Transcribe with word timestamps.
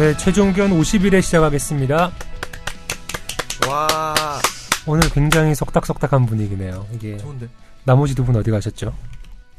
네, 0.00 0.16
최종견 0.16 0.70
50일에 0.70 1.20
시작하겠습니다. 1.20 2.10
와. 3.68 4.14
오늘 4.86 5.06
굉장히 5.10 5.54
속닥속닥한 5.54 6.24
분위기네요. 6.24 6.86
이게 6.94 7.18
좋은데. 7.18 7.50
나머지 7.84 8.14
두 8.14 8.24
분 8.24 8.34
어디 8.34 8.50
가셨죠? 8.50 8.94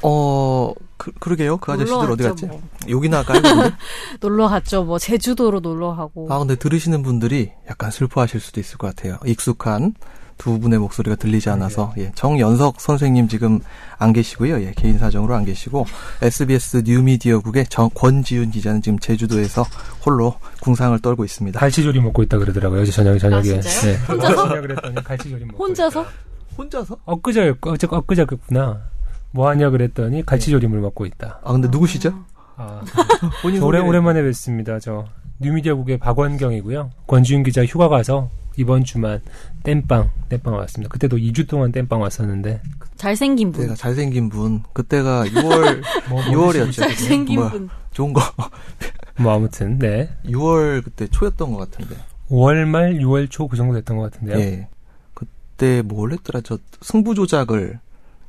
어, 0.01 0.73
그, 0.97 1.11
그러게요. 1.19 1.57
그 1.57 1.71
아저씨들 1.71 1.95
어디 2.09 2.23
갔죠, 2.23 2.29
갔지? 2.29 2.45
뭐. 2.47 2.61
여기나 2.89 3.21
깔던데? 3.21 3.75
놀러 4.19 4.47
갔죠. 4.47 4.83
뭐 4.83 4.97
제주도로 4.97 5.59
놀러 5.59 5.95
가고. 5.95 6.25
아, 6.33 6.39
근데 6.39 6.55
들으시는 6.55 7.03
분들이 7.03 7.51
약간 7.69 7.91
슬퍼하실 7.91 8.39
수도 8.39 8.59
있을 8.59 8.79
것 8.79 8.87
같아요. 8.95 9.19
익숙한 9.27 9.93
두 10.41 10.57
분의 10.59 10.79
목소리가 10.79 11.15
들리지 11.17 11.51
않아서, 11.51 11.93
예. 11.99 12.11
정연석 12.15 12.81
선생님 12.81 13.27
지금 13.27 13.59
안 13.99 14.11
계시고요. 14.11 14.59
예. 14.63 14.73
개인 14.75 14.97
사정으로 14.97 15.35
안 15.35 15.45
계시고, 15.45 15.85
SBS 16.23 16.81
뉴미디어국의 16.83 17.67
정, 17.67 17.91
권지윤 17.93 18.49
기자는 18.49 18.81
지금 18.81 18.97
제주도에서 18.97 19.63
홀로 20.03 20.33
궁상을 20.61 20.97
떨고 20.99 21.25
있습니다. 21.25 21.59
갈치조림 21.59 22.01
먹고 22.05 22.23
있다 22.23 22.39
그러더라고요. 22.39 22.81
어제 22.81 22.91
저녁에 22.91 23.19
저녁에. 23.19 23.37
아, 23.39 23.61
진짜요? 23.61 23.93
네. 23.93 23.97
혼자서? 24.07 24.41
혼자 24.41 24.61
그랬더니 24.61 24.95
갈치조림 25.03 25.47
먹고 25.49 25.63
혼자서? 25.63 26.01
있다. 26.01 26.11
혼자서? 26.57 26.97
엊그제 27.05 27.53
어제 27.61 27.87
엊그제였구나. 27.91 28.81
뭐 29.33 29.47
하냐 29.49 29.69
그랬더니 29.69 30.25
갈치조림을 30.25 30.79
먹고 30.79 31.05
있다. 31.05 31.39
아, 31.43 31.51
근데 31.51 31.67
누구시죠? 31.67 32.15
아, 32.57 32.81
본인 33.43 33.59
저 33.59 33.65
오래 33.67 33.77
소개- 33.77 33.89
오랜만에 33.89 34.23
뵙습니다. 34.23 34.79
저 34.79 35.05
뉴미디어국의 35.39 35.99
박원경이고요. 35.99 36.89
권지윤 37.05 37.43
기자 37.43 37.63
휴가 37.63 37.87
가서 37.89 38.31
이번 38.57 38.83
주만 38.83 39.21
땜빵 39.63 40.09
땜빵 40.29 40.53
왔습니다. 40.53 40.91
그때도 40.91 41.17
2주 41.17 41.47
동안 41.47 41.71
땜빵 41.71 42.01
왔었는데 42.01 42.61
잘생긴 42.95 43.51
분. 43.51 43.61
그때가 43.61 43.75
잘생긴 43.75 44.29
분. 44.29 44.63
그때가 44.73 45.25
6월, 45.25 45.81
뭐, 46.09 46.21
6월이었죠. 46.23 46.73
잘생긴 46.73 47.39
뭐야. 47.39 47.49
분. 47.51 47.69
좋은 47.91 48.13
거. 48.13 48.21
뭐 49.19 49.33
아무튼 49.35 49.77
네 49.79 50.09
6월 50.25 50.83
그때 50.83 51.07
초였던 51.07 51.51
것 51.53 51.57
같은데. 51.71 51.95
5월 52.29 52.65
말 52.65 52.93
6월 52.95 53.29
초 53.29 53.47
그 53.47 53.57
정도 53.57 53.73
됐던 53.75 53.97
것 53.97 54.11
같은데요. 54.11 54.37
예. 54.39 54.67
그때 55.13 55.81
뭘 55.81 56.11
했더라? 56.13 56.41
저 56.43 56.57
승부 56.81 57.13
조작을 57.13 57.79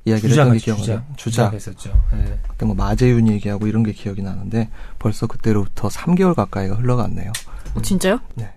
이야기를 0.04 0.30
했던 0.30 0.52
게 0.52 0.58
주장 0.58 0.76
기억나요. 0.76 1.06
주작. 1.16 1.52
했었죠. 1.54 1.92
네. 2.12 2.38
그때 2.48 2.66
뭐 2.66 2.74
마재윤 2.74 3.28
얘기하고 3.28 3.68
이런 3.68 3.84
게 3.84 3.92
기억이 3.92 4.20
나는데 4.22 4.68
벌써 4.98 5.26
그때로부터 5.28 5.88
3개월 5.88 6.34
가까이가 6.34 6.74
흘러갔네요. 6.74 7.30
어, 7.74 7.82
진짜요? 7.82 8.18
네. 8.34 8.52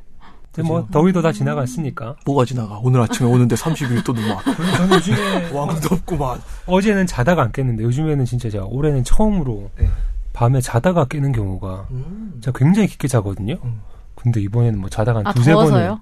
근데 0.55 0.67
뭐 0.67 0.87
더위도 0.89 1.21
다 1.21 1.31
지나갔으니까. 1.31 2.15
뭐가 2.25 2.45
지나가? 2.45 2.79
오늘 2.81 3.01
아침에 3.01 3.27
오는데 3.29 3.55
30일 3.55 4.03
또눈 4.05 4.29
와. 4.31 4.41
저는 4.77 4.95
요즘에 4.95 5.51
왕도 5.53 5.95
없구만. 5.95 6.41
어제는 6.65 7.05
자다가 7.07 7.43
안 7.43 7.51
깼는데 7.51 7.83
요즘에는 7.83 8.23
진짜 8.25 8.49
제가 8.49 8.65
올해는 8.65 9.03
처음으로 9.03 9.69
네. 9.77 9.89
밤에 10.33 10.61
자다가 10.61 11.05
깨는 11.05 11.31
경우가 11.33 11.87
음. 11.91 12.39
제가 12.41 12.57
굉장히 12.57 12.87
깊게 12.87 13.07
자거든요. 13.07 13.57
음. 13.63 13.81
근데 14.15 14.41
이번에는 14.41 14.79
뭐 14.79 14.89
자다가 14.89 15.19
한 15.19 15.27
아, 15.27 15.33
두세 15.33 15.53
번을 15.53 15.69
더워서요? 15.69 16.01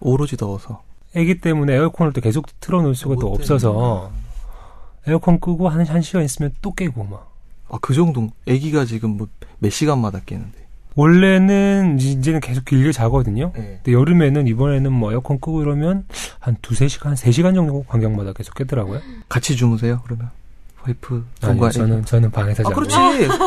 오로지 0.00 0.36
더워서. 0.36 0.82
애기 1.14 1.40
때문에 1.40 1.74
에어컨을 1.74 2.12
또 2.12 2.20
계속 2.20 2.46
틀어놓을 2.60 2.94
수가 2.94 3.16
또못 3.16 3.40
없어서 3.40 4.10
에어컨 5.06 5.38
끄고 5.40 5.68
한, 5.68 5.86
한 5.86 6.00
시간 6.02 6.24
있으면 6.24 6.52
또 6.60 6.72
깨고 6.74 7.04
막. 7.04 7.30
아, 7.68 7.78
그 7.80 7.94
정도. 7.94 8.28
아기가 8.48 8.84
지금 8.84 9.16
뭐 9.16 9.28
몇 9.62 9.70
시간마다 9.70 10.18
깨는데. 10.26 10.61
원래는 10.94 11.96
이제- 11.98 12.10
이제는 12.10 12.40
계속 12.40 12.64
길게 12.64 12.92
자거든요. 12.92 13.52
네. 13.54 13.80
근데 13.82 13.92
여름에는 13.92 14.46
이번에는 14.46 14.92
뭐 14.92 15.12
에어컨 15.12 15.40
끄고 15.40 15.62
이러면 15.62 16.04
한 16.38 16.56
두세 16.62 16.88
시간, 16.88 17.16
세 17.16 17.30
시간 17.30 17.54
정도 17.54 17.82
간격마다 17.84 18.32
계속 18.32 18.54
깨더라고요. 18.54 19.00
같이 19.28 19.56
주무세요, 19.56 20.00
그러면? 20.04 20.30
와이프, 20.84 21.24
아니, 21.42 21.52
손과 21.52 21.70
저는, 21.70 22.04
저는 22.04 22.30
방에서 22.30 22.62
아, 22.62 22.68
자고. 22.68 22.74
그렇지. 22.74 22.96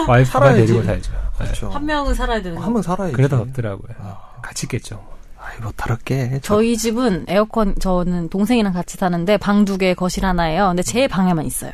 와이프가 0.07 0.23
살아야지. 0.25 0.65
데리고 0.67 0.83
살죠. 0.83 1.11
네. 1.11 1.17
그렇죠. 1.45 1.69
한 1.69 1.85
명은 1.85 2.13
살아야 2.13 2.41
되는 2.41 2.57
거. 2.57 2.63
한번 2.63 2.81
살아야지. 2.81 3.13
그래도 3.13 3.37
덥더라고요. 3.39 3.93
아, 3.99 4.17
같이 4.41 4.67
깼죠. 4.67 5.03
아이, 5.37 5.59
뭐, 5.61 5.71
다를게. 5.75 6.39
저희 6.41 6.77
집은 6.77 7.25
에어컨 7.27 7.75
저는 7.77 8.29
동생이랑 8.29 8.71
같이 8.73 8.97
사는데 8.97 9.37
방 9.37 9.65
두 9.65 9.77
개 9.77 9.93
거실 9.93 10.25
하나예요. 10.25 10.67
근데 10.69 10.81
제 10.81 11.07
방에만 11.09 11.45
있어요. 11.45 11.71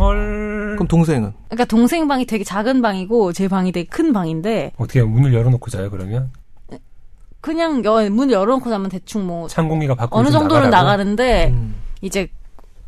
헐. 0.00 0.74
그럼 0.76 0.88
동생은? 0.88 1.32
그러니까 1.48 1.64
동생 1.66 2.08
방이 2.08 2.24
되게 2.24 2.42
작은 2.42 2.80
방이고 2.82 3.32
제 3.34 3.48
방이 3.48 3.70
되게 3.70 3.86
큰 3.88 4.12
방인데 4.12 4.72
어떻게 4.78 5.02
문을 5.02 5.34
열어놓고 5.34 5.70
자요, 5.70 5.90
그러면? 5.90 6.30
그냥 7.42 7.82
여, 7.84 8.08
문 8.10 8.30
열어놓고 8.30 8.68
자면 8.68 8.88
대충 8.90 9.26
뭐 9.26 9.48
찬 9.48 9.68
공기가 9.68 9.94
밖으로 9.94 10.18
어느 10.18 10.28
좀 10.30 10.40
정도는 10.40 10.70
나가라고? 10.70 10.86
나가는데 10.86 11.48
음. 11.52 11.74
이제 12.02 12.28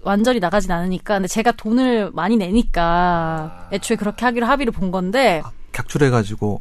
완전히 0.02 0.40
나가진 0.40 0.70
않으니까 0.72 1.14
근데 1.14 1.28
제가 1.28 1.52
돈을 1.52 2.10
많이 2.12 2.36
내니까 2.36 3.68
애초에 3.72 3.96
그렇게 3.96 4.24
하기로 4.26 4.46
합의를 4.46 4.72
본 4.72 4.90
건데 4.90 5.40
아, 5.44 5.50
격출해가지고, 5.72 6.60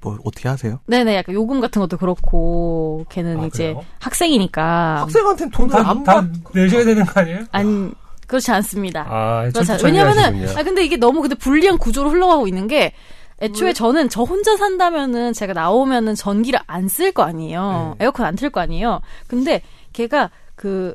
뭐, 0.00 0.18
어떻게 0.24 0.48
하세요? 0.48 0.78
네네 0.86 1.16
약간 1.16 1.34
요금 1.34 1.60
같은 1.60 1.80
것도 1.80 1.96
그렇고 1.98 3.04
걔는 3.10 3.40
아, 3.40 3.46
이제 3.46 3.72
그래요? 3.74 3.84
학생이니까 4.00 5.00
학생한테는 5.02 5.50
돈을 5.50 5.70
다, 5.70 5.90
안다 5.90 6.14
받, 6.14 6.26
내셔야 6.54 6.84
되는 6.84 7.04
거 7.04 7.20
아니에요? 7.20 7.40
안 7.52 7.92
그렇지 8.26 8.50
않습니다. 8.50 9.06
아, 9.08 9.48
그렇지 9.52 9.84
왜냐면은. 9.84 10.48
아 10.56 10.62
근데 10.62 10.84
이게 10.84 10.96
너무 10.96 11.20
근데 11.20 11.34
불리한 11.34 11.78
구조로 11.78 12.10
흘러가고 12.10 12.46
있는 12.48 12.66
게 12.68 12.92
애초에 13.40 13.72
저는 13.72 14.08
저 14.08 14.22
혼자 14.22 14.56
산다면은 14.56 15.32
제가 15.32 15.52
나오면은 15.52 16.14
전기를 16.14 16.60
안 16.66 16.86
쓸 16.88 17.12
거 17.12 17.22
아니에요. 17.24 17.96
네. 17.98 18.04
에어컨 18.04 18.26
안 18.26 18.36
틀 18.36 18.50
거 18.50 18.60
아니에요. 18.60 19.00
근데 19.26 19.60
걔가 19.92 20.30
그 20.54 20.94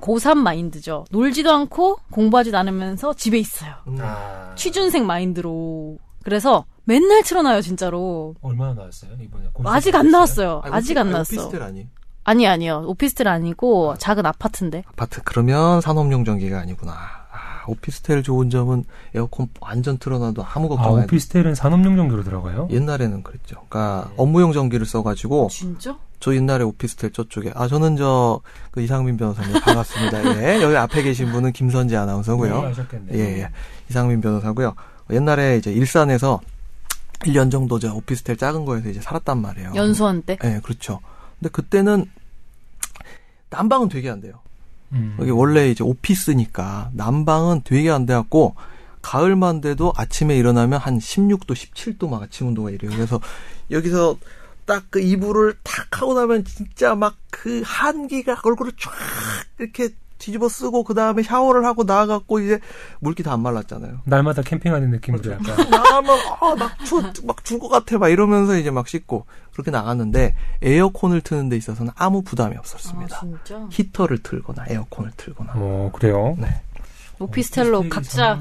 고3 0.00 0.36
마인드죠. 0.36 1.04
놀지도 1.10 1.50
않고 1.52 1.98
공부하지도 2.12 2.56
않으면서 2.58 3.14
집에 3.14 3.38
있어요. 3.38 3.72
음. 3.88 3.98
아, 4.00 4.52
취준생 4.54 5.06
마인드로. 5.06 5.98
그래서 6.22 6.64
맨날 6.84 7.22
틀어놔요, 7.22 7.62
진짜로. 7.62 8.34
얼마나 8.42 8.74
나왔어요, 8.74 9.12
이번에? 9.20 9.44
아직 9.64 9.94
안 9.94 10.10
나왔어요. 10.10 10.60
아니, 10.64 10.74
아직 10.74 10.98
안 10.98 11.06
아니, 11.06 11.12
나왔어. 11.12 11.34
오피스텔 11.34 11.62
아니? 11.62 11.88
아니, 12.26 12.46
아니요. 12.46 12.82
오피스텔 12.86 13.28
아니고 13.28 13.94
작은 13.98 14.26
아파트인데. 14.26 14.82
아파트, 14.88 15.20
그러면 15.24 15.80
산업용 15.80 16.24
전기가 16.24 16.58
아니구나. 16.58 16.92
아, 16.92 17.64
오피스텔 17.68 18.22
좋은 18.24 18.50
점은 18.50 18.84
에어컨 19.14 19.48
완전 19.60 19.96
틀어놔도 19.98 20.44
아무 20.44 20.66
아, 20.66 20.68
걱정 20.70 20.94
안 20.96 21.00
해. 21.00 21.04
오피스텔은 21.04 21.54
산업용 21.54 21.96
정도로 21.96 22.24
들어가요? 22.24 22.66
옛날에는 22.70 23.22
그랬죠. 23.22 23.56
그러니까 23.68 24.10
업무용 24.16 24.52
전기를 24.52 24.86
써가지고 24.86 25.48
진짜? 25.52 25.96
저 26.18 26.34
옛날에 26.34 26.64
오피스텔 26.64 27.12
저쪽에 27.12 27.52
아 27.54 27.68
저는 27.68 27.96
저 27.96 28.40
그 28.72 28.80
이상민 28.82 29.16
변호사님 29.18 29.60
반갑습니다. 29.60 30.36
예 30.42 30.62
여기 30.62 30.76
앞에 30.76 31.02
계신 31.02 31.30
분은 31.32 31.52
김선재 31.52 31.94
아나운서고요. 31.96 32.58
하셨겠네요. 32.60 33.18
예, 33.18 33.40
예. 33.42 33.48
이상민 33.90 34.20
변호사고요. 34.20 34.74
옛날에 35.10 35.56
이제 35.58 35.72
일산에서 35.72 36.40
1년 37.20 37.50
정도 37.50 37.78
저 37.78 37.94
오피스텔 37.94 38.36
작은 38.36 38.64
거에서 38.64 38.88
이제 38.88 39.00
살았단 39.00 39.40
말이에요. 39.40 39.72
연수원 39.74 40.22
때? 40.22 40.36
예, 40.44 40.60
그렇죠. 40.62 41.00
근데 41.38 41.50
그때는 41.50 42.06
난방은 43.50 43.88
되게 43.88 44.10
안 44.10 44.20
돼요. 44.20 44.40
음. 44.92 45.16
여기 45.20 45.30
원래 45.30 45.70
이제 45.70 45.82
오피스니까 45.84 46.90
난방은 46.94 47.62
되게 47.64 47.90
안 47.90 48.06
돼갖고 48.06 48.54
가을만 49.02 49.60
돼도 49.60 49.92
아침에 49.96 50.36
일어나면 50.36 50.80
한 50.80 50.98
16도, 50.98 51.52
17도 51.52 52.08
막 52.08 52.22
아침 52.22 52.48
온도가 52.48 52.70
이래요. 52.70 52.90
그래서 52.90 53.20
여기서 53.70 54.18
딱 54.64 54.84
그 54.90 55.00
이불을 55.00 55.54
탁 55.62 56.02
하고 56.02 56.14
나면 56.14 56.44
진짜 56.44 56.94
막 56.94 57.14
그 57.46 57.62
한기가 57.64 58.40
얼굴을 58.42 58.72
쫙 58.80 58.90
이렇게 59.58 59.90
뒤집어 60.18 60.48
쓰고 60.48 60.82
그 60.84 60.94
다음에 60.94 61.22
샤워를 61.22 61.64
하고 61.66 61.84
나와갖고 61.84 62.40
이제 62.40 62.58
물기 63.00 63.22
다 63.22 63.32
안 63.36 63.40
말랐잖아요. 63.42 64.00
날마다 64.04 64.40
캠핑하는 64.42 64.90
느낌으로 64.90 65.22
그렇죠. 65.22 65.50
약간. 65.50 65.68
나가면 65.70 66.18
아막추막줄 66.40 67.58
것 67.58 67.68
같아 67.68 67.98
막 67.98 68.08
이러면서 68.08 68.56
이제 68.56 68.70
막 68.70 68.88
씻고 68.88 69.26
그렇게 69.52 69.70
나갔는데 69.70 70.34
에어컨을 70.62 71.20
트는 71.20 71.48
데 71.50 71.56
있어서는 71.56 71.92
아무 71.96 72.22
부담이 72.22 72.56
없었습니다. 72.56 73.16
아, 73.16 73.20
진짜? 73.20 73.66
히터를 73.70 74.18
틀거나 74.22 74.64
에어컨을 74.68 75.12
틀거나. 75.16 75.52
어, 75.56 75.90
그래요? 75.94 76.34
네. 76.38 76.48
오피스텔로 77.18 77.88
각자 77.88 78.38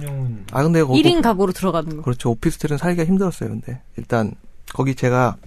아 0.51 0.63
근데 0.63 0.83
거기 0.83 1.01
1인 1.01 1.21
가구로 1.21 1.53
들어가는 1.53 1.95
거. 1.97 2.01
그렇죠. 2.03 2.31
오피스텔은 2.31 2.77
살기가 2.77 3.05
힘들었어요. 3.05 3.49
근데 3.49 3.81
일단 3.97 4.33
거기 4.73 4.95
제가 4.95 5.37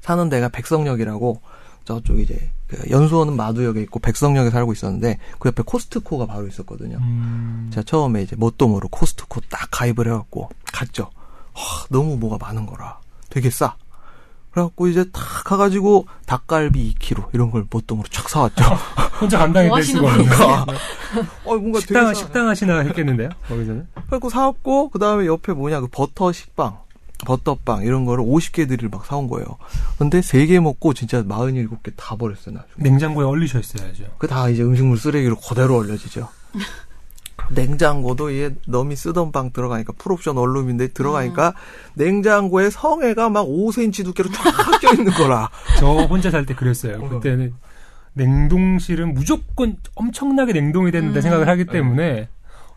사는 0.00 0.28
데가 0.28 0.48
백성역이라고 0.48 1.40
저쪽 1.84 2.20
이제 2.20 2.50
그 2.61 2.61
연수원은 2.90 3.36
마두역에 3.36 3.80
있고 3.82 3.98
백성역에 3.98 4.50
살고 4.50 4.72
있었는데 4.72 5.18
그 5.38 5.48
옆에 5.48 5.62
코스트코가 5.64 6.26
바로 6.26 6.46
있었거든요. 6.46 6.98
음, 6.98 7.70
제가 7.72 7.84
처음에 7.84 8.22
이제 8.22 8.36
뭣도 8.36 8.68
모르고 8.68 8.88
코스트코 8.96 9.40
딱 9.48 9.68
가입을 9.70 10.06
해갖고 10.06 10.48
갔죠. 10.72 11.04
와, 11.54 11.62
너무 11.90 12.16
뭐가 12.16 12.38
많은 12.44 12.66
거라 12.66 12.98
되게 13.30 13.50
싸. 13.50 13.74
그래갖고 14.50 14.86
이제 14.88 15.04
탁 15.12 15.22
가가지고 15.44 16.06
닭갈비 16.26 16.94
2kg 16.98 17.28
이런 17.32 17.50
걸 17.50 17.66
뭣도 17.70 17.94
모르고 17.96 18.12
촥 18.12 18.28
사왔죠. 18.28 18.64
혼자 19.18 19.38
감당이 19.38 19.68
뭐될 19.68 19.84
수가 19.84 20.08
하시는 20.08 20.20
없는 20.26 20.36
그러니까. 20.36 20.72
어 21.44 21.56
뭔가 21.56 21.80
식당, 21.80 22.04
되게 22.04 22.14
싸. 22.14 22.20
식당 22.20 22.48
하시나 22.48 22.78
했겠는데요? 22.80 23.30
거기서는? 23.48 23.86
그래갖고 23.94 24.28
사왔고 24.28 24.90
그 24.90 24.98
다음에 24.98 25.26
옆에 25.26 25.52
뭐냐 25.54 25.80
그 25.80 25.86
버터 25.90 26.32
식빵 26.32 26.78
버터빵 27.24 27.82
이런 27.84 28.04
거를 28.04 28.24
50개들을 28.24 28.90
막 28.90 29.04
사온 29.06 29.28
거예요. 29.28 29.46
근데 29.98 30.20
3개 30.20 30.60
먹고 30.60 30.92
진짜 30.94 31.22
47개 31.22 31.92
다 31.96 32.16
버렸어요 32.16 32.54
나중에. 32.56 32.72
냉장고에 32.76 33.24
얼리셔 33.24 33.60
있어야죠. 33.60 34.04
그 34.18 34.26
다 34.26 34.48
이제 34.48 34.62
음식물 34.62 34.98
쓰레기로 34.98 35.36
그대로 35.36 35.76
얼려지죠. 35.78 36.28
냉장고도 37.50 38.34
얘 38.34 38.50
넘이 38.66 38.94
쓰던 38.96 39.32
방 39.32 39.50
들어가니까 39.52 39.92
풀옵션 39.98 40.36
원룸인데 40.36 40.88
들어가니까 40.88 41.54
냉장고에 41.94 42.70
성에가 42.70 43.28
막 43.30 43.46
5cm 43.46 44.04
두께로 44.06 44.30
쫙 44.30 44.80
껴있는 44.80 45.12
거라. 45.12 45.50
저 45.78 45.86
혼자 45.86 46.30
살 46.30 46.46
때 46.46 46.54
그랬어요. 46.54 47.00
그때는 47.08 47.52
냉동실은 48.14 49.14
무조건 49.14 49.76
엄청나게 49.94 50.52
냉동이 50.52 50.90
된다 50.92 51.18
음. 51.18 51.20
생각을 51.22 51.48
하기 51.48 51.66
때문에 51.66 52.28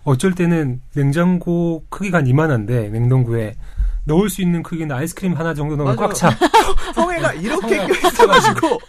어쩔 0.03 0.33
때는 0.33 0.81
냉장고 0.93 1.83
크기가 1.89 2.19
한 2.19 2.27
이만한데 2.27 2.89
냉동고에 2.89 3.55
넣을 4.05 4.29
수 4.29 4.41
있는 4.41 4.63
크기는 4.63 4.95
아이스크림 4.95 5.33
하나 5.33 5.53
정도 5.53 5.75
넣으면 5.75 5.95
맞아. 5.95 6.07
꽉 6.07 6.15
차. 6.15 6.37
성에가 6.93 7.33
이렇게 7.33 7.77
껴있어가지고 7.77 8.79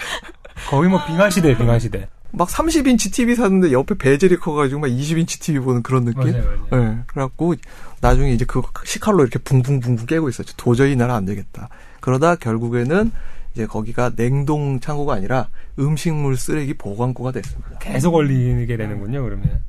거의 0.70 0.88
뭐 0.88 1.04
빙하 1.04 1.28
시대, 1.30 1.56
빙하 1.56 1.78
시대. 1.78 2.08
막 2.30 2.48
30인치 2.48 3.12
TV 3.12 3.34
샀는데 3.34 3.72
옆에 3.72 3.94
베젤이 3.94 4.36
커가지고 4.36 4.80
막 4.80 4.86
20인치 4.86 5.40
TV 5.40 5.60
보는 5.60 5.82
그런 5.82 6.04
느낌? 6.06 6.32
맞아요, 6.32 6.66
맞아요. 6.70 6.84
예. 6.84 6.98
그래갖고 7.06 7.54
나중에 8.00 8.32
이제 8.32 8.44
그거 8.46 8.68
식칼로 8.84 9.20
이렇게 9.20 9.38
붕붕붕붕 9.38 10.06
깨고 10.06 10.30
있었죠. 10.30 10.54
도저히 10.56 10.96
나는 10.96 11.14
안 11.14 11.26
되겠다. 11.26 11.68
그러다 12.00 12.36
결국에는 12.36 13.12
이제 13.52 13.66
거기가 13.66 14.10
냉동 14.16 14.80
창고가 14.80 15.12
아니라 15.14 15.48
음식물 15.78 16.38
쓰레기 16.38 16.72
보관고가 16.72 17.32
됐습니다. 17.32 17.78
계속 17.80 18.12
걸리게 18.12 18.78
되는군요, 18.78 19.22
그러면. 19.22 19.62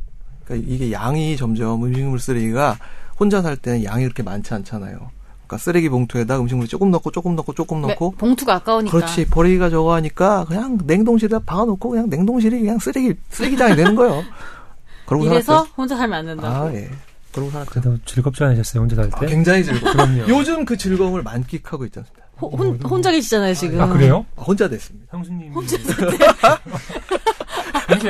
그러니까 0.45 0.69
이게 0.73 0.91
양이 0.93 1.35
점점 1.35 1.83
음식물 1.83 2.19
쓰레기가 2.19 2.77
혼자 3.19 3.41
살 3.41 3.55
때는 3.57 3.83
양이 3.83 4.03
그렇게 4.03 4.23
많지 4.23 4.53
않잖아요. 4.53 4.97
그러니까 5.45 5.57
쓰레기 5.57 5.89
봉투에다 5.89 6.39
음식물 6.39 6.67
조금 6.67 6.89
넣고 6.91 7.11
조금 7.11 7.35
넣고 7.35 7.53
조금 7.53 7.81
네, 7.81 7.87
넣고 7.89 8.11
봉투가 8.11 8.55
아까우니까. 8.55 8.95
그렇지 8.97 9.25
버리기가 9.29 9.69
적어 9.69 9.93
하니까 9.95 10.45
그냥 10.45 10.77
냉동실에다 10.85 11.39
박아놓고 11.39 11.89
그냥 11.89 12.09
냉동실이 12.09 12.59
그냥 12.61 12.79
쓰레기 12.79 13.13
쓰레기장이 13.29 13.75
되는 13.75 13.95
거예요. 13.95 14.23
그러고 15.05 15.25
이래서 15.25 15.53
살았죠. 15.53 15.71
혼자 15.75 15.97
살면 15.97 16.19
안 16.19 16.25
된다고. 16.25 16.47
아 16.55 16.73
예. 16.73 16.89
그러고 17.33 17.51
살았죠. 17.51 17.69
그래도 17.71 17.97
즐겁지 18.05 18.43
않으셨어요, 18.43 18.81
혼자 18.83 18.95
살 18.95 19.09
아, 19.13 19.19
때? 19.19 19.25
굉장히 19.27 19.63
즐거워. 19.63 19.91
그럼요. 19.93 20.27
요즘 20.29 20.65
그 20.65 20.77
즐거움을 20.77 21.23
만끽하고 21.23 21.85
있지 21.85 21.99
않습니까? 21.99 22.23
호- 22.39 22.49
혼, 22.49 22.79
혼자 22.83 23.11
계시잖아요, 23.11 23.53
지금. 23.53 23.79
아, 23.81 23.87
그래요? 23.87 24.25
아, 24.35 24.41
혼자 24.43 24.67
됐습니다. 24.69 25.07
형수님. 25.11 25.51
혼자 25.53 25.77
살 25.77 26.09
때. 26.09 26.17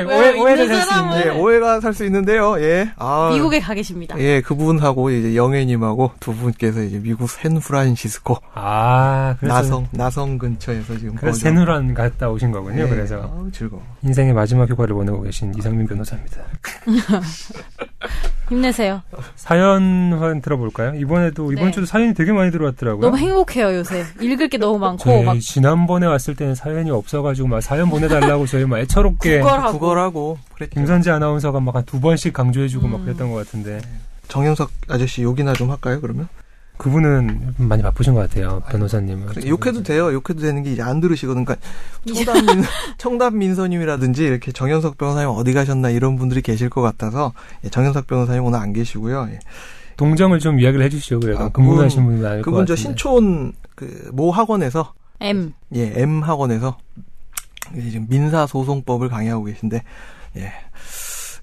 오해, 0.06 0.38
오해를 0.38 0.64
있는 0.64 0.76
살수 0.80 0.90
사람은- 0.90 1.02
있는데. 1.12 1.26
예, 1.26 1.30
오해가 1.38 1.80
살 1.80 1.94
수 1.94 2.04
있는데요. 2.04 2.60
예. 2.60 2.90
아, 2.96 3.30
미국에 3.32 3.60
가 3.60 3.72
계십니다. 3.74 4.18
예, 4.18 4.40
그분하고 4.40 5.10
이제 5.10 5.36
영애님하고 5.36 6.12
두 6.20 6.34
분께서 6.34 6.82
이제 6.82 6.98
미국 7.02 7.30
샌프란시스코 7.30 8.38
아, 8.54 9.36
그래서. 9.38 9.54
나성 9.56 9.88
나성 9.92 10.38
근처에서 10.38 10.98
지금 10.98 11.14
그래서 11.14 11.38
새누란 11.38 11.94
갔다 11.94 12.28
오신 12.30 12.50
거군요, 12.50 12.82
예, 12.84 12.88
그래서. 12.88 13.16
아우, 13.22 13.50
즐거워. 13.52 13.82
인생의 14.02 14.32
마지막 14.32 14.68
휴가를 14.68 14.94
보내고 14.94 15.22
계신 15.22 15.52
이상민 15.56 15.86
변호사입니다. 15.86 16.38
힘내세요. 18.50 19.00
사연 19.36 20.12
한번 20.12 20.42
들어볼까요? 20.42 20.94
이번에도 20.96 21.50
이번 21.52 21.66
네. 21.66 21.70
주도 21.70 21.86
사연이 21.86 22.12
되게 22.12 22.30
많이 22.32 22.50
들어왔더라고요. 22.50 23.00
너무 23.00 23.16
행복해요, 23.16 23.74
요새. 23.74 24.04
읽을 24.20 24.48
게 24.50 24.58
너무 24.58 24.78
많고, 24.78 24.98
저희 25.02 25.24
막, 25.24 25.38
지난번에 25.40 26.04
왔을 26.06 26.34
때는 26.36 26.54
사연이 26.54 26.90
없어가지고 26.90 27.48
막 27.48 27.62
사연 27.62 27.88
보내달라고 27.88 28.46
저희 28.46 28.66
막 28.66 28.78
애처롭게 28.80 29.40
구걸하고. 29.56 29.78
국어라고 29.78 30.38
그랬죠. 30.54 30.74
김선재 30.74 31.10
아나운서가 31.10 31.60
막 31.60 31.74
한 31.76 31.84
두 31.86 32.00
번씩 32.00 32.32
강조해주고 32.32 32.88
막 32.88 33.00
음. 33.00 33.04
그랬던 33.04 33.30
것 33.30 33.36
같은데 33.44 33.80
정현석 34.28 34.70
아저씨 34.88 35.22
욕이나 35.22 35.52
좀 35.52 35.70
할까요? 35.70 36.00
그러면 36.00 36.28
그분은 36.76 37.54
많이 37.58 37.82
바쁘신 37.82 38.14
것 38.14 38.20
같아요 38.28 38.60
변호사님은. 38.68 39.26
그래, 39.26 39.48
욕해도 39.48 39.82
돼요. 39.84 40.12
욕해도 40.12 40.40
되는 40.40 40.62
게 40.64 40.72
이제 40.72 40.82
안 40.82 41.00
들으시거든. 41.00 41.44
그러니까 41.44 41.64
청담 42.12 42.46
민 42.46 42.64
청담 42.98 43.38
민서님이라든지 43.38 44.24
이렇게 44.26 44.50
정현석 44.50 44.98
변호사님 44.98 45.28
어디 45.28 45.52
가셨나 45.52 45.90
이런 45.90 46.16
분들이 46.16 46.42
계실 46.42 46.68
것 46.70 46.80
같아서 46.82 47.32
예, 47.64 47.68
정현석 47.68 48.06
변호사님 48.08 48.42
오늘 48.44 48.58
안 48.58 48.72
계시고요. 48.72 49.28
예. 49.30 49.38
동정을 49.96 50.40
좀 50.40 50.58
이야기를 50.58 50.84
해주시죠. 50.86 51.20
그래도 51.20 51.44
아, 51.44 51.48
근무하신 51.50 52.00
그분- 52.02 52.16
분은 52.16 52.28
알것 52.28 52.44
그분 52.44 52.66
저 52.66 52.72
같은데. 52.74 52.82
신촌 52.82 53.52
그 53.76 54.10
모 54.12 54.32
학원에서 54.32 54.94
M. 55.20 55.52
예, 55.76 55.92
M 55.96 56.22
학원에서 56.24 56.76
지금 57.72 58.06
민사 58.08 58.46
소송법을 58.46 59.08
강의하고 59.08 59.44
계신데 59.44 59.82
예. 60.36 60.52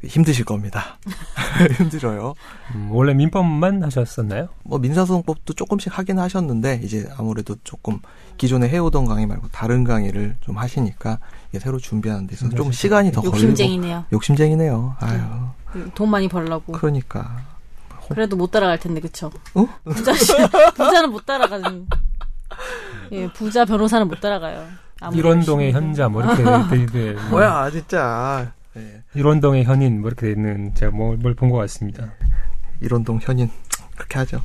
힘드실 0.04 0.46
겁니다. 0.46 0.98
힘들어요. 1.78 2.34
음, 2.74 2.90
원래 2.92 3.14
민법만 3.14 3.84
하셨었나요? 3.84 4.50
뭐 4.64 4.80
민사소송법도 4.80 5.54
조금씩 5.54 5.96
하긴 5.96 6.18
하셨는데 6.18 6.82
이제 6.84 7.08
아무래도 7.18 7.56
조금 7.64 8.00
기존에 8.38 8.68
해오던 8.68 9.06
강의 9.06 9.28
말고 9.28 9.50
다른 9.50 9.84
강의를 9.84 10.38
좀 10.42 10.58
하시니까 10.58 11.20
새로 11.60 11.78
준비하는 11.78 12.26
데 12.26 12.34
있어서 12.34 12.56
좀 12.56 12.72
시간이 12.72 13.12
더 13.12 13.22
걸리고 13.22 13.38
욕심쟁이네요. 13.38 14.06
욕심쟁이네요. 14.12 14.96
아유. 15.00 15.90
돈 15.94 16.10
많이 16.10 16.28
벌려고. 16.28 16.72
그러니까 16.74 17.44
그래도 18.10 18.36
못 18.36 18.52
따라갈 18.52 18.80
텐데, 18.80 19.00
그쵸? 19.00 19.32
어? 19.54 19.68
부자, 19.86 20.14
부자는 20.76 21.12
못 21.12 21.26
따라가는. 21.26 21.88
예, 23.14 23.32
부자 23.32 23.66
변호사는 23.66 24.08
못 24.08 24.20
따라가요. 24.20 24.68
일원동의 25.14 25.72
현자 25.72 26.08
뭐 26.10 26.22
이렇게 26.24 26.44
돼 26.44 26.78
있는 26.78 27.18
뭐야 27.32 27.70
진짜 27.72 28.52
예. 28.78 29.04
일원동의 29.16 29.64
현인 29.66 30.00
뭐 30.02 30.10
이렇게 30.10 30.28
돼 30.28 30.32
있는 30.34 30.74
제가 30.76 30.92
뭘 30.96 31.18
본 31.36 31.50
것 31.50 31.58
같습니다. 31.58 32.12
이런동 32.80 33.20
현인 33.22 33.50
그렇게 33.96 34.20
하죠. 34.20 34.42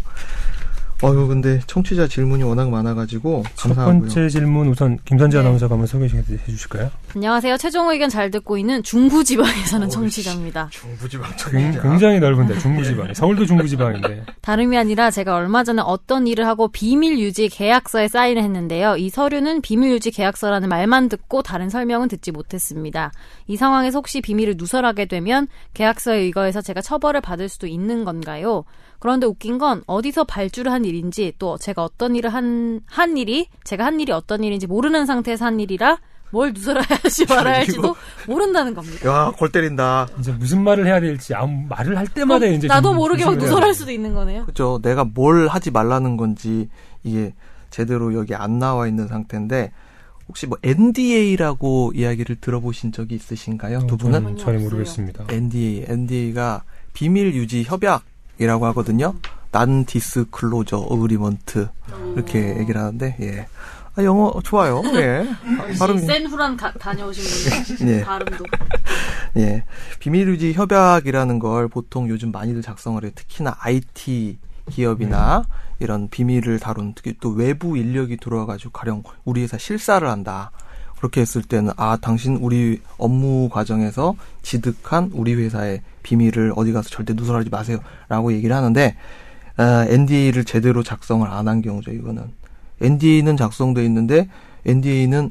어유 1.04 1.26
근데 1.26 1.60
청취자 1.66 2.08
질문이 2.08 2.42
워낙 2.42 2.70
많아가지고 2.70 3.42
첫 3.54 3.68
감사하고요. 3.68 4.00
번째 4.00 4.28
질문 4.30 4.68
우선 4.68 4.98
김선재 5.04 5.36
네. 5.36 5.40
아나운서가 5.44 5.74
한번 5.74 5.86
소개 5.86 6.06
해 6.06 6.22
주실까요? 6.48 6.90
안녕하세요. 7.14 7.58
최종 7.58 7.90
의견 7.90 8.08
잘 8.08 8.30
듣고 8.30 8.56
있는 8.56 8.82
중부지방에 8.82 9.52
사는 9.66 9.86
청취자입니다. 9.90 10.68
중부지방 10.70 11.30
굉- 11.50 11.82
굉장히 11.82 12.18
넓은데 12.18 12.58
중부지방. 12.58 13.12
서울도 13.12 13.44
중부지방인데. 13.44 14.24
다름이 14.40 14.78
아니라 14.78 15.10
제가 15.10 15.34
얼마 15.34 15.64
전에 15.64 15.82
어떤 15.84 16.26
일을 16.26 16.46
하고 16.46 16.68
비밀 16.68 17.18
유지 17.18 17.50
계약서에 17.50 18.08
사인을 18.08 18.42
했는데요. 18.42 18.96
이 18.96 19.10
서류는 19.10 19.60
비밀 19.60 19.90
유지 19.90 20.10
계약서라는 20.10 20.70
말만 20.70 21.10
듣고 21.10 21.42
다른 21.42 21.68
설명은 21.68 22.08
듣지 22.08 22.32
못했습니다. 22.32 23.12
이 23.48 23.56
상황에서 23.58 23.98
혹시 23.98 24.22
비밀을 24.22 24.54
누설하게 24.56 25.04
되면 25.04 25.46
계약서에 25.74 26.16
의거해서 26.20 26.62
제가 26.62 26.80
처벌을 26.80 27.20
받을 27.20 27.50
수도 27.50 27.66
있는 27.66 28.04
건가요? 28.06 28.64
그런데 29.06 29.24
웃긴 29.24 29.56
건 29.58 29.84
어디서 29.86 30.24
발주를 30.24 30.72
한 30.72 30.84
일인지 30.84 31.32
또 31.38 31.56
제가 31.58 31.84
어떤 31.84 32.16
일을 32.16 32.34
한, 32.34 32.80
한 32.86 33.16
일이 33.16 33.46
제가 33.62 33.84
한 33.84 34.00
일이 34.00 34.10
어떤 34.10 34.42
일인지 34.42 34.66
모르는 34.66 35.06
상태에서 35.06 35.44
한 35.44 35.60
일이라 35.60 35.98
뭘 36.32 36.52
누설해야 36.52 36.84
할지 36.88 37.24
말아야 37.24 37.58
할지도 37.58 37.94
모른다는 38.26 38.74
겁니다. 38.74 39.08
야, 39.08 39.32
골 39.38 39.52
때린다. 39.52 40.08
이제 40.18 40.32
무슨 40.32 40.64
말을 40.64 40.88
해야 40.88 40.98
될지 40.98 41.36
아무 41.36 41.68
말을 41.68 41.96
할 41.96 42.08
때마다 42.08 42.46
이제 42.46 42.66
어, 42.66 42.74
나도 42.74 42.88
좀 42.88 42.96
모르게 42.96 43.24
막 43.24 43.36
누설할. 43.36 43.74
수도 43.74 43.92
있는 43.92 44.12
거네요. 44.12 44.44
그죠. 44.44 44.80
내가 44.82 45.04
뭘 45.04 45.46
하지 45.46 45.70
말라는 45.70 46.16
건지 46.16 46.68
이게 47.04 47.32
제대로 47.70 48.12
여기 48.12 48.34
안 48.34 48.58
나와 48.58 48.88
있는 48.88 49.06
상태인데 49.06 49.70
혹시 50.26 50.48
뭐 50.48 50.58
NDA라고 50.64 51.92
이야기를 51.94 52.40
들어보신 52.40 52.90
적이 52.90 53.14
있으신가요? 53.14 53.86
두 53.86 53.96
분은? 53.96 54.20
저는 54.20 54.36
전혀 54.36 54.58
모르겠습니다. 54.58 55.26
NDA, 55.30 55.84
NDA가 55.86 56.64
비밀 56.92 57.34
유지 57.34 57.62
협약 57.62 58.02
이라고 58.38 58.66
하거든요. 58.66 59.14
Non-Disclosure 59.50 60.76
Agreement 60.78 61.68
이렇게 62.14 62.58
얘기를 62.58 62.80
하는데 62.80 63.16
예. 63.20 63.46
아, 63.94 64.04
영어 64.04 64.32
좋아요. 64.44 64.82
예. 64.96 65.26
발음 65.78 65.98
센 65.98 66.26
후란 66.26 66.56
가- 66.56 66.72
다녀오신 66.72 67.24
예. 67.88 68.02
발음도 68.04 68.44
예. 69.38 69.64
비밀 69.98 70.28
유지 70.28 70.52
협약이라는 70.52 71.38
걸 71.38 71.68
보통 71.68 72.08
요즘 72.08 72.30
많이들 72.32 72.60
작성을 72.60 73.02
해요. 73.02 73.10
특히나 73.14 73.56
IT 73.58 74.38
기업이나 74.70 75.44
이런 75.78 76.08
비밀을 76.10 76.58
다룬 76.58 76.92
특히 76.94 77.14
또 77.20 77.30
외부 77.30 77.76
인력이 77.78 78.16
들어와가지고 78.18 78.72
가령 78.72 79.02
우리 79.24 79.42
회사 79.42 79.56
실사를 79.56 80.06
한다. 80.06 80.50
그렇게 80.98 81.20
했을 81.20 81.42
때는 81.42 81.72
아 81.76 81.96
당신 82.00 82.36
우리 82.36 82.80
업무 82.98 83.48
과정에서 83.50 84.14
지득한 84.42 85.10
우리 85.14 85.34
회사의 85.34 85.82
비밀을 86.06 86.52
어디 86.54 86.72
가서 86.72 86.88
절대 86.88 87.12
누설하지 87.14 87.50
마세요라고 87.50 88.32
얘기를 88.32 88.54
하는데 88.54 88.94
아, 89.56 89.86
NDA를 89.88 90.44
제대로 90.44 90.82
작성을 90.84 91.26
안 91.28 91.48
한 91.48 91.62
경우죠 91.62 91.90
이거는 91.92 92.22
NDA는 92.80 93.36
작성돼 93.36 93.84
있는데 93.86 94.28
NDA는 94.64 95.30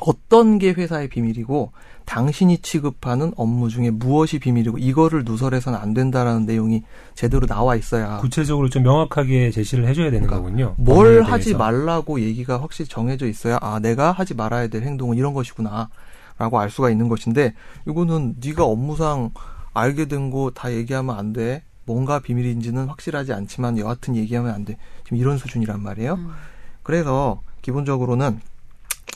어떤 0.00 0.58
게 0.58 0.70
회사의 0.72 1.08
비밀이고 1.08 1.72
당신이 2.06 2.58
취급하는 2.58 3.32
업무 3.36 3.68
중에 3.68 3.90
무엇이 3.90 4.38
비밀이고 4.38 4.78
이거를 4.78 5.22
누설해서는 5.24 5.78
안 5.78 5.92
된다라는 5.92 6.46
내용이 6.46 6.82
제대로 7.14 7.46
나와 7.46 7.76
있어야 7.76 8.16
구체적으로 8.18 8.68
좀 8.70 8.82
명확하게 8.84 9.50
제시를 9.50 9.86
해줘야 9.86 10.10
되는 10.10 10.26
그러니까 10.26 10.36
거군요. 10.48 10.74
뭘 10.78 11.22
하지. 11.22 11.54
말라고 11.54 12.20
얘기가 12.20 12.60
확실히 12.60 12.88
정해져 12.88 13.26
있어야 13.26 13.58
아 13.60 13.78
내가 13.80 14.12
하지 14.12 14.34
말아야 14.34 14.68
될 14.68 14.82
행동은 14.82 15.16
이런 15.18 15.34
것이구나 15.34 15.90
라고 16.38 16.58
알 16.58 16.70
수가 16.70 16.88
있는 16.90 17.08
것인데 17.08 17.52
이거는 17.86 18.36
네가 18.42 18.64
업무상 18.64 19.30
알게 19.74 20.06
된 20.06 20.30
거 20.30 20.50
다 20.54 20.72
얘기하면 20.72 21.16
안 21.18 21.32
돼. 21.32 21.62
뭔가 21.84 22.20
비밀인지는 22.20 22.86
확실하지 22.86 23.32
않지만 23.32 23.78
여하튼 23.78 24.14
얘기하면 24.16 24.54
안 24.54 24.64
돼. 24.64 24.76
지금 25.04 25.18
이런 25.18 25.38
수준이란 25.38 25.80
말이에요. 25.82 26.14
음. 26.14 26.30
그래서 26.82 27.42
기본적으로는 27.62 28.40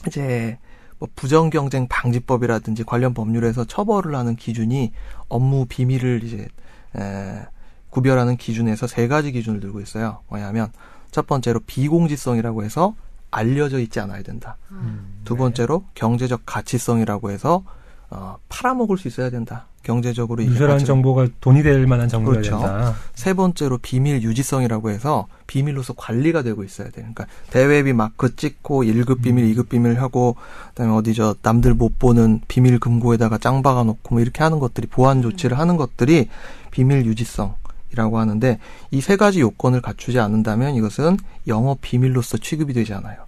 이제 0.07 0.59
뭐 0.99 1.09
부정 1.15 1.51
경쟁 1.51 1.87
방지법이라든지 1.89 2.85
관련 2.85 3.13
법률에서 3.15 3.65
처벌을 3.65 4.15
하는 4.15 4.35
기준이 4.37 4.93
업무 5.29 5.67
비밀을 5.67 6.23
이제 6.25 6.49
에, 6.97 7.43
구별하는 7.91 8.37
기준에서 8.37 8.87
세 8.87 9.07
가지 9.09 9.33
기준을 9.33 9.61
들고 9.61 9.81
있어요. 9.81 10.21
뭐냐면 10.29 10.73
첫 11.11 11.27
번째로 11.27 11.61
비공지성이라고 11.67 12.65
해서 12.65 12.95
알려져 13.31 13.79
있지 13.81 14.01
않아야 14.01 14.23
된다. 14.23 14.57
음, 14.71 15.21
두 15.25 15.35
네. 15.35 15.39
번째로 15.39 15.85
경제적 15.95 16.43
가치성이라고 16.47 17.31
해서 17.31 17.65
어, 18.11 18.37
팔아먹을 18.49 18.99
수 18.99 19.09
있어야 19.09 19.31
된다. 19.31 19.67
경제적으로 19.83 20.45
가치가 20.45 20.79
정보가 20.79 21.29
돈이 21.41 21.63
될 21.63 21.87
만한 21.87 22.09
정보여야 22.09 22.41
그렇죠. 22.41 22.59
된다. 22.59 22.95
세 23.15 23.35
번째로 23.35 23.79
비밀 23.79 24.21
유지성이라고 24.23 24.91
해서 24.91 25.29
비밀로서 25.47 25.93
관리가 25.93 26.43
되고 26.43 26.65
있어야 26.65 26.89
돼요. 26.89 27.07
그러니까 27.15 27.27
대외비 27.51 27.93
마크 27.93 28.35
찍고 28.35 28.83
1급 28.83 29.23
비밀, 29.23 29.45
음. 29.45 29.53
2급 29.55 29.69
비밀 29.69 30.01
하고 30.01 30.35
그다음에 30.71 30.93
어디 30.93 31.15
저 31.15 31.37
남들 31.43 31.75
못 31.75 32.01
보는 32.01 32.41
비밀 32.49 32.81
금고에다가 32.81 33.39
짱 33.39 33.63
박아 33.63 33.85
놓고 33.85 34.15
뭐 34.17 34.21
이렇게 34.21 34.43
하는 34.43 34.59
것들이 34.59 34.89
보안 34.89 35.23
조치를 35.23 35.57
하는 35.59 35.77
것들이 35.77 36.29
비밀 36.73 37.07
유지성 37.07 37.55
이라고 37.93 38.19
하는데 38.19 38.59
이 38.91 39.01
세 39.01 39.15
가지 39.17 39.41
요건을 39.41 39.81
갖추지 39.83 40.19
않는다면 40.19 40.75
이것은 40.75 41.17
영업 41.47 41.79
비밀로서 41.81 42.39
취급이 42.39 42.73
되지 42.73 42.93
않아요. 42.95 43.26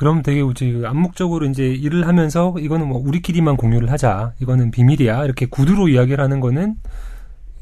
그럼 0.00 0.22
되게 0.22 0.40
우리 0.40 0.82
암묵적으로 0.86 1.44
이제 1.44 1.66
일을 1.66 2.08
하면서 2.08 2.54
이거는 2.58 2.88
뭐 2.88 3.02
우리끼리만 3.04 3.58
공유를 3.58 3.92
하자. 3.92 4.32
이거는 4.40 4.70
비밀이야. 4.70 5.26
이렇게 5.26 5.44
구두로 5.44 5.88
이야기를 5.88 6.24
하는 6.24 6.40
거는 6.40 6.76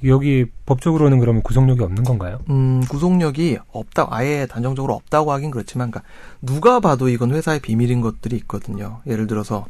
여기 0.05 0.47
법적으로는 0.65 1.19
그러면 1.19 1.43
구속력이 1.43 1.83
없는 1.83 2.05
건가요? 2.05 2.39
음, 2.49 2.81
구속력이 2.89 3.59
없다, 3.73 4.07
아예 4.11 4.47
단정적으로 4.47 4.95
없다고 4.95 5.33
하긴 5.33 5.51
그렇지만, 5.51 5.91
그러니까 5.91 6.09
누가 6.41 6.79
봐도 6.79 7.09
이건 7.09 7.33
회사의 7.33 7.59
비밀인 7.59 8.03
것들이 8.03 8.37
있거든요. 8.37 9.01
예를 9.09 9.27
들어서, 9.27 9.67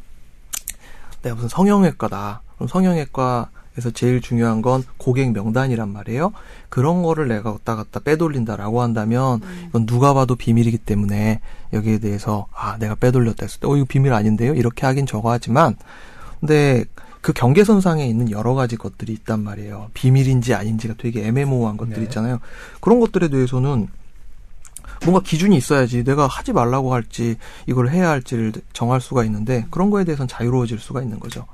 내가 1.23 1.33
무슨 1.33 1.49
성형외과다. 1.49 2.43
그럼 2.53 2.67
성형외과 2.67 3.49
에서 3.79 3.91
제일 3.91 4.19
중요한 4.19 4.61
건 4.61 4.83
고객 4.97 5.31
명단이란 5.31 5.87
말이에요. 5.87 6.33
그런 6.67 7.01
거를 7.01 7.29
내가 7.29 7.51
왔다 7.51 7.77
갔다 7.77 8.01
빼돌린다라고 8.01 8.81
한다면, 8.81 9.39
이건 9.69 9.85
누가 9.85 10.13
봐도 10.13 10.35
비밀이기 10.35 10.79
때문에 10.79 11.39
여기에 11.71 11.99
대해서, 11.99 12.47
아, 12.53 12.77
내가 12.77 12.95
빼돌렸다 12.95 13.37
했을 13.43 13.61
때, 13.61 13.67
어, 13.67 13.77
이거 13.77 13.85
비밀 13.87 14.11
아닌데요? 14.11 14.53
이렇게 14.53 14.85
하긴 14.85 15.05
저거 15.05 15.31
하지만, 15.31 15.77
근데 16.41 16.83
그 17.21 17.31
경계선상에 17.31 18.05
있는 18.05 18.31
여러 18.31 18.53
가지 18.53 18.75
것들이 18.75 19.13
있단 19.13 19.41
말이에요. 19.41 19.91
비밀인지 19.93 20.53
아닌지가 20.53 20.95
되게 20.97 21.25
애매모호한 21.25 21.77
것들 21.77 21.95
네. 21.95 22.03
있잖아요. 22.03 22.39
그런 22.81 22.99
것들에 22.99 23.29
대해서는 23.29 23.87
뭔가 25.03 25.21
기준이 25.21 25.55
있어야지 25.55 26.03
내가 26.03 26.27
하지 26.27 26.51
말라고 26.51 26.93
할지 26.93 27.37
이걸 27.65 27.89
해야 27.89 28.09
할지를 28.09 28.51
정할 28.73 28.99
수가 28.99 29.23
있는데 29.25 29.65
그런 29.69 29.89
거에 29.89 30.03
대해서는 30.03 30.27
자유로워질 30.27 30.79
수가 30.79 31.01
있는 31.01 31.19
거죠. 31.19 31.45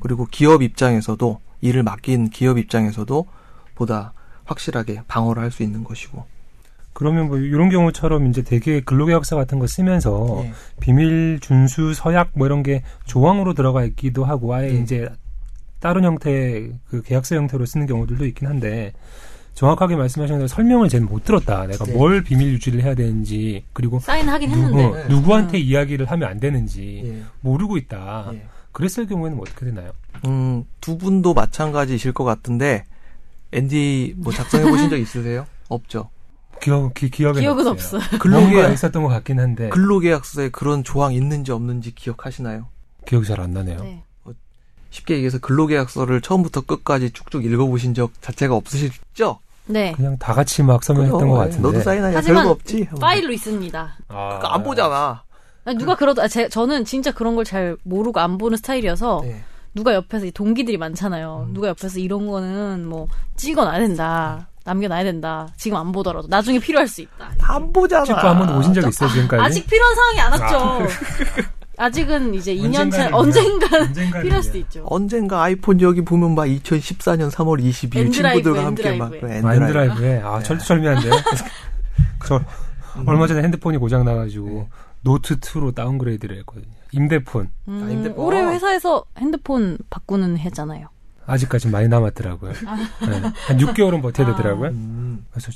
그리고 0.00 0.26
기업 0.30 0.62
입장에서도 0.62 1.40
일을 1.62 1.82
맡긴 1.82 2.28
기업 2.28 2.58
입장에서도 2.58 3.26
보다 3.74 4.12
확실하게 4.44 5.02
방어를 5.08 5.42
할 5.42 5.50
수 5.50 5.62
있는 5.62 5.82
것이고. 5.84 6.24
그러면 6.92 7.28
뭐 7.28 7.38
이런 7.38 7.70
경우처럼 7.70 8.26
이제 8.26 8.42
되게 8.42 8.80
근로계약서 8.80 9.34
같은 9.36 9.58
거 9.58 9.66
쓰면서 9.66 10.42
예. 10.44 10.52
비밀 10.78 11.38
준수 11.40 11.94
서약 11.94 12.32
뭐 12.34 12.46
이런 12.46 12.62
게 12.62 12.82
조항으로 13.06 13.54
들어가 13.54 13.82
있기도 13.84 14.24
하고 14.26 14.52
아예 14.54 14.68
네. 14.68 14.74
이제 14.80 15.08
다른 15.80 16.04
형태의 16.04 16.72
그 16.88 17.00
계약서 17.02 17.34
형태로 17.36 17.64
쓰는 17.64 17.86
경우들도 17.86 18.26
있긴 18.26 18.46
한데 18.46 18.92
정확하게 19.54 19.96
말씀하신 19.96 20.36
대로 20.36 20.46
설명을 20.48 20.90
쟤는 20.90 21.08
못 21.08 21.24
들었다. 21.24 21.66
내가 21.66 21.84
네. 21.86 21.92
뭘 21.94 22.22
비밀 22.22 22.52
유지를 22.52 22.82
해야 22.82 22.94
되는지 22.94 23.64
그리고 23.72 23.98
사인하긴 23.98 24.50
누구, 24.50 24.62
했는데. 24.78 25.02
네. 25.02 25.08
누구한테 25.14 25.58
음. 25.58 25.62
이야기를 25.62 26.06
하면 26.10 26.28
안 26.28 26.40
되는지 26.40 27.02
예. 27.06 27.22
모르고 27.40 27.78
있다. 27.78 28.32
예. 28.72 28.74
그랬을 28.74 29.06
경우에는 29.06 29.38
어떻게 29.40 29.66
되나요? 29.66 29.92
음, 30.26 30.64
두 30.80 30.96
분도 30.98 31.34
마찬가지이실 31.34 32.12
것 32.12 32.24
같은데 32.24 32.84
ND 33.52 34.14
뭐 34.16 34.32
작성해 34.32 34.68
보신 34.70 34.88
적 34.90 34.96
있으세요? 34.96 35.46
없죠. 35.68 36.08
기억 36.60 36.94
기, 36.94 37.10
기억에 37.10 37.40
기억은 37.40 37.66
없어요. 37.66 38.00
뭔가 38.00 38.18
근로계약 38.18 38.72
있었던 38.72 39.02
것 39.02 39.08
같긴 39.08 39.40
한데 39.40 39.68
근로계약서에 39.70 40.50
그런 40.50 40.84
조항 40.84 41.12
있는지 41.12 41.50
없는지 41.52 41.94
기억하시나요? 41.94 42.68
기억이 43.06 43.26
잘 43.26 43.40
안 43.40 43.52
나네요. 43.52 43.80
네. 43.80 44.02
쉽게 44.90 45.14
얘기해서 45.14 45.38
근로계약서를 45.38 46.20
처음부터 46.20 46.60
끝까지 46.62 47.10
쭉쭉 47.12 47.44
읽어보신 47.46 47.94
적 47.94 48.12
자체가 48.20 48.54
없으시죠? 48.54 49.38
네. 49.66 49.92
그냥 49.92 50.18
다 50.18 50.34
같이 50.34 50.62
막 50.62 50.84
서명했던 50.84 51.28
것 51.28 51.34
같은데. 51.36 51.62
너도 51.62 51.80
사인하냐? 51.80 52.20
별거 52.20 52.50
없지? 52.50 52.88
파일로 53.00 53.32
있습니다. 53.32 53.96
아, 54.08 54.36
그거 54.36 54.48
안 54.48 54.62
보잖아. 54.62 55.22
아니, 55.64 55.78
누가 55.78 55.94
그 55.94 56.04
러다, 56.04 56.22
아, 56.24 56.28
제, 56.28 56.48
저는 56.48 56.84
진짜 56.84 57.12
그런 57.12 57.34
걸 57.36 57.44
잘 57.44 57.76
모르고 57.84 58.18
안 58.20 58.38
보는 58.38 58.56
스타일이어서 58.56 59.20
네. 59.24 59.42
누가 59.74 59.94
옆에서 59.94 60.26
이 60.26 60.30
동기들이 60.32 60.76
많잖아요. 60.76 61.46
음. 61.48 61.54
누가 61.54 61.68
옆에서 61.68 61.98
이런 61.98 62.26
거는 62.26 62.86
뭐 62.86 63.08
찍어놔야 63.36 63.78
된다. 63.80 64.48
남겨놔야 64.64 65.02
된다. 65.04 65.48
지금 65.56 65.76
안 65.78 65.90
보더라도 65.92 66.28
나중에 66.28 66.58
필요할 66.60 66.86
수 66.86 67.00
있다. 67.00 67.32
안 67.40 67.72
보잖아. 67.72 68.04
축구 68.04 68.20
한 68.20 68.38
번도 68.38 68.58
오신 68.58 68.74
적 68.74 68.86
있어요 68.88 69.08
지금까지? 69.10 69.42
아직 69.42 69.66
필요한 69.66 69.94
상황이 69.94 70.20
안 70.20 70.32
왔죠. 70.40 70.88
아 71.78 71.90
직은 71.90 72.34
이제 72.34 72.54
2년 72.54 72.92
차 72.92 73.08
언젠가는 73.12 73.92
필요할. 74.22 74.42
수도 74.42 74.58
있죠. 74.58 74.84
언젠가 74.88 75.42
아이폰 75.42 75.80
여기 75.80 76.02
보면 76.04 76.34
막 76.36 76.44
2014년 76.44 77.30
3월 77.30 77.60
22일 77.60 77.96
N드라이브, 78.06 78.42
친구들과 78.42 78.66
함께 78.66 78.96
막 78.96 79.12
N드라이브에. 79.14 80.20
그 80.20 80.26
아, 80.26 80.34
아 80.34 80.38
네. 80.38 80.44
철두철미한데요. 80.44 81.12
저 82.26 82.36
음. 82.96 83.08
얼마 83.08 83.26
전에 83.26 83.42
핸드폰이 83.42 83.78
고장 83.78 84.04
나가지고 84.04 84.46
네. 84.48 84.68
노트 85.02 85.38
2로 85.40 85.74
downgrade를 85.74 86.38
했거든요. 86.38 86.72
임대폰 86.92 87.50
음, 87.68 87.82
아, 87.82 87.86
핸드폰. 87.86 88.24
올해 88.24 88.42
회사에서 88.44 89.04
핸드폰 89.18 89.78
바꾸는 89.90 90.38
해잖아요. 90.38 90.88
아직까지 91.26 91.68
많이 91.68 91.88
남았더라고요. 91.88 92.52
네. 92.52 93.20
한 93.46 93.58
6개월은 93.58 94.02
버텨야 94.02 94.28
아. 94.28 94.30
되더라고요. 94.36 94.70
음. 94.70 95.24
그래서 95.30 95.50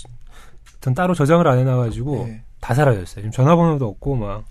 전 0.80 0.94
따로 0.94 1.14
저장을 1.14 1.46
안 1.48 1.58
해놔가지고 1.58 2.24
네. 2.26 2.42
다 2.60 2.74
사라졌어요. 2.74 3.22
지금 3.22 3.30
전화번호도 3.30 3.86
없고 3.86 4.16
막 4.16 4.44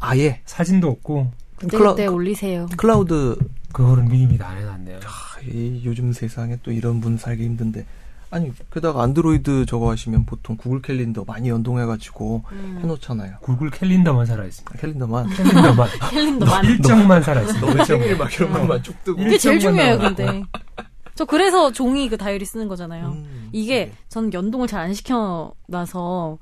아예 0.00 0.42
사진도 0.44 0.88
없고 0.88 1.30
그때 1.56 1.76
클라- 1.78 1.90
그때 1.92 2.06
올리세요. 2.06 2.66
클라우드 2.76 3.36
그거를 3.72 4.04
미리미리 4.04 4.42
안 4.42 4.58
해놨네요. 4.58 4.98
아, 5.04 5.40
이 5.42 5.82
요즘 5.84 6.12
세상에 6.12 6.56
또 6.62 6.70
이런 6.70 7.00
분 7.00 7.16
살기 7.16 7.42
힘든데 7.44 7.84
아니 8.34 8.50
게다가 8.72 9.02
안드로이드 9.04 9.64
저거 9.66 9.92
하시면 9.92 10.26
보통 10.26 10.56
구글 10.56 10.82
캘린더 10.82 11.24
많이 11.24 11.50
연동해가지고 11.50 12.42
음. 12.50 12.78
해놓잖아요. 12.82 13.36
구글 13.40 13.70
캘린더만 13.70 14.26
살아있습니다. 14.26 14.76
캘린더만 14.78 15.28
캘린더만 15.30 15.88
캘린더 16.10 16.46
많이. 16.46 16.68
일정만 16.68 17.22
살아있습니다. 17.22 17.64
너무 17.64 17.78
일정만. 17.78 18.02
생일 18.08 18.18
막 18.18 18.34
이런 18.34 18.52
것만 18.52 18.82
쭉 18.82 19.04
뜨고 19.04 19.18
그게 19.22 19.38
제일 19.38 19.60
중요해요. 19.60 19.98
근데. 19.98 20.42
저 21.14 21.24
그래서 21.24 21.70
종이 21.70 22.08
그 22.08 22.16
다이어리 22.16 22.44
쓰는 22.44 22.66
거잖아요. 22.66 23.06
음. 23.10 23.50
이게 23.52 23.92
저는 24.08 24.32
연동을 24.32 24.66
잘 24.66 24.80
안 24.80 24.94
시켜놔서 24.94 26.38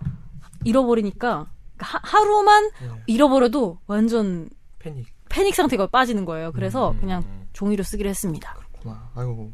잃어버리니까 0.64 1.46
하, 1.78 2.00
하루만 2.02 2.70
네. 2.80 2.88
잃어버려도 3.06 3.80
완전 3.86 4.48
패닉 4.78 5.06
패닉 5.28 5.54
상태가 5.54 5.88
빠지는 5.88 6.24
거예요. 6.24 6.52
그래서 6.52 6.92
음. 6.92 7.00
그냥 7.00 7.22
종이로 7.52 7.82
쓰기로 7.82 8.08
했습니다. 8.08 8.56
구나. 8.80 9.10
아이고 9.14 9.52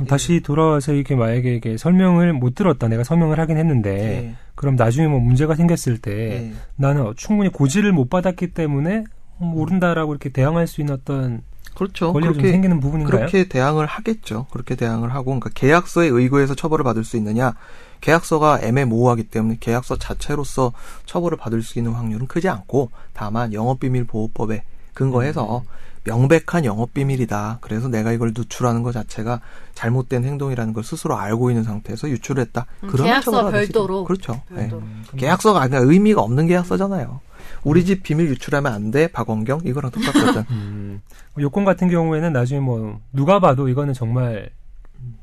그럼 0.00 0.08
다시 0.08 0.40
돌아와서 0.40 0.94
이게 0.94 1.14
만약에 1.14 1.54
이게 1.54 1.76
설명을 1.76 2.32
못 2.32 2.54
들었다. 2.54 2.88
내가 2.88 3.04
설명을 3.04 3.38
하긴 3.38 3.58
했는데 3.58 3.92
네. 3.92 4.34
그럼 4.54 4.74
나중에 4.76 5.06
뭐 5.06 5.20
문제가 5.20 5.54
생겼을 5.54 5.98
때 5.98 6.10
네. 6.10 6.52
나는 6.76 7.12
충분히 7.16 7.50
고지를 7.50 7.92
못 7.92 8.08
받았기 8.08 8.48
때문에 8.48 9.04
모른다라고 9.36 10.12
이렇게 10.14 10.30
대항할 10.30 10.66
수 10.66 10.80
있는 10.80 10.94
어떤 10.94 11.42
그렇죠. 11.74 12.14
그렇게 12.14 12.50
생기는 12.50 12.80
부분인가요? 12.80 13.18
그렇게 13.18 13.44
대항을 13.46 13.86
하겠죠. 13.86 14.46
그렇게 14.50 14.74
대항을 14.74 15.14
하고, 15.14 15.26
그러니까 15.26 15.50
계약서에 15.54 16.08
의거해서 16.08 16.54
처벌을 16.54 16.82
받을 16.82 17.04
수 17.04 17.16
있느냐? 17.16 17.54
계약서가 18.00 18.60
애매모호하기 18.62 19.24
때문에 19.24 19.58
계약서 19.60 19.96
자체로서 19.96 20.72
처벌을 21.06 21.38
받을 21.38 21.62
수 21.62 21.78
있는 21.78 21.92
확률은 21.92 22.26
크지 22.26 22.48
않고, 22.48 22.90
다만 23.12 23.54
영업비밀보호법에 23.54 24.62
근거해서 24.94 25.62
명백한 26.04 26.64
영업 26.64 26.94
비밀이다. 26.94 27.58
그래서 27.60 27.88
내가 27.88 28.12
이걸 28.12 28.32
누출하는 28.34 28.82
것 28.82 28.92
자체가 28.92 29.40
잘못된 29.74 30.24
행동이라는 30.24 30.72
걸 30.72 30.82
스스로 30.82 31.16
알고 31.16 31.50
있는 31.50 31.62
상태에서 31.62 32.08
유출했다. 32.08 32.66
음, 32.84 32.88
그러면 32.88 33.12
계약서 33.12 33.50
별도로. 33.50 34.04
그렇죠. 34.04 34.40
네. 34.50 34.68
별도로. 34.68 34.82
계약서가 35.16 35.60
아니라 35.60 35.80
의미가 35.80 36.22
없는 36.22 36.46
계약서잖아요. 36.46 37.20
우리 37.64 37.84
집 37.84 38.02
비밀 38.02 38.28
유출하면 38.28 38.72
안 38.72 38.90
돼, 38.90 39.08
박원경 39.08 39.62
이거랑 39.64 39.90
똑같거든. 39.90 40.44
음, 40.50 41.02
요건 41.38 41.64
같은 41.64 41.90
경우에는 41.90 42.32
나중에 42.32 42.60
뭐 42.60 42.98
누가 43.12 43.38
봐도 43.38 43.68
이거는 43.68 43.92
정말 43.92 44.50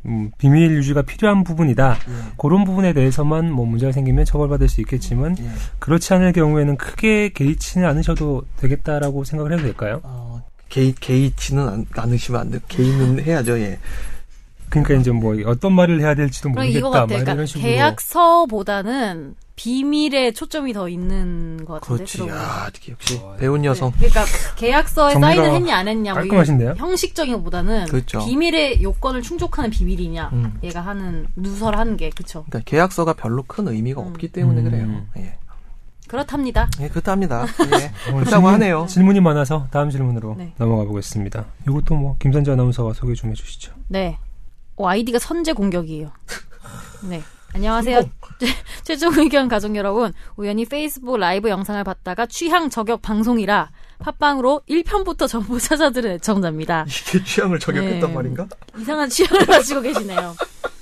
음, 0.06 0.32
비밀 0.38 0.72
유지가 0.72 1.02
필요한 1.02 1.44
부분이다. 1.44 1.98
예. 2.08 2.14
그런 2.38 2.64
부분에 2.64 2.94
대해서만 2.94 3.52
뭐 3.52 3.66
문제가 3.66 3.92
생기면 3.92 4.26
처벌받을 4.26 4.70
수 4.70 4.80
있겠지만 4.82 5.36
예. 5.40 5.50
그렇지 5.80 6.14
않을 6.14 6.32
경우에는 6.34 6.78
크게 6.78 7.30
개의치는 7.30 7.88
않으셔도 7.88 8.44
되겠다라고 8.58 9.24
생각을 9.26 9.54
해도 9.54 9.64
될까요? 9.64 10.00
어, 10.04 10.42
개의, 10.70 10.94
개의치는 10.94 11.68
않, 11.68 11.86
않으시면 11.96 12.42
안 12.42 12.52
돼. 12.52 12.60
개의는 12.68 13.24
해야죠, 13.24 13.60
예. 13.60 13.80
그러니까 14.70 14.96
이제 14.96 15.12
뭐 15.12 15.36
어떤 15.46 15.74
말을 15.74 16.00
해야 16.02 16.14
될지도 16.16 16.50
모르겠다. 16.50 16.78
이거 16.78 16.90
같아요. 16.90 17.06
막 17.08 17.14
이런 17.14 17.24
그러니까 17.26 17.46
식으로. 17.46 17.64
계약서보다는 17.64 19.36
비밀에 19.58 20.32
초점이 20.32 20.72
더 20.72 20.88
있는 20.88 21.66
것 21.66 21.82
같은데. 21.82 21.96
그렇지. 21.98 22.14
들어보니까. 22.14 22.42
야, 22.42 22.70
역시 22.90 23.22
배운 23.40 23.66
여성. 23.66 23.92
네. 24.00 24.08
그러니까 24.08 24.26
계약서에 24.56 25.16
사인을 25.16 25.52
했냐 25.52 25.76
안 25.76 25.88
했냐 25.88 26.14
뭐 26.14 26.22
깔끔하신데요? 26.22 26.68
이런 26.76 26.78
형식적인 26.78 27.34
것보다는 27.38 27.88
그렇죠. 27.88 28.20
비밀의 28.24 28.84
요건을 28.84 29.24
충족하는 29.24 29.72
비밀이냐 29.72 30.30
음. 30.32 30.60
얘가 30.64 30.82
하는 30.82 31.26
누설하는 31.36 31.98
게 31.98 32.12
그쵸 32.12 32.46
그러니까 32.48 32.70
계약서가 32.70 33.14
별로 33.14 33.44
큰 33.44 33.68
의미가 33.68 34.00
음. 34.02 34.08
없기 34.10 34.30
때문에 34.30 34.62
음. 34.62 34.64
그래요. 34.70 35.06
예. 35.18 35.38
그렇답니다. 36.08 36.70
예, 36.80 36.88
그렇답니다. 36.88 37.46
예. 37.82 38.12
그렇다고 38.14 38.48
하네요. 38.50 38.86
질문이 38.88 39.20
많아서 39.22 39.68
다음 39.72 39.90
질문으로 39.90 40.36
네. 40.38 40.54
넘어가 40.58 40.86
보겠습니다. 40.86 41.46
이것도 41.68 41.96
뭐 41.96 42.16
김선재 42.20 42.52
아나운서가 42.52 42.94
소개 42.94 43.14
좀 43.16 43.32
해주시죠. 43.32 43.74
네. 43.88 44.20
어, 44.76 44.88
아이디가 44.88 45.18
선제 45.20 45.54
공격이에요. 45.54 46.12
네. 47.10 47.24
안녕하세요. 47.54 48.02
최종 48.84 49.14
의견 49.18 49.48
가족 49.48 49.76
여러분. 49.76 50.14
우연히 50.36 50.66
페이스북 50.66 51.18
라이브 51.18 51.50
영상을 51.50 51.84
봤다가 51.84 52.26
취향 52.28 52.70
저격 52.70 53.02
방송이라 53.02 53.72
팟빵으로 54.00 54.62
1편부터 54.70 55.28
전부 55.28 55.58
찾아들은 55.60 56.12
애청자입니다. 56.12 56.86
이게 56.88 57.24
취향을 57.24 57.60
저격했단 57.60 58.10
네. 58.10 58.16
말인가? 58.16 58.48
이상한 58.78 59.10
취향을 59.10 59.46
가지고 59.48 59.82
계시네요. 59.82 60.36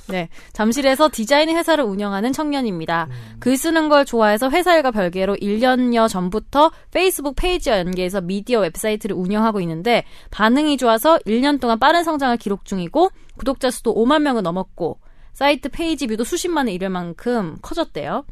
네. 0.07 0.29
잠실에서 0.53 1.10
디자인 1.12 1.50
회사를 1.50 1.84
운영하는 1.84 2.31
청년입니다. 2.31 3.07
글 3.39 3.57
쓰는 3.57 3.89
걸 3.89 4.05
좋아해서 4.05 4.51
회사 4.51 4.75
일과 4.75 4.91
별개로 4.91 5.36
1년여 5.38 6.10
전부터 6.10 6.72
페이스북 6.91 7.36
페이지와 7.36 7.79
연계해서 7.79 8.22
미디어 8.22 8.60
웹사이트를 8.60 9.15
운영하고 9.15 9.62
있는데 9.62 10.03
반응이 10.29 10.77
좋아서 10.77 11.17
1년 11.25 11.60
동안 11.60 11.79
빠른 11.79 12.03
성장을 12.03 12.38
기록 12.38 12.65
중이고 12.65 13.10
구독자 13.38 13.72
수도 13.72 13.95
5만 13.95 14.22
명을 14.22 14.43
넘었고 14.43 15.00
사이트 15.35 15.67
페이지 15.69 16.07
뷰도 16.07 16.23
수십만을 16.23 16.71
이를 16.71 16.89
만큼 16.89 17.57
커졌대요. 17.61 18.23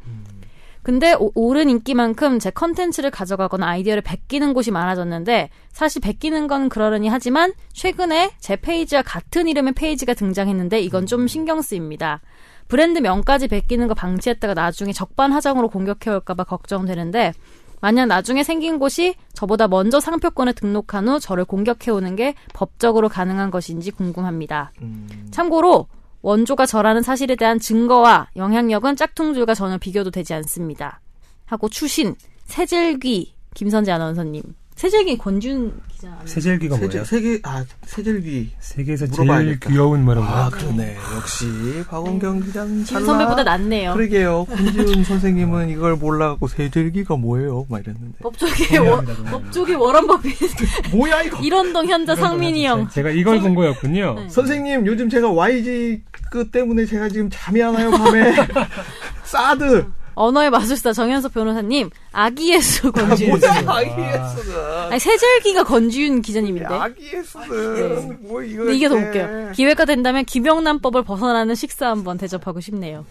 근데 0.83 1.13
오- 1.13 1.31
오른 1.36 1.69
인기만큼 1.69 2.39
제 2.39 2.50
컨텐츠를 2.50 3.12
가져가거나 3.12 3.67
아이디어를 3.67 4.01
베끼는 4.01 4.53
곳이 4.53 4.72
많아졌는데 4.72 5.50
사실 5.72 6.01
베끼는 6.01 6.48
건 6.48 6.69
그러려니 6.69 7.10
하지만 7.10 7.53
최근에 7.74 8.31
제 8.39 8.55
페이지와 8.55 9.01
같은 9.01 9.50
이름의 9.50 9.74
페이지가 9.74 10.13
등장했는데 10.13 10.79
이건 10.81 11.05
좀 11.05 11.27
신경 11.27 11.62
쓰입니다. 11.62 12.22
브랜드 12.69 13.00
명까지 13.00 13.50
베끼는 13.50 13.89
거 13.89 13.93
방치했다가 13.93 14.53
나중에 14.53 14.93
적반하장으로 14.93 15.67
공격해올까봐 15.69 16.45
걱정되는데 16.45 17.33
만약 17.81 18.05
나중에 18.05 18.43
생긴 18.43 18.79
곳이 18.79 19.15
저보다 19.33 19.67
먼저 19.67 20.00
상표권을 20.00 20.53
등록한 20.53 21.10
후 21.10 21.19
저를 21.19 21.43
공격해오는 21.43 22.15
게 22.15 22.33
법적으로 22.53 23.10
가능한 23.10 23.51
것인지 23.51 23.91
궁금합니다. 23.91 24.72
음. 24.81 25.27
참고로 25.31 25.88
원조가 26.24 26.65
저라는 26.65 27.03
사실에 27.03 27.36
대한 27.36 27.60
증거와 27.60 28.30
영향력은 28.38 28.96
짝퉁들과 28.96 29.53
전혀 29.53 29.77
비교도 29.77 30.10
되지 30.10 30.34
않습니다. 30.34 31.01
하고 31.46 31.70
추신 31.70 32.15
세젤귀 32.46 33.36
김선재 33.53 33.92
아나운서님 33.92 34.42
세젤귀 34.75 35.18
권준 35.18 35.80
기자? 35.88 36.10
세젤기가 36.25 36.75
뭐예요? 36.77 36.92
세제, 36.92 37.06
세계, 37.06 37.39
아, 37.44 37.63
세젤기. 37.86 38.51
세계에서 38.60 39.08
제일 39.08 39.27
물어봐야겠다. 39.27 39.70
귀여운 39.70 40.03
뭐 40.03 40.13
이런 40.13 40.25
거. 40.25 40.32
아, 40.32 40.50
그러네. 40.50 40.98
역시, 41.15 41.46
박원경 41.88 42.42
기자는 42.42 42.84
김 42.84 43.06
선배보다 43.06 43.44
낫네요. 43.44 43.94
그러게요. 43.94 44.46
kun지훈 44.50 45.03
선생님은 45.03 45.70
이걸 45.70 45.96
몰라갖고 45.96 46.48
세젤기가 46.48 47.15
뭐예요? 47.18 47.65
막 47.70 47.82
이랬는데. 47.82 48.18
법조계 48.22 48.77
워, 48.80 49.01
법조계 49.01 49.75
버핏 49.77 50.38
뭐야, 50.92 51.22
이거? 51.22 51.39
일원동 51.39 51.88
현자 51.88 52.15
상민이 52.15 52.65
형 52.65 52.89
제가 52.89 53.12
이걸 53.12 53.39
본 53.39 53.56
거였군요. 53.56 54.15
네. 54.22 54.30
선생님, 54.30 54.88
요즘 54.88 55.10
제가 55.10 55.30
YG 55.32 56.01
그 56.32 56.50
때문에 56.50 56.86
제가 56.86 57.10
지금 57.10 57.30
잠이 57.32 57.62
안 57.62 57.75
와요, 57.75 57.92
밤에. 57.92 58.34
사드. 59.24 59.86
언어의 60.15 60.50
마술사 60.50 60.93
정현석 60.93 61.34
변호사님 61.34 61.89
아기 62.12 62.53
예수 62.53 62.91
권지윤 62.91 63.39
뭐야, 63.39 63.63
아기예스는. 63.65 64.91
아니 64.91 65.00
세젤기가 65.00 65.63
권지윤 65.63 66.22
기자님인데 66.22 66.74
아기예스는. 66.74 68.20
뭐, 68.27 68.42
이거. 68.44 68.70
이게 68.70 68.88
더. 68.88 68.96
웃겨요 68.96 69.51
기회가 69.53 69.85
된다면 69.85 70.25
김영란법을 70.25 71.03
벗어나는 71.03 71.55
식사 71.55 71.90
한번 71.90 72.18
대접하고 72.18 72.59
싶네요 72.59 73.05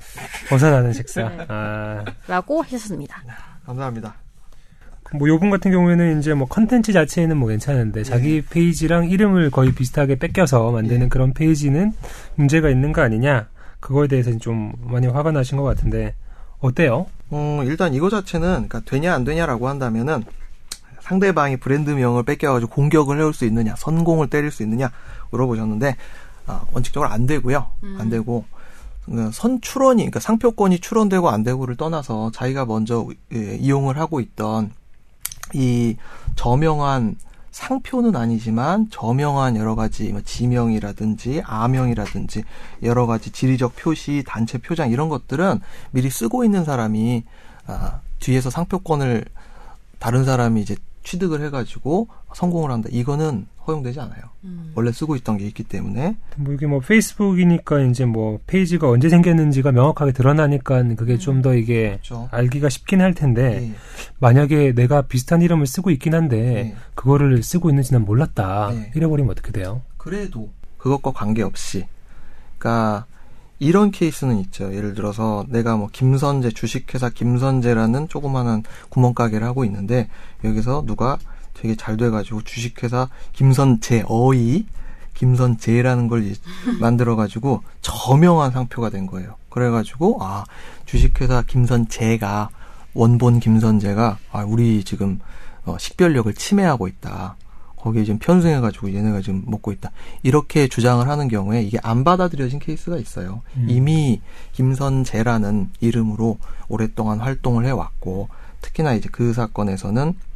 벗어나는 0.49 0.93
식사. 0.93 1.29
네. 1.29 1.47
아, 1.49 2.05
라고 2.27 2.63
하셨습니다 2.63 3.23
감사합니다. 3.67 4.15
뭐 5.19 5.29
요분 5.29 5.51
같은 5.51 5.71
경우에는 5.71 6.19
이제 6.19 6.33
뭐 6.35 6.49
컨텐츠 6.49 6.93
자체는 6.93 7.37
뭐 7.37 7.49
괜찮은데 7.49 8.03
자기 8.03 8.43
페이지랑 8.43 9.11
이름을 9.11 9.51
거의 9.51 9.73
비슷하게 9.75 10.17
뺏겨서 10.17 10.71
만드는 10.73 11.03
예. 11.03 11.09
그런 11.09 11.35
페이지는 11.35 11.93
문제가 12.35 12.71
있는 12.71 12.93
거 12.93 13.03
아니냐? 13.03 13.49
그거에 13.81 14.07
대해서는 14.09 14.39
좀 14.39 14.73
많이 14.81 15.07
화가 15.07 15.33
나신 15.33 15.59
것 15.59 15.65
같은데 15.65 16.15
어때요? 16.63 17.07
음, 17.33 17.63
일단 17.65 17.93
이거 17.93 18.09
자체는 18.09 18.69
그러니까 18.69 18.81
되냐 18.81 19.15
안 19.15 19.25
되냐라고 19.25 19.69
한다면은 19.69 20.25
상대방이 21.01 21.57
브랜드명을 21.59 22.23
뺏겨가지고 22.23 22.73
공격을 22.73 23.19
해올 23.19 23.35
수 23.35 23.45
있느냐, 23.45 23.75
선공을 23.77 24.29
때릴 24.29 24.51
수 24.51 24.63
있느냐 24.63 24.91
물어보셨는데 25.31 25.97
아, 26.47 26.63
원칙적으로 26.73 27.11
안 27.11 27.27
되고요. 27.27 27.67
안 27.99 28.09
되고 28.09 28.45
그 29.07 29.31
선출원이 29.33 30.03
그러니까 30.03 30.21
상표권이 30.21 30.79
출원되고 30.79 31.29
안 31.29 31.43
되고를 31.43 31.77
떠나서 31.77 32.31
자기가 32.33 32.67
먼저 32.67 33.07
예, 33.35 33.57
이용을 33.57 33.99
하고 33.99 34.21
있던 34.21 34.73
이 35.55 35.97
저명한 36.37 37.17
상표는 37.53 38.17
아니지만 38.17 38.89
저명한 38.91 39.57
여러 39.57 39.75
가지 39.75 40.11
뭐 40.11 40.23
지명이라든지 40.23 41.43
아명이라든지 41.45 42.43
여러 42.83 43.07
가지 43.07 43.31
지리적 43.31 43.77
표시, 43.77 44.25
단체 44.27 44.59
표장 44.59 44.91
이런 44.91 45.09
것들은 45.09 45.61
미리 45.93 46.11
쓰고 46.11 46.45
있는 46.45 46.65
사람이 46.65 47.25
아, 47.67 48.01
뒤에서 48.19 48.51
상표권을 48.51 49.27
다른 49.99 50.25
사람이 50.25 50.61
이제 50.61 50.77
취득을 51.05 51.43
해가지고 51.43 52.09
성공을 52.35 52.71
한다. 52.71 52.89
이거는 52.91 53.47
허용되지 53.67 54.01
않아요. 54.01 54.23
원래 54.75 54.91
쓰고 54.91 55.17
있던 55.17 55.39
게 55.39 55.47
있기 55.47 55.65
때문에 55.65 56.17
뭐 56.37 56.53
이게 56.53 56.67
뭐 56.67 56.81
페이스북이니까 56.81 57.81
이제 57.83 58.05
뭐 58.05 58.41
페이지가 58.47 58.89
언제 58.89 59.09
생겼는지가 59.09 59.73
명확하게 59.73 60.13
드러나니까 60.13 60.83
그게 60.97 61.17
좀더 61.17 61.55
이게 61.55 61.91
그렇죠. 61.91 62.29
알기가 62.33 62.69
쉽긴 62.69 63.01
할 63.01 63.15
텐데 63.15 63.71
예. 63.71 63.75
만약에 64.19 64.73
내가 64.73 65.03
비슷한 65.03 65.43
이름을 65.43 65.67
쓰고 65.67 65.91
있긴 65.91 66.15
한데 66.15 66.37
네. 66.37 66.77
그거를 66.95 67.43
쓰고 67.43 67.71
있는지 67.71 67.93
난 67.93 68.05
몰랐다. 68.05 68.71
네. 68.73 68.93
이래버리면 68.95 69.31
어떻게 69.31 69.53
돼요? 69.53 69.83
그래도 69.97 70.51
그것과 70.79 71.13
관계없이 71.13 71.87
그러니까 72.59 73.07
이런 73.61 73.93
케이스는 73.93 74.39
있죠. 74.39 74.75
예를 74.75 74.95
들어서 74.95 75.47
내가 75.49 75.77
뭐 75.77 75.89
김선재 75.93 76.51
주식회사 76.51 77.11
김선재라는 77.11 78.09
조그마한 78.09 78.65
구멍가게를 78.89 79.47
하고 79.47 79.65
있는데 79.65 80.09
여기서 80.43 80.83
누가 80.85 81.17
되게 81.63 81.77
잘 81.77 81.97
돼가지고 81.97 82.43
주식회사 82.43 83.09
김선재 83.35 84.03
어이 84.09 84.67
김선재라는 85.15 86.09
걸 86.09 86.35
만들어가지고 86.81 87.63
저명한 87.83 88.51
상표가 88.51 88.91
된 88.91 89.07
거예요. 89.07 89.37
그래가지고 89.49 90.19
아 90.21 90.45
주식회사 90.87 91.43
김선재가 91.47 92.51
원본 92.95 93.39
김선재가 93.39 94.19
아 94.33 94.45
우리 94.45 94.83
지금 94.83 95.21
어, 95.65 95.77
식별력을 95.79 96.35
침해하고 96.35 96.89
있다. 96.89 97.37
거기에 97.77 98.05
지금 98.05 98.19
편승해가지고 98.19 98.93
얘네가 98.95 99.21
지금 99.21 99.45
먹고 99.47 99.71
있다. 99.71 99.93
이렇게 100.25 100.67
주장을 100.67 101.09
하는 101.09 101.29
경우에 101.29 101.63
이게 101.63 101.79
안 101.85 102.03
받아들여진 102.03 102.59
케이스가 102.59 102.97
있어요. 102.97 103.43
음. 103.57 103.67
이미 103.69 104.21
김선재라는 104.53 105.71
이름으로 105.79 106.39
오랫동안 106.67 107.21
활동을 107.21 107.67
해왔고 107.67 108.29
특히나 108.63 108.95
이제 108.95 109.09
그 109.13 109.33
사건에서는 109.33 110.15
이 110.15 110.32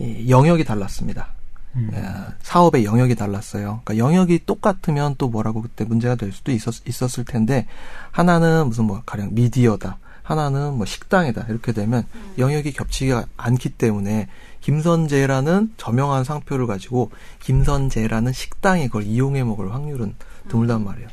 영역이 0.00 0.64
달랐습니다. 0.64 1.28
음. 1.76 1.90
예, 1.92 2.04
사업의 2.40 2.84
영역이 2.84 3.14
달랐어요. 3.14 3.80
그러니까 3.84 3.98
영역이 3.98 4.46
똑같으면 4.46 5.16
또 5.18 5.28
뭐라고 5.28 5.62
그때 5.62 5.84
문제가 5.84 6.14
될 6.14 6.32
수도 6.32 6.52
있었, 6.52 6.86
있었을 6.86 7.24
텐데 7.24 7.66
하나는 8.10 8.68
무슨 8.68 8.84
뭐 8.84 9.02
가령 9.04 9.30
미디어다. 9.32 9.98
하나는 10.22 10.78
뭐 10.78 10.86
식당이다. 10.86 11.46
이렇게 11.50 11.72
되면 11.72 12.06
영역이 12.38 12.72
겹치지가 12.72 13.26
않기 13.36 13.70
때문에 13.70 14.28
김선재라는 14.62 15.74
저명한 15.76 16.24
상표를 16.24 16.66
가지고 16.66 17.10
김선재라는 17.40 18.32
식당이 18.32 18.86
그걸 18.86 19.02
이용해 19.02 19.44
먹을 19.44 19.74
확률은 19.74 20.14
드물단 20.48 20.82
말이에요. 20.82 21.08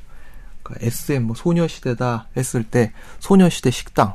그러니까 0.63 0.85
SM 0.85 1.23
뭐 1.23 1.35
소녀시대다 1.35 2.29
했을 2.37 2.63
때 2.63 2.93
소녀시대 3.19 3.71
식당 3.71 4.13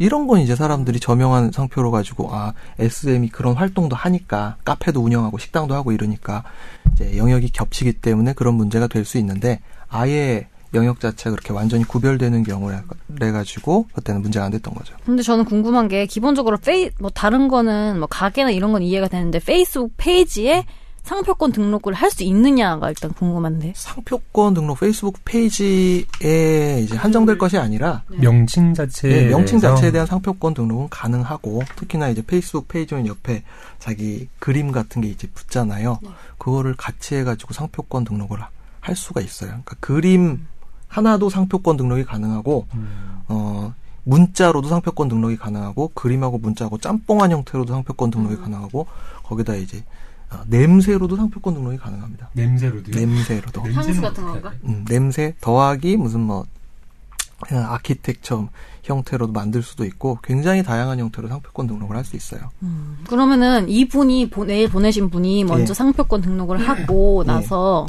이런 0.00 0.26
건 0.26 0.40
이제 0.40 0.56
사람들이 0.56 0.98
저명한 0.98 1.52
상표로 1.52 1.90
가지고 1.90 2.34
아 2.34 2.54
SM이 2.78 3.28
그런 3.28 3.54
활동도 3.54 3.94
하니까 3.94 4.56
카페도 4.64 4.98
운영하고 5.00 5.36
식당도 5.36 5.74
하고 5.74 5.92
이러니까 5.92 6.42
이제 6.94 7.18
영역이 7.18 7.50
겹치기 7.52 7.92
때문에 7.94 8.32
그런 8.32 8.54
문제가 8.54 8.86
될 8.86 9.04
수 9.04 9.18
있는데 9.18 9.60
아예 9.88 10.46
영역 10.72 11.00
자체가 11.00 11.32
그렇게 11.32 11.52
완전히 11.52 11.84
구별되는 11.84 12.44
경우에 12.44 12.76
가지고 13.18 13.86
그때는 13.92 14.22
문제가 14.22 14.46
안 14.46 14.52
됐던 14.52 14.72
거죠. 14.72 14.94
근데 15.04 15.22
저는 15.22 15.44
궁금한 15.44 15.88
게 15.88 16.06
기본적으로 16.06 16.56
페이 16.56 16.90
뭐 16.98 17.10
다른 17.10 17.48
거는 17.48 17.98
뭐 17.98 18.06
가게나 18.08 18.52
이런 18.52 18.72
건 18.72 18.82
이해가 18.82 19.08
되는데 19.08 19.38
페이스북 19.38 19.92
페이지에 19.96 20.64
상표권 21.02 21.52
등록을 21.52 21.94
할 21.94 22.10
수 22.10 22.22
있느냐가 22.24 22.88
일단 22.90 23.12
궁금한데. 23.12 23.72
상표권 23.76 24.54
등록 24.54 24.78
페이스북 24.80 25.16
페이지에 25.24 26.80
이제 26.82 26.96
한정될 26.96 27.38
것이 27.38 27.56
아니라 27.58 28.02
명칭 28.08 28.74
자체에 28.74 29.24
네, 29.24 29.28
명칭 29.30 29.58
자체에 29.58 29.90
대한 29.92 30.06
상표권 30.06 30.54
등록은 30.54 30.88
가능하고 30.90 31.62
특히나 31.76 32.08
이제 32.08 32.22
페이스북 32.26 32.68
페이지는 32.68 33.06
옆에 33.06 33.42
자기 33.78 34.28
그림 34.38 34.72
같은 34.72 35.02
게 35.02 35.08
이제 35.08 35.28
붙잖아요. 35.34 35.98
그거를 36.38 36.74
같이 36.76 37.14
해가지고 37.16 37.54
상표권 37.54 38.04
등록을 38.04 38.40
하- 38.40 38.48
할 38.80 38.96
수가 38.96 39.20
있어요. 39.20 39.50
그러니까 39.50 39.76
그림 39.80 40.46
하나도 40.88 41.30
상표권 41.30 41.76
등록이 41.76 42.04
가능하고 42.04 42.66
음. 42.74 43.20
어 43.28 43.74
문자로도 44.04 44.68
상표권 44.68 45.08
등록이 45.08 45.36
가능하고 45.36 45.88
그림하고 45.94 46.38
문자하고 46.38 46.78
짬뽕한 46.78 47.30
형태로도 47.30 47.72
상표권 47.72 48.10
등록이 48.10 48.36
가능하고 48.36 48.86
거기다 49.22 49.54
이제 49.54 49.84
어, 50.32 50.40
냄새로도 50.46 51.16
상표권 51.16 51.54
등록이 51.54 51.76
가능합니다. 51.78 52.30
냄새로도 52.34 52.90
냄새로도. 52.92 53.62
향수 53.72 54.00
같은 54.00 54.24
건가? 54.24 54.52
음, 54.64 54.84
냄새 54.88 55.34
더하기 55.40 55.96
무슨 55.96 56.20
뭐 56.20 56.44
그냥 57.40 57.72
아키텍처 57.72 58.48
형태로도 58.82 59.32
만들 59.32 59.62
수도 59.62 59.84
있고 59.84 60.18
굉장히 60.22 60.62
다양한 60.62 60.98
형태로 60.98 61.28
상표권 61.28 61.66
등록을 61.66 61.96
할 61.96 62.04
수 62.04 62.16
있어요. 62.16 62.50
그러면은 63.08 63.68
이분이 63.68 64.30
보, 64.30 64.44
메일 64.44 64.68
보내신 64.68 65.10
분이 65.10 65.44
먼저 65.44 65.70
예. 65.70 65.74
상표권 65.74 66.20
등록을 66.22 66.58
하고 66.68 67.22
예. 67.24 67.32
나서 67.32 67.86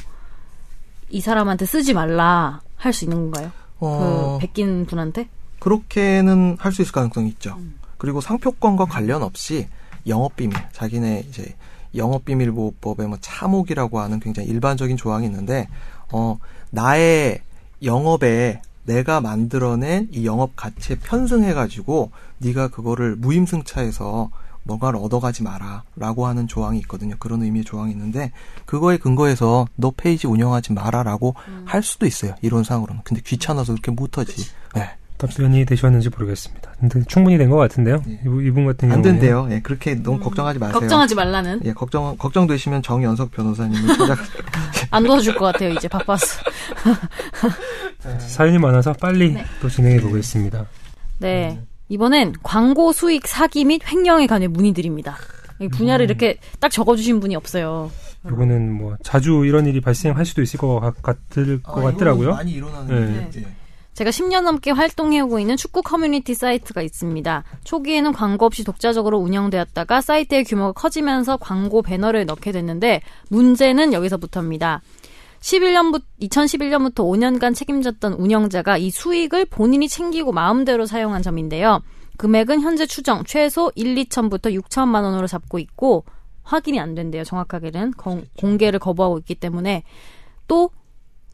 이 1.09 1.19
사람한테 1.21 1.65
쓰지 1.65 1.93
말라 1.93 2.61
할 2.77 2.93
수 2.93 3.05
있는 3.05 3.17
건가요? 3.31 3.51
어, 3.79 4.37
그 4.39 4.45
베낀 4.47 4.85
분한테? 4.85 5.27
그렇게는 5.59 6.57
할 6.59 6.71
수 6.71 6.81
있을 6.81 6.91
가능성이 6.93 7.29
있죠. 7.29 7.55
음. 7.57 7.75
그리고 7.97 8.19
상표권과 8.21 8.85
관련 8.85 9.21
없이 9.21 9.67
영업 10.07 10.35
비밀, 10.35 10.57
자기네 10.71 11.25
이제 11.29 11.55
영업비밀보호법에 11.95 13.07
뭐 13.07 13.17
참혹이라고 13.21 13.99
하는 13.99 14.19
굉장히 14.19 14.49
일반적인 14.49 14.97
조항이 14.97 15.25
있는데, 15.25 15.67
어, 16.11 16.37
나의 16.69 17.41
영업에 17.83 18.61
내가 18.85 19.21
만들어낸 19.21 20.07
이 20.11 20.25
영업 20.25 20.55
가치에 20.55 20.97
편승해 20.97 21.53
가지고 21.53 22.11
네가 22.39 22.69
그거를 22.69 23.15
무임승차해서 23.15 24.29
뭔가를 24.63 24.99
얻어가지 24.99 25.43
마라라고 25.43 26.27
하는 26.27 26.47
조항이 26.47 26.79
있거든요. 26.79 27.15
그런 27.19 27.41
의미의 27.41 27.65
조항이 27.65 27.91
있는데 27.91 28.31
그거에 28.65 28.97
근거해서 28.97 29.67
너 29.75 29.91
페이지 29.95 30.27
운영하지 30.27 30.73
마라라고 30.73 31.35
할 31.65 31.81
수도 31.81 32.05
있어요. 32.05 32.35
이론상으로는. 32.41 33.01
근데 33.03 33.21
귀찮아서 33.25 33.73
그렇게 33.73 33.91
못 33.91 34.17
하지. 34.17 34.51
네. 34.75 34.89
답변이 35.27 35.65
되셨는지 35.65 36.09
모르겠습니다. 36.09 36.71
근데 36.79 37.01
충분히 37.07 37.37
된 37.37 37.49
것 37.49 37.57
같은데요. 37.57 38.01
예. 38.07 38.19
이분, 38.25 38.45
이분 38.45 38.65
같은 38.65 38.91
안 38.91 39.01
경우는 39.01 39.19
된대요. 39.19 39.47
예, 39.51 39.59
그렇게 39.61 39.95
너무 39.95 40.19
걱정하지 40.19 40.59
마세요. 40.59 40.79
걱정하지 40.79 41.15
말라는. 41.15 41.61
예, 41.65 41.73
걱정 41.73 42.15
걱정되시면 42.17 42.81
정연석 42.81 43.31
변호사님을 43.31 43.97
찾아. 43.97 44.15
안 44.91 45.03
도와줄 45.03 45.35
것 45.35 45.45
같아요. 45.45 45.69
이제 45.73 45.87
바빠서. 45.87 46.25
사연이 48.19 48.57
많아서 48.57 48.93
빨리 48.93 49.33
네. 49.33 49.45
또 49.61 49.69
진행해 49.69 50.01
보겠습니다. 50.01 50.65
네. 51.19 51.59
이번엔 51.89 52.33
광고 52.41 52.93
수익 52.93 53.27
사기 53.27 53.65
및 53.65 53.81
횡령에 53.85 54.27
관해 54.27 54.47
문의드립니다. 54.47 55.17
이 55.59 55.67
분야를 55.67 56.05
이렇게 56.05 56.37
딱 56.59 56.69
적어주신 56.69 57.19
분이 57.19 57.35
없어요. 57.35 57.91
이거는 58.25 58.71
뭐 58.71 58.95
자주 59.03 59.43
이런 59.45 59.65
일이 59.65 59.81
발생할 59.81 60.25
수도 60.25 60.41
있을 60.41 60.57
것 60.59 60.79
같, 60.79 61.01
같을 61.01 61.61
것 61.61 61.81
같더라고요. 61.81 62.31
많이 62.31 62.51
일어나는 62.53 63.29
네. 63.29 63.41
예. 63.41 63.45
제가 63.93 64.09
10년 64.09 64.43
넘게 64.43 64.71
활동해오고 64.71 65.39
있는 65.39 65.57
축구 65.57 65.81
커뮤니티 65.81 66.33
사이트가 66.33 66.81
있습니다. 66.81 67.43
초기에는 67.65 68.13
광고 68.13 68.45
없이 68.45 68.63
독자적으로 68.63 69.17
운영되었다가 69.19 70.01
사이트의 70.01 70.45
규모가 70.45 70.71
커지면서 70.71 71.37
광고 71.37 71.81
배너를 71.81 72.25
넣게 72.25 72.51
됐는데 72.53 73.01
문제는 73.29 73.91
여기서부터입니다. 73.93 74.81
11년부터 75.41 76.03
2011년부터 76.21 76.97
5년간 76.97 77.53
책임졌던 77.55 78.13
운영자가 78.13 78.77
이 78.77 78.91
수익을 78.91 79.45
본인이 79.45 79.89
챙기고 79.89 80.31
마음대로 80.31 80.85
사용한 80.85 81.21
점인데요. 81.21 81.81
금액은 82.17 82.61
현재 82.61 82.85
추정 82.85 83.23
최소 83.25 83.71
1, 83.75 83.95
2천부터 83.95 84.55
6천만 84.61 85.03
원으로 85.03 85.27
잡고 85.27 85.57
있고 85.59 86.05
확인이 86.43 86.79
안 86.79 86.95
된대요. 86.95 87.23
정확하게는 87.23 87.91
거- 87.97 88.21
공개를 88.37 88.79
거부하고 88.79 89.17
있기 89.19 89.35
때문에 89.35 89.83
또 90.47 90.69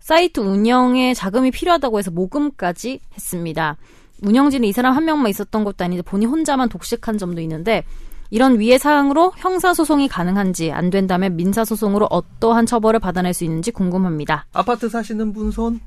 사이트 0.08 0.40
운영에 0.40 1.14
자금이 1.14 1.52
필요하다고 1.52 2.00
해서 2.00 2.12
모금까지 2.12 3.02
했습니다. 3.14 3.76
운영진은 4.22 4.66
이 4.66 4.72
사람 4.72 4.96
한 4.96 5.04
명만 5.04 5.30
있었던 5.30 5.66
것도 5.66 5.84
아닌데 5.84 6.02
본인 6.02 6.30
혼자만 6.30 6.70
독식한 6.70 7.18
점도 7.18 7.42
있는데 7.42 7.84
이런 8.30 8.58
위의 8.58 8.80
사항으로 8.80 9.34
형사소송이 9.36 10.08
가능한지 10.08 10.72
안 10.72 10.90
된다면 10.92 11.36
민사소송으로 11.36 12.08
어떠한 12.10 12.66
처벌을 12.68 13.02
받아낼 13.02 13.34
수 13.34 13.44
있는지 13.44 13.72
궁금합니다. 13.72 14.46
아파트 14.54 14.88
사시는 14.88 15.34
분 15.34 15.52
손? 15.52 15.82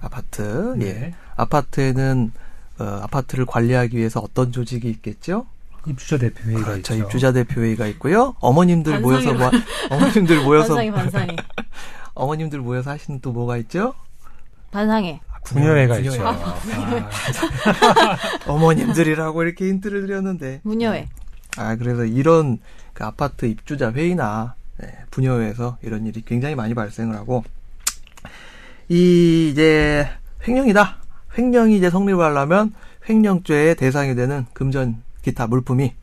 아파트. 0.00 0.74
예. 0.80 0.84
네. 0.84 1.14
아파트에는 1.36 2.32
어, 2.80 2.84
아파트를 3.04 3.46
관리하기 3.46 3.96
위해서 3.96 4.18
어떤 4.18 4.50
조직이 4.50 4.88
있겠죠? 4.90 5.46
입주자 5.86 6.18
대표회의가 6.18 6.64
그렇죠. 6.72 6.94
있죠. 6.94 7.04
입주자 7.04 7.32
대표회의가 7.32 7.86
있고요. 7.86 8.34
어머님들 8.40 8.98
모여서 9.00 9.30
반상회가- 9.32 9.38
뭐 9.38 9.50
어머님들 9.96 10.42
모여서 10.42 10.74
반상회 10.74 10.90
반상회 10.90 11.36
어머님들 12.18 12.58
모여서 12.60 12.90
하시는 12.90 13.20
또 13.20 13.32
뭐가 13.32 13.56
있죠? 13.58 13.94
반상회 14.70 15.20
분여회가 15.44 15.94
분여회. 15.94 16.14
있죠. 16.16 16.26
아, 16.26 16.58
어머님들이라고 18.46 19.42
이렇게 19.44 19.68
힌트를 19.68 20.02
드렸는데 20.06 20.60
문여회 20.64 21.08
아 21.56 21.76
그래서 21.76 22.04
이런 22.04 22.58
그 22.92 23.04
아파트 23.04 23.46
입주자 23.46 23.92
회의나 23.92 24.54
네, 24.78 24.88
분여회에서 25.10 25.78
이런 25.82 26.06
일이 26.06 26.22
굉장히 26.22 26.54
많이 26.54 26.74
발생을 26.74 27.16
하고 27.16 27.44
이 28.88 29.48
이제 29.50 30.08
횡령이다. 30.46 30.98
횡령이 31.36 31.76
이제 31.76 31.88
성립을 31.90 32.24
하려면 32.24 32.74
횡령죄의 33.08 33.76
대상이 33.76 34.14
되는 34.14 34.44
금전 34.52 35.02
기타 35.22 35.46
물품이 35.46 35.94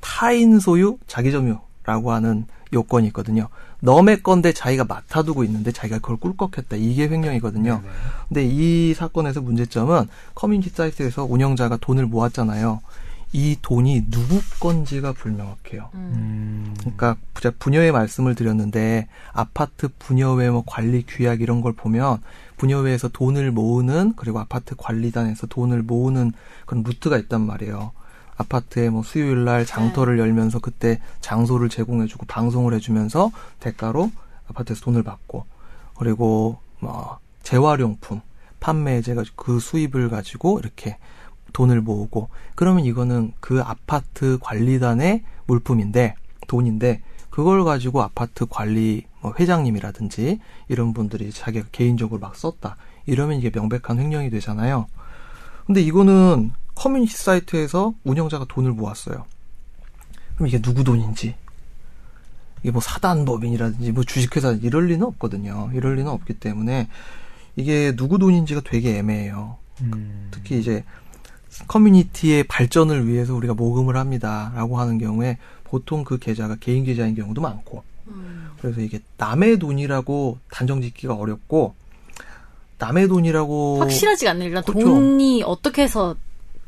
타인 0.00 0.58
소유 0.58 0.98
자기 1.06 1.30
점유라고 1.30 2.12
하는 2.12 2.46
요건이 2.72 3.06
있거든요. 3.08 3.48
너의 3.82 4.22
건데 4.22 4.52
자기가 4.52 4.84
맡아두고 4.84 5.42
있는데 5.44 5.72
자기가 5.72 5.98
그걸 5.98 6.16
꿀꺽했다. 6.16 6.76
이게 6.76 7.08
횡령이거든요. 7.08 7.80
네네. 7.82 7.94
근데 8.28 8.44
이 8.44 8.94
사건에서 8.94 9.40
문제점은 9.40 10.06
커뮤니티 10.36 10.70
사이트에서 10.70 11.24
운영자가 11.24 11.78
돈을 11.78 12.06
모았잖아요. 12.06 12.80
이 13.32 13.56
돈이 13.60 14.04
누구 14.08 14.40
건지가 14.60 15.12
불명확해요. 15.12 15.90
음, 15.94 16.74
그러니까 16.78 17.16
제가 17.40 17.56
부녀회 17.58 17.90
말씀을 17.90 18.36
드렸는데 18.36 19.08
아파트 19.32 19.88
부녀회 19.98 20.50
뭐 20.50 20.62
관리 20.64 21.04
규약 21.04 21.40
이런 21.40 21.60
걸 21.60 21.72
보면 21.72 22.18
분여회에서 22.58 23.08
돈을 23.08 23.50
모으는 23.50 24.12
그리고 24.14 24.38
아파트 24.38 24.76
관리단에서 24.76 25.48
돈을 25.48 25.82
모으는 25.82 26.32
그런 26.66 26.84
루트가 26.84 27.18
있단 27.18 27.40
말이에요. 27.40 27.90
아파트에 28.42 28.90
뭐 28.90 29.02
수요일 29.02 29.44
날 29.44 29.66
장터를 29.66 30.18
열면서 30.18 30.58
그때 30.58 31.00
장소를 31.20 31.68
제공해주고 31.68 32.26
방송을 32.26 32.74
해주면서 32.74 33.30
대가로 33.60 34.10
아파트에서 34.48 34.82
돈을 34.82 35.02
받고 35.02 35.44
그리고 35.96 36.58
뭐 36.80 37.18
재활용품 37.42 38.20
판매해가지고 38.60 39.36
그 39.36 39.58
수입을 39.58 40.08
가지고 40.08 40.58
이렇게 40.58 40.98
돈을 41.52 41.80
모으고 41.80 42.28
그러면 42.54 42.84
이거는 42.84 43.32
그 43.40 43.60
아파트 43.60 44.38
관리단의 44.40 45.22
물품인데 45.46 46.14
돈인데 46.46 47.02
그걸 47.30 47.64
가지고 47.64 48.02
아파트 48.02 48.46
관리 48.46 49.06
뭐 49.20 49.32
회장님이라든지 49.38 50.40
이런 50.68 50.92
분들이 50.92 51.30
자기가 51.30 51.68
개인적으로 51.72 52.20
막 52.20 52.36
썼다 52.36 52.76
이러면 53.06 53.38
이게 53.38 53.50
명백한 53.54 53.98
횡령이 53.98 54.30
되잖아요. 54.30 54.86
근데 55.66 55.80
이거는 55.80 56.52
커뮤니티 56.74 57.16
사이트에서 57.16 57.94
운영자가 58.04 58.46
돈을 58.48 58.72
모았어요. 58.72 59.24
그럼 60.34 60.48
이게 60.48 60.60
누구 60.60 60.84
돈인지 60.84 61.34
이게 62.62 62.70
뭐 62.70 62.80
사단법인이라든지 62.80 63.92
뭐 63.92 64.04
주식회사 64.04 64.52
이럴 64.62 64.86
리는 64.86 65.06
없거든요. 65.06 65.70
이럴 65.74 65.96
리는 65.96 66.10
없기 66.10 66.34
때문에 66.34 66.88
이게 67.56 67.94
누구 67.96 68.18
돈인지가 68.18 68.62
되게 68.64 68.98
애매해요. 68.98 69.56
음, 69.82 70.28
특히 70.30 70.58
이제 70.58 70.84
커뮤니티의 71.66 72.44
발전을 72.44 73.06
위해서 73.08 73.34
우리가 73.34 73.54
모금을 73.54 73.96
합니다라고 73.96 74.78
하는 74.78 74.98
경우에 74.98 75.38
보통 75.64 76.04
그 76.04 76.18
계좌가 76.18 76.56
개인 76.60 76.84
계좌인 76.84 77.14
경우도 77.14 77.40
많고 77.40 77.82
그래서 78.60 78.80
이게 78.80 79.00
남의 79.16 79.58
돈이라고 79.58 80.38
단정 80.50 80.80
짓기가 80.80 81.14
어렵고 81.14 81.74
남의 82.78 83.08
돈이라고 83.08 83.80
확실하지가 83.80 84.32
않네. 84.32 84.46
일단 84.46 84.62
그렇죠. 84.64 84.86
돈이 84.86 85.42
어떻게 85.44 85.82
해서 85.82 86.16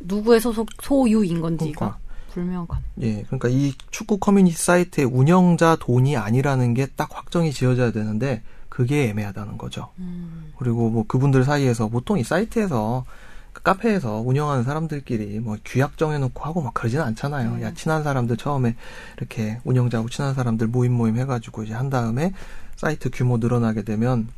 누구의 0.04 0.40
소속 0.40 0.68
소유인 0.82 1.40
건지가 1.40 1.72
그러니까. 1.78 1.98
불명확한. 2.32 2.82
예 3.02 3.22
그러니까 3.24 3.48
이 3.48 3.72
축구 3.90 4.18
커뮤니티 4.18 4.56
사이트의 4.56 5.06
운영자 5.06 5.76
돈이 5.80 6.16
아니라는 6.16 6.74
게 6.74 6.86
딱 6.96 7.08
확정이 7.12 7.52
지어져야 7.52 7.92
되는데 7.92 8.42
그게 8.68 9.08
애매하다는 9.10 9.56
거죠. 9.58 9.90
음. 9.98 10.52
그리고 10.58 10.90
뭐 10.90 11.04
그분들 11.06 11.44
사이에서 11.44 11.88
보통 11.88 12.18
이 12.18 12.24
사이트에서 12.24 13.04
그 13.52 13.62
카페에서 13.62 14.20
운영하는 14.20 14.64
사람들끼리 14.64 15.38
뭐 15.38 15.56
규약 15.64 15.96
정해놓고 15.96 16.42
하고 16.42 16.60
막 16.60 16.74
그러진 16.74 17.00
않잖아요. 17.00 17.50
음. 17.52 17.62
야 17.62 17.72
친한 17.74 18.02
사람들 18.02 18.36
처음에 18.36 18.74
이렇게 19.16 19.60
운영자하고 19.64 20.08
친한 20.08 20.34
사람들 20.34 20.66
모임 20.66 20.92
모임 20.92 21.16
해가지고 21.18 21.62
이제 21.62 21.72
한 21.74 21.88
다음에 21.88 22.32
사이트 22.74 23.10
규모 23.12 23.38
늘어나게 23.38 23.82
되면 23.82 24.28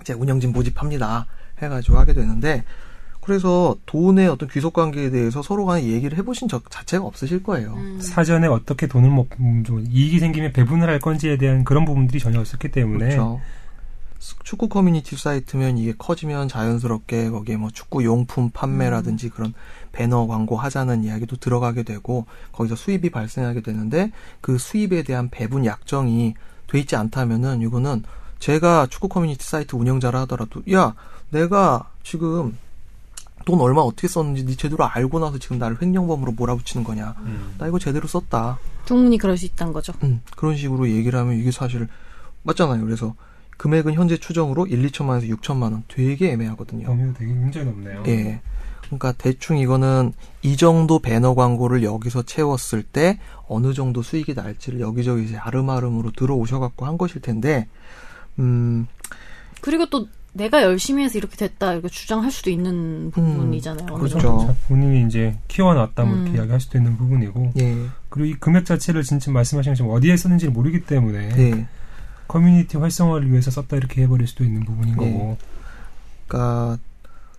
이제 0.00 0.12
운영진 0.12 0.52
모집합니다. 0.52 1.26
해가지고 1.60 1.98
하게 1.98 2.12
되는데 2.12 2.64
그래서 3.26 3.74
돈의 3.86 4.28
어떤 4.28 4.48
귀속 4.48 4.72
관계에 4.72 5.10
대해서 5.10 5.42
서로 5.42 5.66
간에 5.66 5.82
얘기를 5.82 6.16
해보신 6.16 6.46
적 6.46 6.70
자체가 6.70 7.04
없으실 7.04 7.42
거예요. 7.42 7.74
음. 7.74 7.98
사전에 8.00 8.46
어떻게 8.46 8.86
돈을 8.86 9.10
뭐 9.10 9.26
음, 9.40 9.64
좀 9.64 9.84
이익이 9.90 10.20
생기면 10.20 10.52
배분을 10.52 10.88
할 10.88 11.00
건지에 11.00 11.36
대한 11.36 11.64
그런 11.64 11.84
부분들이 11.84 12.20
전혀 12.20 12.38
없었기 12.38 12.70
때문에 12.70 13.16
그렇죠. 13.16 13.40
축구 14.44 14.68
커뮤니티 14.68 15.16
사이트면 15.16 15.76
이게 15.76 15.92
커지면 15.98 16.46
자연스럽게 16.46 17.30
거기에 17.30 17.56
뭐 17.56 17.70
축구 17.70 18.04
용품 18.04 18.50
판매라든지 18.50 19.28
그런 19.30 19.54
배너 19.90 20.28
광고 20.28 20.56
하자는 20.56 21.02
이야기도 21.02 21.34
들어가게 21.34 21.82
되고 21.82 22.26
거기서 22.52 22.76
수입이 22.76 23.10
발생하게 23.10 23.62
되는데 23.62 24.12
그 24.40 24.56
수입에 24.56 25.02
대한 25.02 25.30
배분 25.30 25.64
약정이 25.64 26.34
돼 26.68 26.78
있지 26.78 26.94
않다면은 26.94 27.60
이거는 27.62 28.04
제가 28.38 28.86
축구 28.88 29.08
커뮤니티 29.08 29.44
사이트 29.44 29.74
운영자라 29.74 30.20
하더라도 30.20 30.62
야 30.70 30.94
내가 31.30 31.90
지금 32.04 32.56
돈 33.46 33.60
얼마 33.60 33.80
어떻게 33.80 34.08
썼는지 34.08 34.44
네 34.44 34.56
제대로 34.56 34.84
알고 34.84 35.20
나서 35.20 35.38
지금 35.38 35.58
나를 35.58 35.80
횡령범으로 35.80 36.32
몰아붙이는 36.32 36.84
거냐 36.84 37.14
음. 37.20 37.54
나 37.56 37.66
이거 37.66 37.78
제대로 37.78 38.06
썼다 38.06 38.58
충분히 38.84 39.16
그럴 39.16 39.38
수 39.38 39.46
있다는 39.46 39.72
거죠. 39.72 39.94
음, 40.02 40.20
그런 40.36 40.56
식으로 40.56 40.90
얘기를 40.90 41.18
하면 41.18 41.38
이게 41.38 41.50
사실 41.50 41.88
맞잖아요. 42.42 42.84
그래서 42.84 43.14
금액은 43.56 43.94
현재 43.94 44.16
추정으로 44.16 44.66
1, 44.66 44.82
2천만 44.90 45.10
원에서 45.10 45.26
6천만 45.28 45.72
원 45.72 45.84
되게 45.88 46.32
애매하거든요. 46.32 46.86
범위가 46.86 47.12
되게 47.14 47.32
굉장히 47.32 47.66
높네요. 47.66 48.02
예. 48.06 48.40
그러니까 48.82 49.12
대충 49.12 49.58
이거는 49.58 50.12
이 50.42 50.56
정도 50.56 50.98
배너 50.98 51.34
광고를 51.34 51.82
여기서 51.82 52.22
채웠을 52.22 52.82
때 52.82 53.18
어느 53.48 53.74
정도 53.74 54.02
수익이 54.02 54.34
날지를 54.34 54.80
여기저기 54.80 55.24
이제 55.24 55.36
아름아름으로 55.36 56.12
들어오셔갖고 56.12 56.86
한 56.86 56.98
것일 56.98 57.20
텐데, 57.22 57.66
음, 58.38 58.86
그리고 59.60 59.86
또 59.86 60.06
내가 60.36 60.62
열심히 60.62 61.02
해서 61.04 61.18
이렇게 61.18 61.36
됐다 61.36 61.72
이렇게 61.72 61.88
주장할 61.88 62.30
수도 62.30 62.50
있는 62.50 63.10
부분이잖아요. 63.10 63.86
어느 63.90 63.98
그렇죠. 63.98 64.18
그렇죠. 64.18 64.56
본인이 64.68 65.06
이제 65.06 65.36
키워놨다 65.48 66.04
뭐 66.04 66.14
이렇게 66.16 66.30
음. 66.30 66.36
이야기할 66.36 66.60
수도 66.60 66.78
있는 66.78 66.96
부분이고 66.96 67.52
예, 67.58 67.76
그리고 68.08 68.26
이 68.26 68.34
금액 68.34 68.64
자체를 68.66 69.02
진짜 69.02 69.30
말씀하신 69.30 69.72
것처럼 69.72 69.92
어디에 69.94 70.16
썼는지 70.16 70.48
모르기 70.48 70.84
때문에 70.84 71.30
예. 71.38 71.66
커뮤니티 72.28 72.76
활성화를 72.76 73.30
위해서 73.30 73.50
썼다 73.50 73.76
이렇게 73.76 74.02
해버릴 74.02 74.26
수도 74.26 74.44
있는 74.44 74.64
부분인 74.64 74.94
예. 75.00 75.12
거고 75.12 75.38
그러니까 76.28 76.78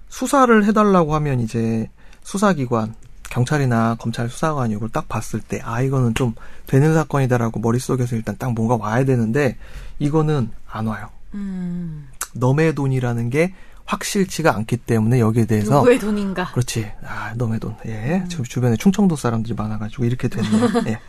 수사를 0.09 0.65
해달라고 0.65 1.13
하면 1.15 1.39
이제 1.39 1.89
수사기관 2.23 2.95
경찰이나 3.29 3.95
검찰 3.99 4.29
수사관이 4.29 4.73
이걸 4.73 4.89
딱 4.89 5.07
봤을 5.09 5.39
때 5.41 5.59
아 5.63 5.81
이거는 5.81 6.13
좀 6.15 6.33
되는 6.65 6.93
사건이다라고 6.93 7.59
머릿속에서 7.59 8.15
일단 8.15 8.35
딱 8.37 8.53
뭔가 8.53 8.75
와야 8.77 9.03
되는데 9.05 9.57
이거는 9.99 10.49
안 10.69 10.87
와요. 10.87 11.09
음, 11.33 12.07
너의 12.39 12.73
돈이라는 12.75 13.29
게 13.29 13.53
확실치가 13.85 14.53
않기 14.55 14.77
때문에 14.77 15.19
여기에 15.19 15.45
대해서 15.45 15.75
누구의 15.77 15.99
돈인가? 15.99 16.51
그렇지 16.51 16.91
아 17.05 17.33
너의 17.35 17.59
돈 17.59 17.75
예. 17.85 18.23
주- 18.27 18.43
주변에 18.43 18.75
충청도 18.75 19.15
사람들이 19.15 19.53
많아 19.55 19.77
가지고 19.77 20.05
이렇게 20.05 20.27
됐네요. 20.27 20.67
예. 20.87 20.99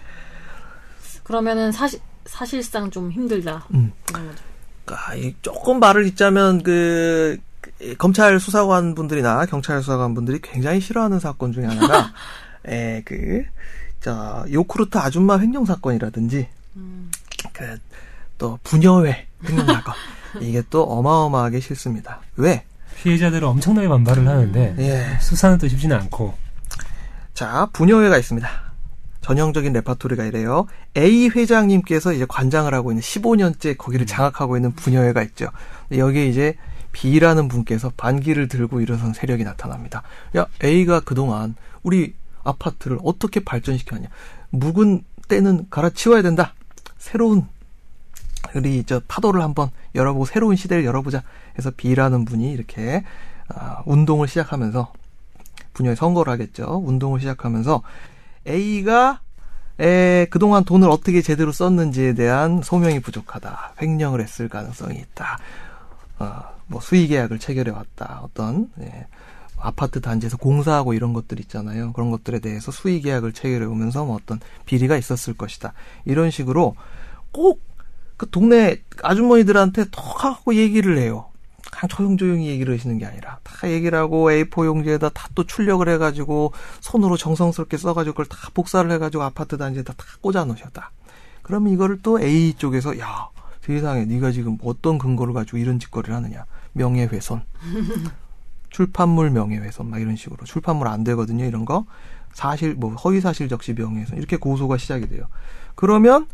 그러면은 1.25 1.73
사실 1.73 2.01
사실상 2.25 2.91
좀 2.91 3.11
힘들다. 3.11 3.67
음. 3.75 3.93
아, 4.87 5.15
이 5.15 5.35
조금 5.43 5.81
말을 5.81 6.07
잇자면 6.07 6.63
그, 6.63 7.37
그 7.61 7.95
검찰 7.97 8.39
수사관 8.41 8.95
분들이나 8.95 9.45
경찰 9.47 9.83
수사관 9.83 10.15
분들이 10.15 10.41
굉장히 10.41 10.81
싫어하는 10.81 11.21
사건 11.21 11.53
중에 11.53 11.65
하나가 11.67 12.13
에, 12.67 13.03
그, 13.05 13.45
저, 14.01 14.47
요크루트 14.51 14.97
아줌마 14.99 15.39
횡령 15.39 15.65
사건이라든지 15.67 16.49
음. 16.77 17.11
그, 17.53 17.79
또 18.39 18.59
부녀회 18.63 19.27
횡령 19.47 19.67
사건 19.67 19.95
이게 20.43 20.63
또 20.71 20.85
어마어마하게 20.85 21.61
싫습니다. 21.61 22.21
왜? 22.37 22.65
피해자들은 23.03 23.47
엄청나게 23.47 23.89
반발을 23.89 24.27
하는데 24.27 24.75
예. 24.79 25.19
수사는 25.21 25.59
또 25.59 25.69
쉽지는 25.69 25.97
않고 25.97 26.35
자, 27.35 27.69
부녀회가 27.73 28.19
있습니다. 28.19 28.49
전형적인 29.21 29.73
레파토리가 29.75 30.25
이래요. 30.25 30.67
A 30.97 31.29
회장님께서 31.29 32.13
이제 32.13 32.27
관장을 32.29 32.75
하고 32.75 32.91
있는 32.91 33.03
15년째 33.03 33.77
거기를 33.79 34.07
장악하고 34.07 34.57
있는 34.57 34.73
부녀회가 34.73 35.23
있죠. 35.23 35.49
여기에 35.93 36.27
이제 36.27 36.55
B라는 36.93 37.47
분께서 37.47 37.93
반기를 37.97 38.49
들고 38.49 38.81
일어선 38.81 39.13
세력이 39.13 39.45
나타납니다. 39.45 40.03
야, 40.37 40.47
A가 40.65 41.01
그동안 41.01 41.55
우리 41.83 42.15
아파트를 42.43 42.99
어떻게 43.05 43.41
발전시켰냐. 43.41 44.09
묵은 44.51 45.05
때는 45.29 45.67
갈아치워야 45.71 46.23
된다. 46.23 46.55
새로운 46.97 47.47
우리 48.55 48.85
저 48.85 49.01
파도를 49.09 49.43
한번 49.43 49.71
열어보고 49.95 50.25
새로운 50.25 50.57
시대를 50.57 50.85
열어보자. 50.85 51.23
해서 51.59 51.71
B라는 51.77 52.25
분이 52.25 52.53
이렇게 52.53 53.05
아, 53.49 53.83
운동을 53.87 54.29
시작하면서 54.29 54.93
분야에 55.75 55.95
선거를 55.95 56.33
하겠죠. 56.33 56.83
운동을 56.85 57.21
시작하면서 57.21 57.83
A가 58.47 59.21
에, 59.81 60.27
그동안 60.31 60.65
돈을 60.65 60.91
어떻게 60.91 61.23
제대로 61.23 61.53
썼는지에 61.53 62.15
대한 62.15 62.63
소명이 62.63 63.01
부족하다. 63.01 63.75
횡령을 63.81 64.21
했을 64.21 64.49
가능성이 64.49 64.99
있다. 64.99 65.39
어, 66.19 66.43
뭐 66.67 66.81
수의 66.81 67.07
계약을 67.07 67.39
체결해 67.39 67.71
왔다. 67.71 68.21
어떤 68.25 68.71
예, 68.81 69.07
아파트 69.57 70.01
단지에서 70.01 70.37
공사하고 70.37 70.95
이런 70.95 71.13
것들 71.13 71.39
있잖아요. 71.41 71.93
그런 71.93 72.11
것들에 72.11 72.41
대해서 72.41 72.73
수의 72.73 73.01
계약을 73.01 73.33
체결해 73.33 73.67
오면서 73.67 74.05
뭐 74.05 74.17
어떤 74.17 74.41
비리가 74.67 74.97
있었을 74.97 75.35
것이다. 75.35 75.73
이런 76.05 76.31
식으로 76.31 76.75
꼭 77.31 77.68
그 78.19 78.29
동네 78.29 78.83
아주머니들한테 79.03 79.87
톡 79.91 80.25
하고 80.25 80.55
얘기를 80.55 80.99
해요. 80.99 81.27
그냥 81.71 81.89
조용조용히 81.89 82.49
얘기를 82.49 82.75
하시는 82.75 82.99
게 82.99 83.07
아니라 83.07 83.39
다 83.45 83.71
얘기를 83.71 83.97
하고 83.97 84.31
A4 84.31 84.67
용지에다 84.67 85.09
다 85.11 85.29
또 85.35 85.45
출력을 85.45 85.89
해가지고 85.89 86.53
손으로 86.81 87.17
정성스럽게 87.17 87.77
써가지고 87.77 88.13
그걸 88.13 88.27
다 88.27 88.37
복사를 88.53 88.91
해가지고 88.91 89.23
아파트 89.23 89.57
단지에다 89.57 89.93
다 89.93 90.05
꽂아 90.21 90.45
놓으셨다. 90.47 90.91
그러면 91.43 91.73
이거를 91.73 92.01
또 92.03 92.21
A 92.21 92.55
쪽에서 92.55 92.99
야 92.99 93.29
세상에 93.61 94.05
네가 94.05 94.33
지금 94.33 94.59
어떤 94.65 94.99
근거를 94.99 95.33
가지고 95.33 95.59
이런 95.59 95.79
짓거리를 95.79 96.13
하느냐 96.13 96.45
명예훼손 96.73 97.43
출판물 98.71 99.31
명예훼손 99.31 99.89
막 99.89 100.01
이런 100.01 100.17
식으로 100.17 100.45
출판물 100.45 100.89
안 100.89 101.05
되거든요 101.05 101.45
이런 101.45 101.65
거 101.65 101.85
사실 102.33 102.75
뭐 102.75 102.93
허위 102.95 103.21
사실 103.21 103.49
적시 103.49 103.75
명예훼손 103.75 104.19
이렇게 104.19 104.37
고소가 104.37 104.77
시작이 104.77 105.09
돼요. 105.09 105.29
그러면 105.77 106.27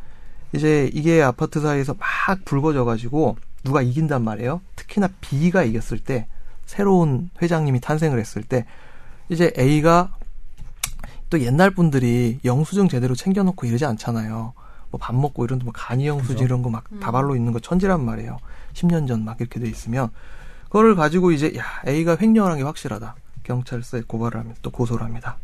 이제 0.54 0.88
이게 0.94 1.20
아파트 1.20 1.60
사이에서 1.60 1.94
막 1.94 2.08
불거져 2.44 2.84
가지고 2.84 3.36
누가 3.64 3.82
이긴단 3.82 4.22
말이에요. 4.22 4.60
특히나 4.76 5.08
B가 5.20 5.64
이겼을 5.64 5.98
때 5.98 6.26
새로운 6.64 7.30
회장님이 7.42 7.80
탄생을 7.80 8.18
했을 8.20 8.42
때 8.42 8.64
이제 9.28 9.52
A가 9.58 10.14
또 11.30 11.40
옛날 11.40 11.70
분들이 11.70 12.38
영수증 12.44 12.88
제대로 12.88 13.14
챙겨놓고 13.14 13.66
이러지 13.66 13.84
않잖아요. 13.84 14.52
뭐 14.90 14.98
밥 15.00 15.16
먹고 15.16 15.44
이런 15.44 15.58
뭐 15.64 15.72
간이 15.72 16.06
영수증 16.06 16.34
그죠. 16.34 16.44
이런 16.44 16.62
거 16.62 16.70
막 16.70 16.84
다발로 17.00 17.34
있는 17.34 17.52
거 17.52 17.58
천지란 17.58 18.04
말이에요. 18.04 18.38
10년 18.74 19.08
전 19.08 19.24
막 19.24 19.40
이렇게 19.40 19.58
돼 19.58 19.68
있으면 19.68 20.10
그거를 20.66 20.94
가지고 20.94 21.32
이제 21.32 21.52
야 21.56 21.64
A가 21.88 22.16
횡령한 22.20 22.58
게 22.58 22.62
확실하다. 22.62 23.16
경찰서에 23.42 24.02
고발을 24.06 24.38
하면 24.40 24.54
또 24.62 24.70
고소를 24.70 25.04
합니다. 25.04 25.36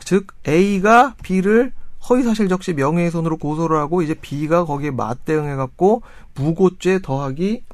즉 0.00 0.26
A가 0.48 1.14
B를 1.22 1.72
허위사실 2.08 2.48
적시 2.48 2.72
명예훼손으로 2.72 3.36
고소를 3.38 3.76
하고 3.76 4.02
이제 4.02 4.14
B가 4.14 4.64
거기에 4.64 4.90
맞대응해 4.90 5.54
갖고 5.56 6.02
무고죄 6.34 7.00
더하기 7.02 7.64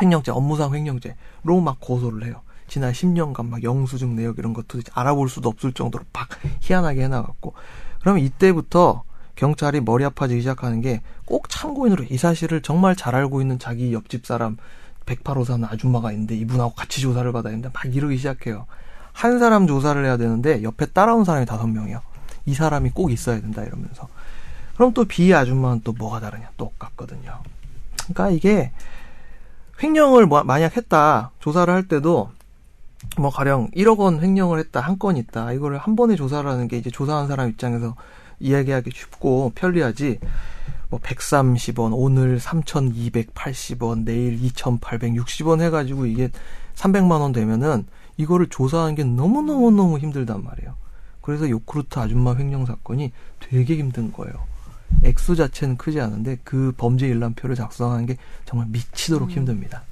횡령죄 0.00 0.30
업무상 0.30 0.74
횡령죄로 0.74 1.60
막 1.62 1.78
고소를 1.80 2.24
해요. 2.24 2.42
지난 2.68 2.92
10년간 2.92 3.48
막 3.48 3.62
영수증 3.64 4.14
내역 4.14 4.38
이런 4.38 4.52
것도 4.52 4.80
알아볼 4.92 5.28
수도 5.28 5.48
없을 5.48 5.72
정도로 5.72 6.04
막 6.12 6.28
희한하게 6.60 7.04
해놔갖고 7.04 7.54
그러면 8.00 8.22
이때부터 8.22 9.02
경찰이 9.34 9.80
머리 9.80 10.04
아파지기 10.04 10.40
시작하는 10.40 10.80
게 10.80 11.00
꼭 11.30 11.48
참고인으로 11.48 12.06
이 12.10 12.18
사실을 12.18 12.60
정말 12.60 12.96
잘 12.96 13.14
알고 13.14 13.40
있는 13.40 13.60
자기 13.60 13.92
옆집 13.92 14.26
사람 14.26 14.56
108호 15.06 15.44
사는 15.44 15.64
아줌마가 15.64 16.10
있는데 16.10 16.34
이분하고 16.34 16.74
같이 16.74 17.00
조사를 17.00 17.30
받아야 17.30 17.52
되는데 17.52 17.70
막 17.72 17.94
이러기 17.94 18.16
시작해요. 18.16 18.66
한 19.12 19.38
사람 19.38 19.68
조사를 19.68 20.04
해야 20.04 20.16
되는데 20.16 20.64
옆에 20.64 20.86
따라온 20.86 21.24
사람이 21.24 21.46
다섯 21.46 21.68
명이요. 21.68 22.00
이 22.46 22.54
사람이 22.54 22.90
꼭 22.90 23.10
있어야 23.12 23.40
된다 23.40 23.62
이러면서. 23.62 24.08
그럼 24.74 24.92
또 24.94 25.04
B 25.04 25.32
아줌마는 25.34 25.82
또 25.84 25.92
뭐가 25.92 26.20
다르냐? 26.20 26.50
똑같거든요. 26.56 27.38
그러니까 28.12 28.30
이게 28.30 28.72
횡령을 29.82 30.26
뭐- 30.26 30.42
만약 30.44 30.76
했다 30.76 31.30
조사를 31.40 31.72
할 31.72 31.86
때도 31.88 32.30
뭐 33.18 33.30
가령 33.30 33.70
1억 33.74 33.98
원 33.98 34.20
횡령을 34.22 34.58
했다 34.58 34.80
한 34.80 34.98
건 34.98 35.16
있다 35.16 35.52
이거를 35.52 35.78
한 35.78 35.96
번에 35.96 36.16
조사를 36.16 36.48
하는 36.48 36.68
게 36.68 36.76
이제 36.76 36.90
조사한 36.90 37.28
사람 37.28 37.48
입장에서 37.48 37.94
이야기하기 38.40 38.90
쉽고 38.94 39.52
편리하지 39.54 40.18
뭐 40.90 40.98
130원 41.00 41.92
오늘 41.94 42.38
3,280원 42.38 44.04
내일 44.04 44.38
2,860원 44.40 45.60
해가지고 45.62 46.06
이게 46.06 46.30
300만 46.74 47.20
원 47.20 47.32
되면은 47.32 47.86
이거를 48.16 48.48
조사하는 48.48 48.94
게 48.94 49.04
너무 49.04 49.42
너무 49.42 49.70
너무 49.70 49.98
힘들단 49.98 50.42
말이에요. 50.44 50.74
그래서 51.20 51.48
요크루트 51.48 51.98
아줌마 51.98 52.34
횡령 52.34 52.66
사건이 52.66 53.12
되게 53.40 53.76
힘든 53.76 54.12
거예요. 54.12 54.34
액수 55.04 55.36
자체는 55.36 55.76
크지 55.76 56.00
않은데 56.00 56.38
그 56.44 56.72
범죄 56.76 57.06
일람표를 57.06 57.54
작성하는 57.56 58.06
게 58.06 58.16
정말 58.44 58.68
미치도록 58.70 59.28
음. 59.28 59.30
힘듭니다. 59.30 59.82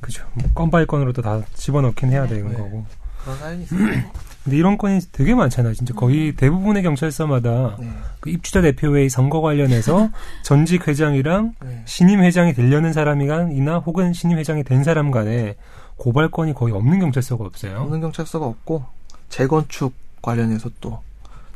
그죠. 0.00 0.24
뭐 0.34 0.48
건바이 0.54 0.86
건으로도 0.86 1.22
다 1.22 1.42
집어넣긴 1.54 2.10
해야 2.10 2.26
되는 2.26 2.48
네. 2.48 2.56
거고. 2.56 2.86
그런 3.22 3.38
사연이 3.38 3.62
있어요. 3.64 3.80
근데 4.44 4.58
이런 4.58 4.78
건이 4.78 5.00
되게 5.10 5.34
많잖아요. 5.34 5.74
진짜 5.74 5.92
거의 5.92 6.36
대부분의 6.36 6.84
경찰서마다 6.84 7.76
네. 7.80 7.90
그 8.20 8.30
입주자 8.30 8.60
대표회의 8.60 9.08
선거 9.08 9.40
관련해서 9.40 10.08
전직 10.44 10.86
회장이랑 10.86 11.54
네. 11.64 11.82
신임 11.84 12.22
회장이 12.22 12.54
되려는 12.54 12.92
사람이나 12.92 13.78
혹은 13.78 14.12
신임 14.12 14.38
회장이 14.38 14.62
된 14.62 14.84
사람 14.84 15.10
간에 15.10 15.56
고발건이 15.96 16.54
거의 16.54 16.72
없는 16.74 17.00
경찰서가 17.00 17.44
없어요. 17.44 17.80
없는 17.80 18.00
경찰서가 18.00 18.46
없고 18.46 18.84
재건축 19.28 19.92
관련해서 20.26 20.68
또 20.80 20.98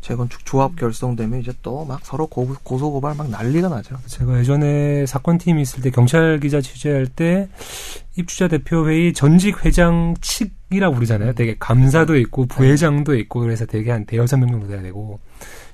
재건축 0.00 0.46
조합 0.46 0.76
결성되면 0.76 1.40
이제 1.40 1.52
또 1.60 1.84
막 1.84 2.00
서로 2.04 2.26
고, 2.26 2.48
고소 2.62 2.90
고발 2.90 3.14
막 3.16 3.28
난리가 3.28 3.68
나죠. 3.68 3.98
제가 4.06 4.38
예전에 4.38 5.04
사건 5.04 5.36
팀이 5.36 5.60
있을 5.60 5.82
때 5.82 5.90
경찰 5.90 6.40
기자 6.40 6.60
취재할 6.62 7.06
때 7.06 7.48
입주자 8.16 8.48
대표 8.48 8.88
회의 8.88 9.12
전직 9.12 9.64
회장 9.64 10.14
측이라고 10.22 10.94
부르잖아요. 10.94 11.34
되게 11.34 11.56
감사도 11.58 12.16
있고 12.18 12.46
부회장도 12.46 13.14
있고 13.16 13.40
그래서 13.40 13.66
되게 13.66 13.90
한 13.90 14.06
대여섯 14.06 14.38
명 14.38 14.50
정도 14.50 14.68
돼야 14.68 14.80
되고 14.80 15.18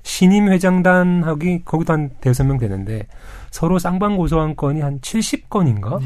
신임 0.02 0.48
회장단 0.48 1.22
하기 1.24 1.62
거기도 1.64 1.92
한 1.92 2.10
대여섯 2.20 2.46
명 2.46 2.58
되는데 2.58 3.06
서로 3.50 3.78
쌍방 3.78 4.16
고소한 4.16 4.56
건이 4.56 4.80
한 4.80 5.00
70건인가? 5.00 6.00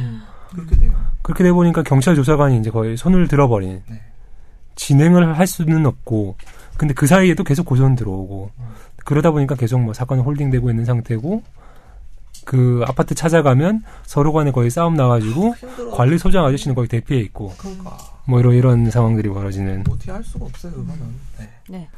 그렇게 0.50 0.76
돼요. 0.76 0.92
그렇게 1.22 1.44
돼 1.44 1.52
보니까 1.52 1.82
경찰 1.82 2.14
조사관이 2.16 2.58
이제 2.58 2.70
거의 2.70 2.96
손을 2.96 3.28
들어버린 3.28 3.82
네. 3.88 4.00
진행을 4.74 5.38
할 5.38 5.46
수는 5.46 5.86
없고 5.86 6.36
근데 6.80 6.94
그 6.94 7.06
사이에도 7.06 7.44
계속 7.44 7.66
고소는 7.66 7.94
들어오고 7.94 8.52
음. 8.58 8.64
그러다 9.04 9.32
보니까 9.32 9.54
계속 9.54 9.78
뭐 9.80 9.92
사건이 9.92 10.22
홀딩되고 10.22 10.70
있는 10.70 10.86
상태고 10.86 11.42
그 12.46 12.82
아파트 12.88 13.14
찾아가면 13.14 13.84
서로 14.06 14.32
간에 14.32 14.50
거의 14.50 14.70
싸움 14.70 14.94
나가지고 14.94 15.54
힘들어. 15.56 15.90
관리 15.90 16.16
소장 16.16 16.46
아저씨는 16.46 16.74
거의 16.74 16.88
대피해 16.88 17.20
있고 17.20 17.52
그러니까 17.58 17.98
뭐 18.24 18.40
이런 18.40 18.54
이런 18.54 18.90
상황들이 18.90 19.28
벌어지는 19.28 19.84
어떻게 19.90 20.10
할 20.10 20.24
수가 20.24 20.46
없어요 20.46 20.72
그거는. 20.72 21.00
네. 21.38 21.50
네. 21.68 21.88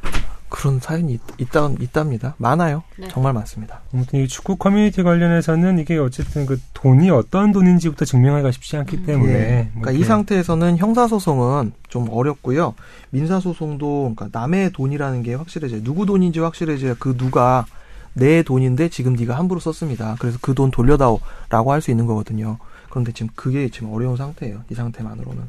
그런 0.52 0.80
사연이 0.80 1.14
있, 1.14 1.20
있다, 1.38 1.70
있답니다. 1.80 2.34
많아요. 2.36 2.82
네. 2.98 3.08
정말 3.08 3.32
많습니다. 3.32 3.80
아무튼 3.92 4.20
이 4.20 4.28
축구 4.28 4.56
커뮤니티 4.56 5.02
관련해서는 5.02 5.78
이게 5.78 5.96
어쨌든 5.96 6.44
그 6.44 6.60
돈이 6.74 7.08
어떤 7.10 7.52
돈인지부터 7.52 8.04
증명하기가 8.04 8.50
쉽지 8.52 8.76
않기 8.76 9.06
때문에 9.06 9.32
예. 9.32 9.70
뭐 9.72 9.82
그러니까 9.82 9.92
이 9.92 10.04
상태에서는 10.06 10.76
형사소송은 10.76 11.72
좀 11.88 12.06
어렵고요. 12.10 12.74
민사소송도 13.10 14.12
그러니까 14.14 14.38
남의 14.38 14.72
돈이라는 14.72 15.22
게 15.22 15.34
확실해져요. 15.34 15.82
누구 15.82 16.04
돈인지 16.04 16.40
확실해져야 16.40 16.96
그 16.98 17.16
누가 17.16 17.64
내 18.12 18.42
돈인데 18.42 18.90
지금 18.90 19.14
네가 19.14 19.38
함부로 19.38 19.58
썼습니다. 19.58 20.16
그래서 20.18 20.38
그 20.42 20.52
돈 20.54 20.70
돌려다오라고 20.70 21.72
할 21.72 21.80
수 21.80 21.90
있는 21.90 22.04
거거든요. 22.04 22.58
그런데 22.90 23.12
지금 23.12 23.30
그게 23.34 23.70
지금 23.70 23.90
어려운 23.90 24.18
상태예요. 24.18 24.64
이 24.70 24.74
상태만으로는. 24.74 25.42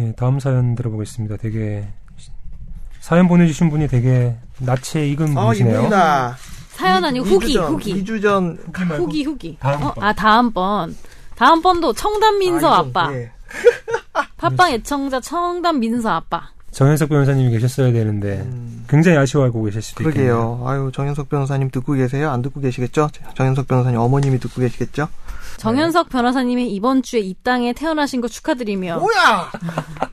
예, 0.00 0.12
다음 0.16 0.40
사연 0.40 0.74
들어보겠습니다. 0.76 1.36
되게 1.36 1.86
사연 3.04 3.28
보내주신 3.28 3.68
분이 3.68 3.86
되게 3.86 4.34
낯에 4.60 5.06
익은 5.08 5.36
아, 5.36 5.44
분이시네요. 5.44 5.90
사연 6.70 7.04
아니고 7.04 7.26
후기, 7.26 7.58
후기. 7.58 8.02
2주 8.02 8.22
전 8.22 8.58
후기 8.64 8.84
말고 8.86 9.04
후기, 9.04 9.24
후기. 9.24 9.58
다음번. 9.60 9.88
어? 9.88 9.94
아, 10.00 10.12
다음번. 10.14 10.96
다음번도 11.36 11.92
청담 11.92 12.38
민서 12.38 12.72
아, 12.72 12.78
아, 12.78 12.84
빠 12.90 13.12
예. 13.12 13.30
팟빵 14.38 14.72
애청자 14.72 15.20
청담 15.20 15.80
민서 15.80 16.08
아빠. 16.08 16.48
정현석 16.70 17.10
변호사님이 17.10 17.50
계셨어야 17.50 17.92
되는데 17.92 18.40
음, 18.46 18.86
굉장히 18.88 19.18
아쉬워하고 19.18 19.62
계실 19.64 19.82
수도 19.82 20.08
있겠네요. 20.08 20.34
그러게요. 20.34 20.62
아유, 20.66 20.90
정현석 20.94 21.28
변호사님 21.28 21.70
듣고 21.70 21.92
계세요? 21.92 22.30
안 22.30 22.40
듣고 22.40 22.60
계시겠죠? 22.60 23.10
정현석 23.34 23.68
변호사님 23.68 24.00
어머님이 24.00 24.38
듣고 24.40 24.62
계시겠죠? 24.62 25.08
정현석 25.58 26.08
변호사님이 26.10 26.70
이번 26.72 27.02
주에 27.02 27.20
이 27.20 27.34
땅에 27.42 27.72
태어나신 27.72 28.20
거 28.20 28.28
축하드리며 28.28 28.98
뭐야! 28.98 29.50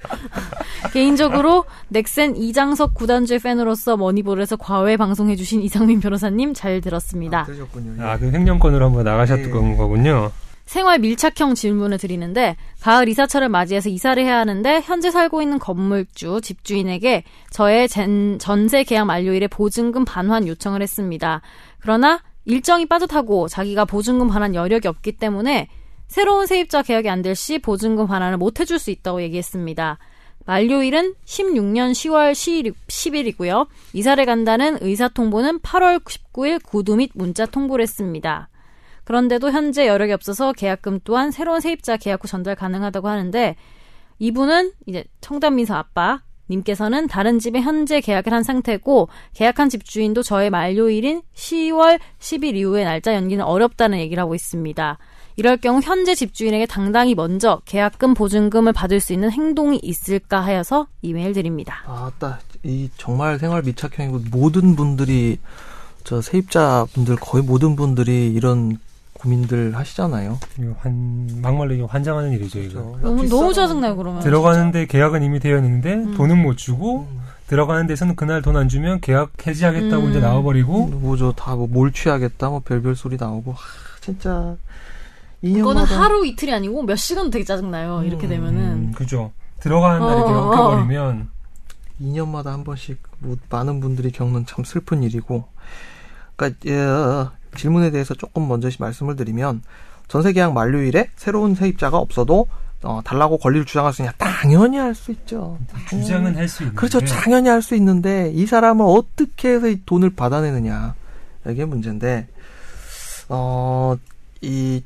개인적으로 0.94 1.66
넥센 1.90 2.36
이장석 2.36 2.94
구단주의 2.94 3.40
팬으로서 3.40 3.98
머니볼에서 3.98 4.56
과외 4.56 4.98
방송해주신 4.98 5.62
이상민 5.62 6.00
변호사님 6.00 6.54
잘 6.54 6.82
들었습니다. 6.82 7.44
그러셨군요. 7.44 8.04
아, 8.04 8.18
그 8.18 8.32
횡령건으로 8.32 8.86
한번 8.86 9.04
나가셨던 9.04 9.72
예. 9.74 9.76
거군요. 9.78 10.32
생활 10.66 11.00
밀착형 11.00 11.56
질문을 11.56 11.98
드리는데 11.98 12.56
가을 12.82 13.10
이사철을 13.10 13.50
맞이해서 13.50 13.90
이사를 13.90 14.24
해야 14.24 14.38
하는데 14.38 14.80
현재 14.82 15.12
살고 15.12 15.42
있는 15.42 15.60
건물주 15.60 16.40
집주인에게 16.42 17.24
저의 17.50 17.90
젠- 17.90 18.38
전세 18.40 18.84
계약 18.84 19.06
만료일에 19.06 19.48
보증금 19.48 20.06
반환 20.06 20.48
요청을 20.48 20.82
했습니다. 20.82 21.42
그러나 21.80 22.22
일정이 22.46 22.86
빠듯하고 22.86 23.48
자기가 23.48 23.86
보증금 23.86 24.28
반환 24.28 24.56
여력이 24.56 24.88
없기 24.88 25.14
때문에 25.14 25.68
새로운 26.08 26.46
세입자 26.48 26.82
계약이 26.82 27.10
안 27.10 27.22
될 27.22 27.34
시 27.36 27.60
보증금 27.60 28.08
반환을 28.08 28.38
못 28.38 28.60
해줄 28.60 28.80
수 28.80 28.92
있다고 28.92 29.22
얘기했습니다. 29.22 29.98
만료일은 30.46 31.14
16년 31.24 31.92
10월 31.92 32.34
10일 32.88 33.28
이고요. 33.28 33.68
이사를 33.94 34.26
간다는 34.26 34.78
의사 34.82 35.08
통보는 35.08 35.60
8월 35.60 36.04
19일 36.04 36.64
구두 36.66 36.96
및 36.96 37.12
문자 37.14 37.46
통보를 37.46 37.84
했습니다. 37.84 38.50
그런데도 39.04 39.52
현재 39.52 39.88
여력이 39.88 40.12
없어서 40.14 40.52
계약금 40.54 41.02
또한 41.04 41.32
새로운 41.32 41.60
세입자 41.60 41.98
계약 41.98 42.24
후 42.24 42.28
전달 42.28 42.56
가능하다고 42.56 43.08
하는데 43.08 43.56
이분은 44.20 44.72
이제 44.88 45.04
청담민서 45.22 45.76
아빠 45.76 46.22
님께서는 46.52 47.08
다른 47.08 47.40
집에 47.40 47.62
현재 47.62 48.02
계약을 48.02 48.32
한 48.34 48.44
상태고 48.44 49.10
계약한 49.34 49.70
집주인도 49.70 50.22
저의 50.24 50.50
만료일인 50.50 51.22
10월 51.34 52.00
10일 52.20 52.56
이후의 52.56 52.86
날짜 52.86 53.16
연기는 53.16 53.44
어렵다는 53.44 54.00
얘기를 54.00 54.22
하고 54.22 54.36
있습니다. 54.36 54.98
이럴 55.38 55.58
경우 55.58 55.80
현재 55.82 56.14
집주인에게 56.14 56.66
당당히 56.66 57.16
먼저 57.16 57.62
계약금 57.66 58.14
보증금을 58.14 58.74
받을 58.74 59.00
수 59.00 59.14
있는 59.14 59.32
행동이 59.32 59.80
있을까 59.82 60.42
하여서 60.42 60.88
이메일 61.02 61.34
드립니다. 61.34 61.82
아따 61.88 62.40
이 62.64 62.90
정말 62.98 63.40
생활 63.40 63.64
밀착형이고 63.64 64.20
모든 64.32 64.76
분들이 64.76 65.40
저 66.04 66.22
세입자분들 66.22 67.16
거의 67.16 67.44
모든 67.44 67.76
분들이 67.76 68.32
이런 68.34 68.78
고민들 69.22 69.76
하시잖아요. 69.78 70.40
환, 70.80 71.28
막말로 71.42 71.86
환장하는 71.86 72.32
일이죠, 72.32 72.60
이거. 72.60 72.82
그렇죠. 72.82 73.00
너무 73.02 73.30
너무 73.30 73.54
짜증나요 73.54 73.96
그러면. 73.96 74.22
들어가는데 74.22 74.88
계약은 74.88 75.22
이미 75.22 75.40
되어 75.40 75.58
있는데 75.58 75.94
음. 75.94 76.16
돈은 76.16 76.42
못 76.42 76.58
주고 76.58 77.08
들어가는 77.48 77.86
데서는 77.86 78.16
그날 78.16 78.42
돈 78.42 78.56
안 78.58 78.68
주면 78.68 79.00
계약 79.00 79.32
해지하겠다고 79.46 80.06
음. 80.06 80.10
이제 80.10 80.20
나와버리고 80.20 80.88
뭐죠 80.88 81.34
다뭐 81.34 81.68
몰 81.68 81.92
취하겠다 81.92 82.50
뭐 82.50 82.62
별별 82.62 82.96
소리 82.96 83.18
나오고 83.18 83.52
하, 83.52 83.58
진짜 84.00 84.56
2년마다 85.44 85.58
이거는 85.60 85.84
하루 85.84 86.26
이틀이 86.26 86.52
아니고 86.54 86.84
몇 86.84 86.96
시간 86.96 87.30
되게 87.30 87.46
짜증나요. 87.46 88.04
이렇게 88.04 88.26
음, 88.28 88.30
되면은. 88.30 88.60
음, 88.62 88.92
그죠. 88.96 89.32
들어가는 89.60 90.00
날에 90.00 90.16
이렇게 90.18 90.32
어, 90.34 90.36
어. 90.38 90.50
엉켜버리면 90.50 91.30
2년마다 92.02 92.46
한 92.46 92.64
번씩 92.64 92.98
뭐 93.20 93.38
많은 93.50 93.80
분들이 93.82 94.12
겪는 94.12 94.48
참 94.48 94.64
슬픈 94.64 95.04
일이고 95.04 95.46
그러니까 96.36 96.60
예, 96.68 97.30
질문에 97.56 97.92
대해서 97.92 98.14
조금 98.14 98.48
먼저 98.48 98.70
말씀을 98.80 99.16
드리면 99.16 99.62
전세 100.08 100.34
계약 100.34 100.54
만료일에 100.54 101.10
새로운 101.16 101.56
세입자가 101.56 101.98
없어도 101.98 102.48
어, 102.84 103.02
달라고 103.04 103.38
권리를 103.38 103.66
주장할 103.66 103.94
수 103.94 104.02
있냐 104.02 104.12
당연히 104.18 104.78
할 104.78 104.96
수 104.96 105.12
있죠. 105.12 105.58
주장은 105.90 106.36
할 106.36 106.48
수 106.48 106.64
있는데 106.64 106.76
그렇죠. 106.76 107.00
당연히 107.06 107.50
할 107.50 107.62
수 107.62 107.76
있는데 107.76 108.32
이 108.34 108.46
사람을 108.46 108.84
어떻게 108.88 109.50
해서 109.50 109.68
이 109.68 109.82
돈을 109.86 110.12
받아내느냐 110.12 110.96
이게 111.48 111.66
문제인데 111.66 112.28
어 113.30 113.96
이 114.42 114.84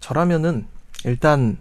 저라면은 0.00 0.66
일단 1.04 1.56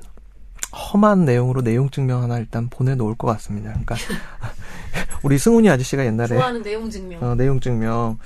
험한 0.73 1.25
내용으로 1.25 1.61
내용 1.61 1.89
증명 1.89 2.21
하나 2.21 2.37
일단 2.37 2.67
보내놓을 2.69 3.15
것 3.15 3.27
같습니다. 3.27 3.69
그러니까 3.69 3.95
우리 5.23 5.39
승훈이 5.39 5.69
아저씨가 5.69 6.05
옛날에 6.05 6.35
좋아하는 6.35 6.61
내용 6.61 6.89
증명. 6.89 7.23
어, 7.23 7.35
내용 7.35 7.59
증명 7.59 8.19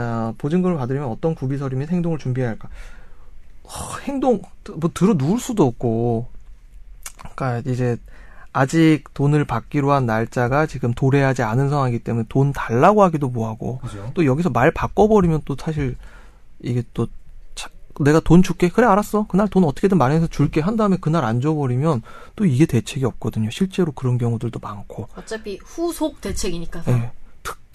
어, 0.00 0.34
보증금을 0.38 0.76
받으려면 0.76 1.08
어떤 1.10 1.34
구비 1.34 1.58
서류 1.58 1.76
및 1.76 1.90
행동을 1.90 2.18
준비해야 2.18 2.50
할까? 2.50 2.68
어, 3.64 3.70
행동 4.04 4.42
뭐 4.76 4.90
들어 4.92 5.14
누울 5.14 5.38
수도 5.38 5.64
없고 5.66 6.26
그러니까 7.34 7.70
이제 7.70 7.96
아직 8.52 9.04
돈을 9.14 9.44
받기로 9.44 9.92
한 9.92 10.06
날짜가 10.06 10.66
지금 10.66 10.92
도래하지 10.92 11.42
않은 11.42 11.70
상황이기 11.70 12.00
때문에 12.00 12.26
돈 12.28 12.52
달라고 12.52 13.02
하기도 13.04 13.28
뭐하고 13.28 13.78
그죠. 13.78 14.10
또 14.14 14.26
여기서 14.26 14.50
말 14.50 14.72
바꿔버리면 14.72 15.42
또 15.44 15.54
사실 15.58 15.96
이게 16.60 16.82
또 16.92 17.06
차- 17.54 17.70
내가 18.00 18.18
돈 18.20 18.42
줄게 18.42 18.68
그래 18.68 18.86
알았어 18.88 19.26
그날 19.28 19.46
돈 19.48 19.62
어떻게든 19.64 19.98
마련해서 19.98 20.26
줄게 20.26 20.60
한 20.60 20.76
다음에 20.76 20.96
그날 21.00 21.24
안 21.24 21.40
줘버리면 21.40 22.02
또 22.34 22.44
이게 22.44 22.66
대책이 22.66 23.04
없거든요 23.04 23.50
실제로 23.50 23.92
그런 23.92 24.18
경우들도 24.18 24.58
많고 24.58 25.08
어차피 25.14 25.58
후속 25.62 26.20
대책이니까. 26.20 26.82
예. 26.88 27.12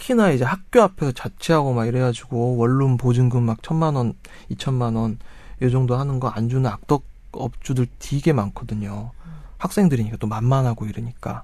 특히나 0.05 0.29
이제 0.31 0.45
학교 0.45 0.81
앞에서 0.81 1.11
자취하고 1.11 1.73
막 1.73 1.87
이래가지고 1.87 2.57
원룸 2.57 2.97
보증금 2.97 3.43
막 3.43 3.63
천만 3.63 3.95
원, 3.95 4.13
이천만 4.49 4.95
원, 4.95 5.17
요 5.61 5.69
정도 5.71 5.95
하는 5.95 6.19
거 6.19 6.29
안 6.29 6.47
주는 6.47 6.69
악덕 6.69 7.03
업주들 7.31 7.87
되게 7.97 8.31
많거든요. 8.31 9.11
학생들이니까 9.57 10.17
또 10.17 10.27
만만하고 10.27 10.85
이러니까. 10.85 11.43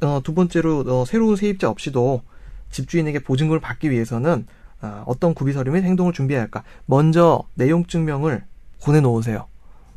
어, 0.00 0.20
두 0.24 0.34
번째로 0.34 0.84
어, 0.86 1.04
새로운 1.04 1.36
세입자 1.36 1.68
없이도 1.68 2.22
집주인에게 2.70 3.20
보증금을 3.20 3.60
받기 3.60 3.90
위해서는 3.90 4.46
어, 4.80 5.04
어떤 5.06 5.34
구비 5.34 5.52
서류 5.52 5.72
및 5.72 5.84
행동을 5.84 6.12
준비해야 6.12 6.42
할까? 6.42 6.64
먼저 6.86 7.44
내용 7.54 7.86
증명을 7.86 8.44
보내놓으세요. 8.82 9.46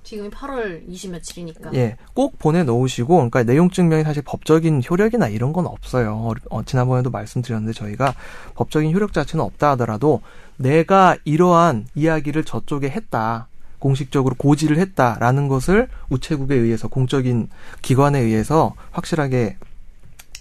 지금이 0.09 0.31
8월 0.31 0.81
20 0.87 1.11
며칠이니까. 1.11 1.71
예, 1.75 1.95
꼭 2.15 2.39
보내놓으시고, 2.39 3.15
그러니까 3.15 3.43
내용 3.43 3.69
증명이 3.69 4.03
사실 4.03 4.23
법적인 4.23 4.81
효력이나 4.89 5.27
이런 5.27 5.53
건 5.53 5.67
없어요. 5.67 6.33
어, 6.49 6.63
지난번에도 6.63 7.11
말씀드렸는데 7.11 7.73
저희가 7.73 8.15
법적인 8.55 8.91
효력 8.91 9.13
자체는 9.13 9.45
없다 9.45 9.71
하더라도 9.71 10.21
내가 10.57 11.15
이러한 11.25 11.85
이야기를 11.93 12.43
저쪽에 12.43 12.89
했다. 12.89 13.49
공식적으로 13.77 14.33
고지를 14.35 14.79
했다라는 14.79 15.47
것을 15.47 15.87
우체국에 16.09 16.55
의해서 16.55 16.87
공적인 16.87 17.47
기관에 17.83 18.19
의해서 18.19 18.73
확실하게 18.91 19.57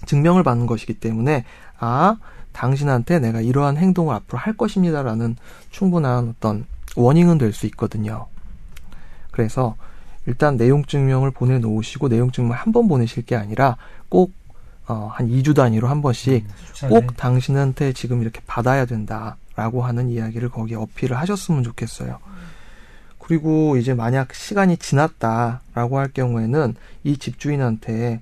증명을 0.07 0.43
받는 0.45 0.67
것이기 0.67 0.95
때문에 0.95 1.45
아 1.79 2.17
당신한테 2.53 3.21
내가 3.21 3.41
이러한 3.43 3.77
행동을 3.77 4.15
앞으로 4.15 4.39
할 4.39 4.57
것입니다라는 4.57 5.37
충분한 5.71 6.35
어떤 6.37 6.65
워닝은 6.97 7.39
될 7.39 7.53
수 7.53 7.67
있거든요. 7.67 8.27
그래서 9.39 9.77
일단 10.27 10.57
내용 10.57 10.85
증명을 10.85 11.31
보내놓으시고 11.31 12.09
내용 12.09 12.33
증명 12.33 12.55
한 12.55 12.73
번 12.73 12.89
보내실 12.89 13.25
게 13.25 13.37
아니라 13.37 13.77
꼭 14.09 14.33
어, 14.89 15.09
한 15.13 15.29
2주 15.29 15.55
단위로 15.55 15.87
한 15.87 16.03
번씩 16.03 16.45
음, 16.45 16.89
꼭 16.89 17.17
당신한테 17.17 17.93
지금 17.93 18.21
이렇게 18.21 18.41
받아야 18.49 18.85
된다라고 18.85 19.85
하는 19.85 20.11
이야기를 20.11 20.49
거기에 20.49 20.77
어필을 20.77 21.17
하셨으면 21.17 21.63
좋겠어요. 21.63 22.19
그리고 23.21 23.77
이제 23.77 23.95
만약 23.95 24.35
시간이 24.35 24.79
지났다라고 24.79 25.99
할 25.99 26.09
경우에는 26.09 26.75
이 27.05 27.17
집주인한테 27.17 28.21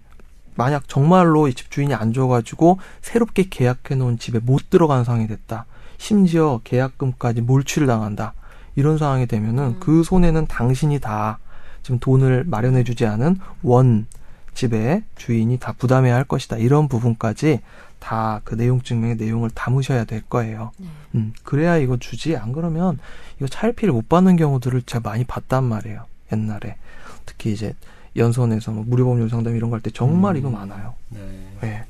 만약 0.55 0.89
정말로 0.89 1.49
이 1.49 1.55
집주인이 1.55 1.95
안 1.95 2.13
줘가지고 2.13 2.79
새롭게 3.01 3.47
계약해 3.49 3.95
놓은 3.95 4.19
집에 4.19 4.39
못 4.39 4.69
들어가는 4.69 5.05
상황이 5.05 5.27
됐다. 5.29 5.65
심지어 5.97 6.61
계약금까지 6.65 7.41
몰취를 7.41 7.87
당한다. 7.87 8.35
이런 8.77 8.99
상황이 8.99 9.27
되면은 9.27 9.65
음. 9.65 9.77
그 9.81 10.03
손해는 10.05 10.47
당신이 10.47 11.01
다 11.01 11.39
지금 11.83 11.99
돈을 11.99 12.45
마련해주지 12.47 13.07
않은 13.07 13.39
원 13.63 14.07
집의 14.55 15.03
주인이 15.17 15.59
다 15.59 15.73
부담해야 15.77 16.15
할 16.15 16.25
것이다. 16.25 16.57
이런 16.57 16.89
부분까지 16.89 17.61
다 17.99 18.41
그 18.45 18.55
내용 18.57 18.81
증명의 18.81 19.17
내용을 19.17 19.51
담으셔야 19.51 20.05
될 20.05 20.23
거예요. 20.23 20.71
네. 20.79 20.87
음, 21.17 21.33
그래야 21.43 21.77
이거 21.79 21.97
주지. 21.97 22.37
안 22.37 22.53
그러면 22.53 22.99
이거 23.39 23.49
차일피를 23.49 23.93
못 23.93 24.09
받는 24.09 24.37
경우들을 24.37 24.83
제가 24.83 25.09
많이 25.11 25.25
봤단 25.25 25.65
말이에요. 25.65 26.05
옛날에. 26.33 26.77
특히 27.25 27.53
이제 27.53 27.75
연선에서 28.17 28.71
뭐 28.73 28.85
무료법률 28.87 29.29
상담 29.31 29.57
이런 29.57 29.71
거 29.71 29.77
할 29.77 29.81
때 29.83 29.91
정말 29.91 30.35
음. 30.37 30.39
이거 30.39 30.51
많아요. 30.51 30.95
네. 31.11 31.21
예. 31.65 31.85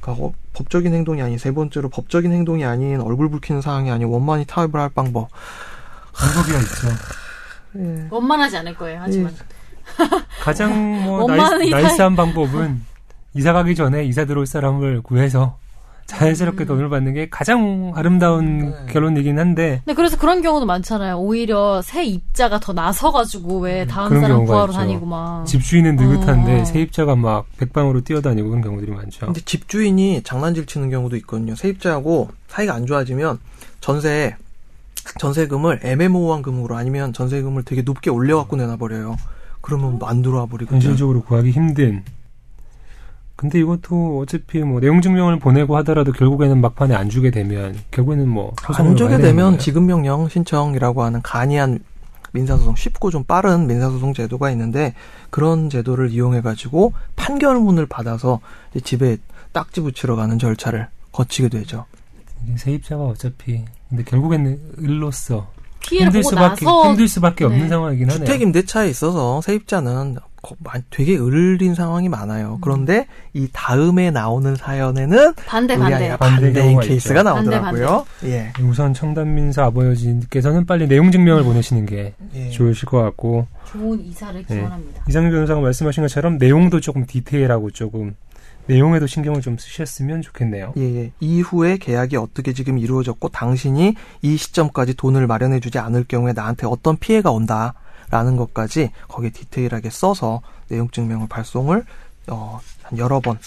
그러니까 0.00 0.24
어, 0.26 0.32
법적인 0.54 0.92
행동이 0.94 1.22
아닌 1.22 1.38
세 1.38 1.52
번째로 1.52 1.88
법적인 1.88 2.32
행동이 2.32 2.64
아닌 2.64 3.00
얼굴 3.00 3.30
붉히는 3.30 3.60
사항이 3.62 3.90
아닌 3.90 4.08
원만히 4.08 4.44
타협을 4.46 4.78
할 4.80 4.88
방법. 4.90 5.28
방법이가 6.20 6.58
있죠. 6.58 6.88
예. 7.78 8.06
원만하지 8.10 8.56
않을 8.58 8.74
거예요. 8.76 9.00
하지만 9.02 9.34
가장 10.40 11.02
뭐 11.04 11.26
나이, 11.26 11.70
나이스한 11.70 12.16
방법은 12.16 12.82
이사 13.34 13.52
가기 13.52 13.74
전에 13.74 14.04
이사 14.04 14.24
들어올 14.24 14.46
사람을 14.46 15.02
구해서 15.02 15.56
자연스럽게 16.06 16.64
음. 16.64 16.66
돈을 16.66 16.88
받는 16.88 17.14
게 17.14 17.28
가장 17.30 17.92
아름다운 17.94 18.70
네. 18.70 18.92
결론이긴 18.92 19.38
한데 19.38 19.80
네, 19.84 19.94
그래서 19.94 20.16
그런 20.16 20.42
경우도 20.42 20.66
많잖아요. 20.66 21.16
오히려 21.16 21.80
새 21.82 22.04
입자가 22.04 22.58
더 22.58 22.72
나서가지고 22.72 23.60
왜 23.60 23.86
다음 23.86 24.06
음, 24.06 24.08
그런 24.08 24.20
사람 24.22 24.36
경우가 24.38 24.52
구하러 24.52 24.72
있죠. 24.72 24.78
다니고 24.80 25.06
막. 25.06 25.46
집주인은 25.46 25.94
느긋한데 25.94 26.60
어. 26.60 26.64
세입자가 26.64 27.14
막 27.14 27.46
백방으로 27.58 28.00
뛰어다니고 28.00 28.48
그런 28.48 28.60
경우들이 28.62 28.90
많죠. 28.90 29.26
근데 29.26 29.40
집주인이 29.40 30.22
장난질 30.24 30.66
치는 30.66 30.90
경우도 30.90 31.14
있거든요. 31.18 31.54
세입자하고 31.54 32.30
사이가 32.48 32.74
안 32.74 32.86
좋아지면 32.86 33.38
전세 33.80 34.36
전세금을 35.18 35.80
애매모호한 35.82 36.42
금으로 36.42 36.76
아니면 36.76 37.12
전세금을 37.12 37.64
되게 37.64 37.82
높게 37.82 38.10
올려갖고 38.10 38.56
내놔버려요. 38.56 39.16
그러면 39.60 39.98
뭐안 39.98 40.22
들어와 40.22 40.46
버리거든요. 40.46 40.80
현실적으로 40.80 41.22
구하기 41.22 41.50
힘든. 41.50 42.02
근데 43.36 43.58
이것도 43.58 44.20
어차피 44.20 44.60
뭐 44.60 44.80
내용 44.80 45.00
증명을 45.00 45.38
보내고 45.38 45.76
하더라도 45.78 46.12
결국에는 46.12 46.60
막판에 46.60 46.94
안 46.94 47.08
주게 47.08 47.30
되면 47.30 47.74
결국에는 47.90 48.28
뭐 48.28 48.52
소송을 48.66 48.90
안 48.90 48.96
주게 48.96 49.16
되면 49.16 49.44
거예요. 49.46 49.58
지급 49.58 49.82
명령 49.84 50.28
신청이라고 50.28 51.02
하는 51.02 51.22
간이한 51.22 51.78
민사소송 52.32 52.76
쉽고 52.76 53.10
좀 53.10 53.24
빠른 53.24 53.66
민사소송 53.66 54.12
제도가 54.12 54.50
있는데 54.50 54.94
그런 55.30 55.70
제도를 55.70 56.10
이용해 56.10 56.42
가지고 56.42 56.92
판결문을 57.16 57.86
받아서 57.86 58.40
집에 58.84 59.16
딱지 59.52 59.80
붙이러 59.80 60.16
가는 60.16 60.38
절차를 60.38 60.88
거치게 61.12 61.48
되죠. 61.48 61.86
이게 62.46 62.56
세입자가 62.56 63.04
어차피 63.04 63.64
근데 63.88 64.04
결국에는 64.04 64.58
을로서 64.78 65.50
힘들 65.82 66.22
수밖에 66.22 66.64
나서 66.64 66.88
힘들 66.90 67.08
수밖에 67.08 67.44
없는 67.44 67.62
네. 67.62 67.68
상황이긴 67.68 68.10
하네요. 68.10 68.24
주택 68.24 68.42
임대차에 68.42 68.88
있어서 68.88 69.40
세입자는 69.40 70.16
되게 70.90 71.18
을린 71.18 71.74
상황이 71.74 72.08
많아요. 72.08 72.58
그런데 72.62 73.06
이 73.34 73.48
다음에 73.52 74.10
나오는 74.10 74.56
사연에는 74.56 75.34
반대 75.34 75.74
우리 75.74 75.82
반대. 75.82 76.16
반대 76.16 76.46
반대인 76.46 76.80
케이스가 76.80 77.20
있죠. 77.20 77.30
나오더라고요. 77.30 78.06
예. 78.24 78.52
우선 78.62 78.94
청담민사 78.94 79.64
아버지께서는 79.64 80.64
빨리 80.64 80.88
내용 80.88 81.10
증명을 81.10 81.42
보내시는 81.44 81.86
게 81.86 82.14
예. 82.34 82.50
좋으실 82.50 82.86
것 82.88 83.02
같고 83.02 83.46
좋은 83.66 84.00
이사를 84.00 84.44
네. 84.46 84.54
기원합니다. 84.56 85.04
이상민 85.08 85.32
변호사가 85.32 85.60
말씀하신 85.60 86.04
것처럼 86.04 86.38
내용도 86.38 86.80
조금 86.80 87.04
디테일하고 87.06 87.70
조금 87.70 88.14
내용에도 88.70 89.06
신경을 89.06 89.40
좀 89.40 89.56
쓰셨으면 89.58 90.22
좋겠네요. 90.22 90.74
예, 90.76 90.82
예. 90.82 91.12
이후에 91.18 91.76
계약이 91.76 92.16
어떻게 92.16 92.52
지금 92.52 92.78
이루어졌고 92.78 93.30
당신이 93.30 93.96
이 94.22 94.36
시점까지 94.36 94.94
돈을 94.94 95.26
마련해주지 95.26 95.78
않을 95.78 96.04
경우에 96.04 96.32
나한테 96.32 96.66
어떤 96.66 96.96
피해가 96.96 97.30
온다라는 97.32 98.36
것까지 98.36 98.90
거기에 99.08 99.30
디테일하게 99.30 99.90
써서 99.90 100.40
내용 100.68 100.88
증명을 100.88 101.26
발송을 101.28 101.84
어, 102.28 102.60
한 102.82 102.98
여러 102.98 103.18
번 103.18 103.38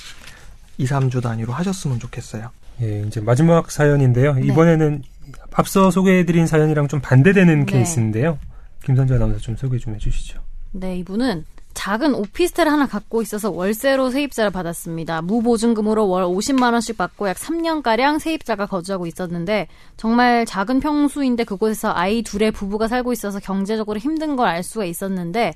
2, 0.78 0.86
3주 0.86 1.21
단위로 1.21 1.53
하셨으면 1.53 1.99
좋겠어요. 1.99 2.49
예, 2.82 3.03
이제 3.07 3.21
마지막 3.21 3.71
사연인데요. 3.71 4.34
네. 4.34 4.47
이번에는 4.47 5.03
앞서 5.51 5.89
소개해드린 5.89 6.47
사연이랑 6.47 6.89
좀 6.89 6.99
반대되는 6.99 7.65
네. 7.65 7.71
케이스인데요. 7.71 8.39
김선재 8.84 9.15
아나운서 9.15 9.39
좀 9.39 9.55
소개 9.55 9.78
좀 9.78 9.95
해주시죠. 9.95 10.41
네, 10.71 10.97
이분은 10.97 11.45
작은 11.74 12.13
오피스텔을 12.15 12.71
하나 12.71 12.86
갖고 12.88 13.21
있어서 13.21 13.49
월세로 13.51 14.09
세입자를 14.11 14.51
받았습니다. 14.51 15.21
무보증금으로 15.24 16.07
월 16.07 16.24
50만 16.26 16.74
원씩 16.74 16.97
받고 16.97 17.28
약 17.28 17.38
3년가량 17.38 18.19
세입자가 18.19 18.67
거주하고 18.67 19.07
있었는데 19.07 19.67
정말 19.97 20.45
작은 20.45 20.80
평수인데 20.80 21.43
그곳에서 21.43 21.91
아이 21.93 22.21
둘의 22.21 22.51
부부가 22.51 22.88
살고 22.88 23.11
있어서 23.13 23.39
경제적으로 23.39 23.99
힘든 23.99 24.36
걸 24.36 24.47
알 24.47 24.61
수가 24.61 24.86
있었는데 24.86 25.53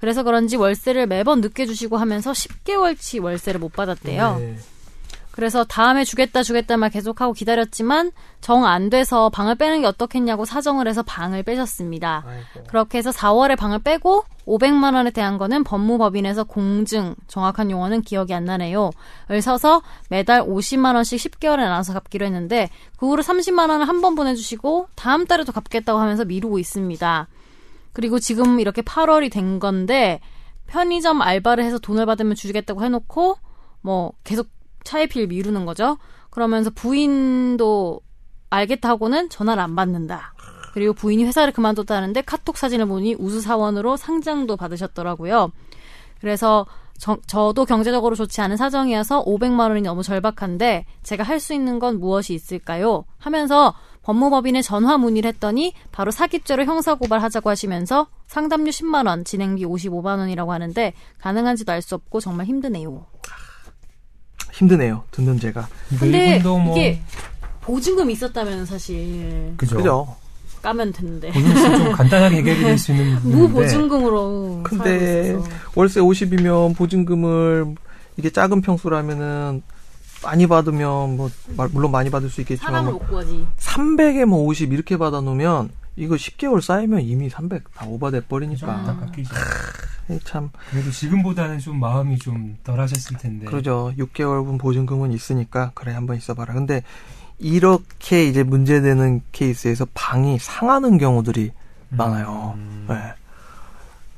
그래서 0.00 0.24
그런지 0.24 0.56
월세를 0.56 1.06
매번 1.06 1.40
늦게 1.40 1.64
주시고 1.64 1.96
하면서 1.96 2.32
10개월치 2.32 3.22
월세를 3.22 3.60
못 3.60 3.72
받았대요. 3.72 4.36
네. 4.38 4.56
그래서 5.32 5.64
다음에 5.64 6.04
주겠다 6.04 6.42
주겠다 6.42 6.76
말 6.76 6.90
계속하고 6.90 7.32
기다렸지만 7.32 8.12
정 8.40 8.64
안 8.66 8.90
돼서 8.90 9.30
방을 9.30 9.54
빼는 9.54 9.80
게 9.80 9.86
어떻겠냐고 9.86 10.44
사정을 10.44 10.86
해서 10.86 11.02
방을 11.02 11.42
빼셨습니다. 11.42 12.24
아이고. 12.26 12.66
그렇게 12.68 12.98
해서 12.98 13.10
4월에 13.10 13.56
방을 13.56 13.78
빼고 13.80 14.24
500만 14.46 14.94
원에 14.94 15.10
대한 15.10 15.38
거는 15.38 15.64
법무법인에서 15.64 16.44
공증, 16.44 17.14
정확한 17.28 17.70
용어는 17.70 18.02
기억이 18.02 18.34
안 18.34 18.44
나네요. 18.44 18.90
을 19.30 19.40
서서 19.42 19.82
매달 20.10 20.42
50만 20.42 20.94
원씩 20.94 21.18
10개월에 21.18 21.56
나눠서 21.58 21.92
갚기로 21.94 22.26
했는데 22.26 22.68
그 22.96 23.06
후로 23.08 23.22
30만 23.22 23.70
원을 23.70 23.88
한 23.88 24.02
번 24.02 24.14
보내주시고 24.14 24.88
다음 24.96 25.26
달에도 25.26 25.52
갚겠다고 25.52 25.98
하면서 25.98 26.24
미루고 26.24 26.58
있습니다. 26.58 27.28
그리고 27.92 28.18
지금 28.18 28.58
이렇게 28.60 28.82
8월이 28.82 29.30
된 29.30 29.58
건데 29.60 30.20
편의점 30.66 31.22
알바를 31.22 31.64
해서 31.64 31.78
돈을 31.78 32.04
받으면 32.06 32.34
주겠다고 32.34 32.82
해놓고 32.84 33.36
뭐 33.82 34.12
계속 34.24 34.48
차일피일 34.84 35.28
미루는 35.28 35.64
거죠. 35.66 35.98
그러면서 36.30 36.70
부인도 36.70 38.00
알겠다고는 38.50 39.28
전화를 39.30 39.62
안 39.62 39.76
받는다. 39.76 40.34
그리고 40.72 40.94
부인이 40.94 41.24
회사를 41.24 41.52
그만뒀다는데 41.52 42.22
카톡 42.22 42.56
사진을 42.56 42.86
보니 42.86 43.16
우수사원으로 43.18 43.96
상장도 43.96 44.56
받으셨더라고요. 44.56 45.52
그래서 46.20 46.66
저, 46.98 47.18
저도 47.26 47.64
경제적으로 47.64 48.14
좋지 48.14 48.40
않은 48.42 48.56
사정이어서 48.56 49.24
500만 49.24 49.68
원이 49.70 49.82
너무 49.82 50.02
절박한데 50.02 50.86
제가 51.02 51.24
할 51.24 51.40
수 51.40 51.52
있는 51.52 51.78
건 51.78 51.98
무엇이 51.98 52.32
있을까요? 52.32 53.04
하면서 53.18 53.74
법무법인에 54.02 54.62
전화 54.62 54.96
문의를 54.98 55.28
했더니 55.28 55.74
바로 55.92 56.10
사기죄로 56.10 56.64
형사고발하자고 56.64 57.50
하시면서 57.50 58.06
상담료 58.26 58.70
10만 58.70 59.06
원, 59.06 59.24
진행비 59.24 59.64
55만 59.64 60.18
원이라고 60.18 60.52
하는데 60.52 60.92
가능한지도 61.18 61.72
알 61.72 61.82
수 61.82 61.94
없고 61.96 62.20
정말 62.20 62.46
힘드네요. 62.46 63.06
힘드네요. 64.52 65.02
듣는 65.10 65.38
제가. 65.40 65.66
근데 65.98 66.38
뭐 66.40 66.76
이게 66.76 67.00
보증금이 67.62 68.12
있었다면 68.12 68.66
사실 68.66 69.54
그죠. 69.56 69.76
그죠? 69.76 70.16
까면 70.62 70.92
되는데. 70.92 71.30
보증금 71.32 71.78
좀 71.84 71.92
간단하게 71.96 72.36
해결이 72.36 72.60
될 72.60 72.78
수 72.78 72.92
있는 72.92 73.18
무보증금으로 73.22 74.60
근데. 74.62 75.36
월세 75.74 76.00
50이면 76.00 76.76
보증금을 76.76 77.74
이게 78.16 78.30
작은 78.30 78.60
평수라면은 78.60 79.62
많이 80.22 80.46
받으면 80.46 81.16
뭐 81.16 81.30
마- 81.56 81.68
물론 81.72 81.90
많이 81.90 82.10
받을 82.10 82.28
수 82.30 82.40
있겠지만 82.42 82.70
사람을 82.72 82.92
뭐못 82.92 83.08
구하지. 83.08 83.46
300에 83.58 84.24
뭐 84.24 84.44
50 84.46 84.72
이렇게 84.72 84.96
받아 84.96 85.20
놓으면 85.20 85.70
이거 85.96 86.14
10개월 86.14 86.60
쌓이면 86.60 87.02
이미 87.02 87.28
300 87.28 87.74
다 87.74 87.86
오버돼 87.86 88.20
좀 88.20 88.28
버리니까 88.28 89.08
이참 90.10 90.50
그래도 90.70 90.90
지금보다는 90.90 91.58
좀 91.58 91.78
마음이 91.78 92.18
좀 92.18 92.56
덜하셨을 92.64 93.18
텐데 93.18 93.46
그러죠. 93.46 93.92
6개월분 93.98 94.58
보증금은 94.58 95.12
있으니까 95.12 95.70
그래 95.74 95.92
한번 95.92 96.16
있어봐라. 96.16 96.54
근데 96.54 96.82
이렇게 97.38 98.26
이제 98.26 98.42
문제되는 98.42 99.22
케이스에서 99.32 99.86
방이 99.94 100.38
상하는 100.38 100.98
경우들이 100.98 101.52
음. 101.90 101.96
많아요. 101.96 102.56
네. 102.88 103.14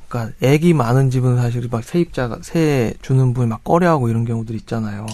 그러니까 0.08 0.36
애기 0.42 0.74
많은 0.74 1.10
집은 1.10 1.36
사실 1.36 1.68
막 1.70 1.82
세입자가 1.82 2.38
세 2.42 2.94
주는 3.02 3.34
분이 3.34 3.48
막 3.48 3.64
꺼려하고 3.64 4.08
이런 4.08 4.24
경우들 4.24 4.54
있잖아요. 4.56 5.06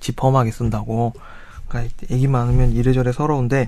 집 0.00 0.22
험하게 0.22 0.50
쓴다고. 0.50 1.12
그러니까 1.68 1.94
애기 2.10 2.26
많으면 2.26 2.72
이래저래 2.72 3.12
서러운데 3.12 3.66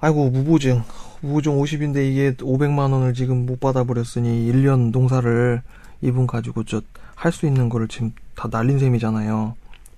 아이고 0.00 0.30
무보증 0.30 0.82
무보증 1.24 1.56
50인데 1.58 2.06
이게 2.10 2.32
500만 2.34 2.92
원을 2.92 3.14
지금 3.14 3.46
못 3.46 3.58
받아버렸으니 3.60 4.50
1년 4.52 4.90
농사를 4.92 5.62
이분 6.02 6.26
가지고 6.26 6.64
저 6.64 6.82
할 7.16 7.32
수 7.32 7.46
있는 7.46 7.68
거를 7.68 7.86
지금 7.88 8.12
다 8.34 8.48
날린 8.50 8.78
셈이잖아요. 8.80 9.54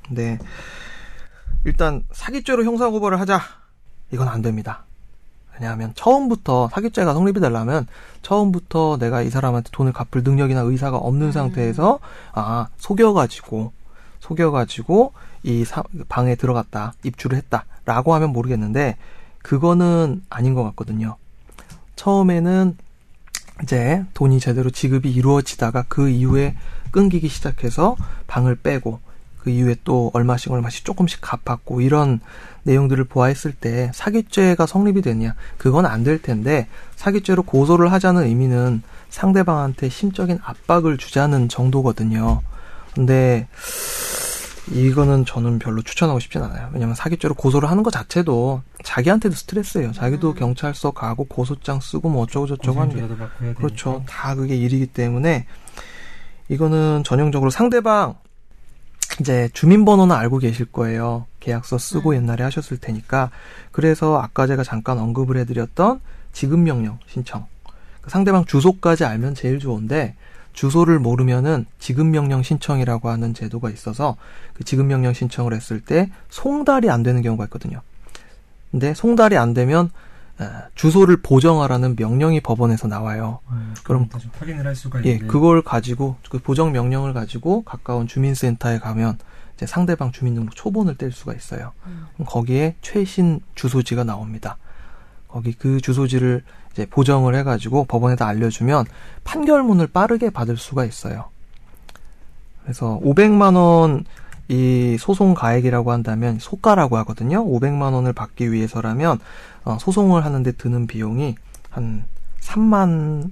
근데 0.07 0.39
일단 1.64 2.05
사기죄로 2.12 2.62
형사고발을 2.64 3.18
하자 3.20 3.41
이건 4.12 4.29
안 4.29 4.43
됩니다. 4.43 4.85
왜냐하면 5.55 5.93
처음부터 5.97 6.68
사기죄가 6.72 7.14
성립이 7.14 7.41
되려면 7.41 7.87
처음부터 8.22 8.99
내가 9.01 9.22
이 9.22 9.31
사람한테 9.31 9.70
돈을 9.72 9.93
갚을 9.95 10.22
능력이나 10.22 10.61
의사가 10.61 10.99
없는 10.99 11.29
음. 11.29 11.33
상태에서 11.33 11.99
아 12.35 12.68
속여가지고 12.77 13.72
속여가지고 14.20 15.12
이 15.43 15.64
사- 15.64 15.83
방에 16.09 16.35
들어갔다 16.35 16.93
입주를 17.03 17.39
했다라고 17.39 18.14
하면 18.14 18.31
모르겠는데 18.33 18.97
그거는 19.47 20.22
아닌 20.28 20.55
것 20.55 20.64
같거든요. 20.64 21.16
처음에는 21.94 22.76
이제 23.62 24.05
돈이 24.12 24.40
제대로 24.40 24.70
지급이 24.70 25.12
이루어지다가 25.12 25.84
그 25.86 26.09
이후에 26.09 26.57
끊기기 26.90 27.28
시작해서 27.28 27.94
방을 28.26 28.57
빼고 28.57 28.99
그 29.38 29.51
이후에 29.51 29.76
또 29.84 30.11
얼마씩 30.14 30.51
얼마씩 30.51 30.84
조금씩 30.84 31.20
갚았고 31.20 31.80
이런 31.80 32.18
내용들을 32.64 33.05
보아했을 33.05 33.53
때 33.53 33.92
사기죄가 33.94 34.66
성립이 34.66 35.01
되냐 35.01 35.36
그건 35.59 35.86
안 35.86 36.03
될 36.03 36.20
텐데 36.20 36.66
사기죄로 36.97 37.44
고소를 37.44 37.92
하자는 37.92 38.24
의미는 38.24 38.82
상대방한테 39.11 39.88
심적인 39.90 40.40
압박을 40.42 40.99
주자는 40.99 41.49
정도거든요. 41.49 42.40
근데 42.97 43.47
이거는 44.73 45.25
저는 45.25 45.59
별로 45.59 45.81
추천하고 45.83 46.19
싶진 46.19 46.43
않아요. 46.43 46.71
왜냐면 46.73 46.95
사기죄로 46.95 47.35
고소를 47.35 47.71
하는 47.71 47.83
것 47.83 47.93
자체도 47.93 48.62
자기한테도 48.83 49.35
스트레스예요. 49.35 49.93
자기도 49.93 50.31
음. 50.31 50.35
경찰서 50.35 50.91
가고 50.91 51.25
고소장 51.25 51.81
쓰고 51.81 52.09
뭐 52.09 52.23
어쩌고 52.23 52.47
저쩌고 52.49 52.81
하는 52.81 52.97
게 52.97 53.55
그렇죠. 53.55 53.93
되니까. 53.93 54.12
다 54.12 54.35
그게 54.35 54.57
일이기 54.57 54.87
때문에 54.87 55.47
이거는 56.49 57.05
전형적으로 57.05 57.51
상대방 57.51 58.17
이제 59.21 59.49
주민번호는 59.53 60.14
알고 60.14 60.39
계실 60.39 60.67
거예요. 60.67 61.27
계약서 61.41 61.79
쓰고 61.79 62.11
음. 62.11 62.17
옛날에 62.17 62.43
하셨을 62.45 62.79
테니까. 62.79 63.31
그래서 63.71 64.21
아까 64.21 64.47
제가 64.47 64.64
잠깐 64.64 64.99
언급을 64.99 65.37
해드렸던 65.39 66.01
지급 66.33 66.59
명령 66.59 66.99
신청. 67.07 67.47
그 68.01 68.11
상대방 68.11 68.45
주소까지 68.45 69.05
알면 69.05 69.35
제일 69.35 69.59
좋은데 69.59 70.17
주소를 70.57 70.99
모르면은 70.99 71.67
지급 71.79 72.07
명령 72.07 72.43
신청이라고 72.43 73.11
하는 73.11 73.35
제도가 73.35 73.71
있어서 73.71 74.17
그 74.55 74.65
지급 74.65 74.87
명령 74.87 75.13
신청을 75.13 75.53
했을 75.53 75.81
때 75.81 76.11
송달이 76.31 76.91
안 76.91 77.03
되는 77.03 77.21
경우가 77.23 77.45
있거든요. 77.45 77.83
근데 78.71 78.95
송달이 78.95 79.37
안 79.37 79.55
되면 79.55 79.91
어, 80.39 80.45
주소를 80.75 81.19
보정하라는 81.19 81.95
명령이 81.99 82.41
법원에서 82.41 82.89
나와요. 82.89 83.41
음, 83.51 83.75
그럼- 83.85 84.09
확인을 84.39 84.67
할 84.67 84.75
수가 84.75 85.03
예, 85.05 85.13
있는 85.13 85.29
그걸 85.29 85.63
가지고 85.63 86.17
그 86.29 86.39
보정 86.39 86.73
명령을 86.73 87.13
가지고 87.15 87.63
가까운 87.63 88.07
주민센터에 88.07 88.79
가면 88.79 89.19
이제 89.57 89.65
상대방 89.67 90.13
주민등록 90.13 90.55
초본을 90.55 90.97
뗄 90.97 91.13
수가 91.13 91.33
있어요. 91.35 91.73
음. 91.87 92.07
거기에 92.27 92.77
최신 92.83 93.41
주소지가 93.55 94.05
나옵니다. 94.05 94.57
거기 95.29 95.53
그 95.53 95.81
주소지를 95.81 96.43
이제 96.77 96.87
보정을 96.87 97.35
해가지고 97.37 97.85
법원에다 97.87 98.27
알려주면 98.27 98.85
판결문을 99.24 99.87
빠르게 99.87 100.29
받을 100.29 100.59
수가 100.59 100.85
있어요. 100.85 101.24
그래서 102.62 103.01
500만 103.03 103.57
원 103.57 104.05
이 104.49 104.97
소송 105.01 105.35
가액이라고 105.35 105.91
한다면 105.91 106.39
소가라고 106.39 106.97
하거든요. 106.99 107.45
500만 107.45 107.93
원을 107.95 108.12
받기 108.12 108.53
위해서라면 108.53 109.18
어, 109.64 109.77
소송을 109.81 110.24
하는데 110.24 110.53
드는 110.53 110.87
비용이 110.87 111.35
한 111.70 112.05
3만 112.41 113.31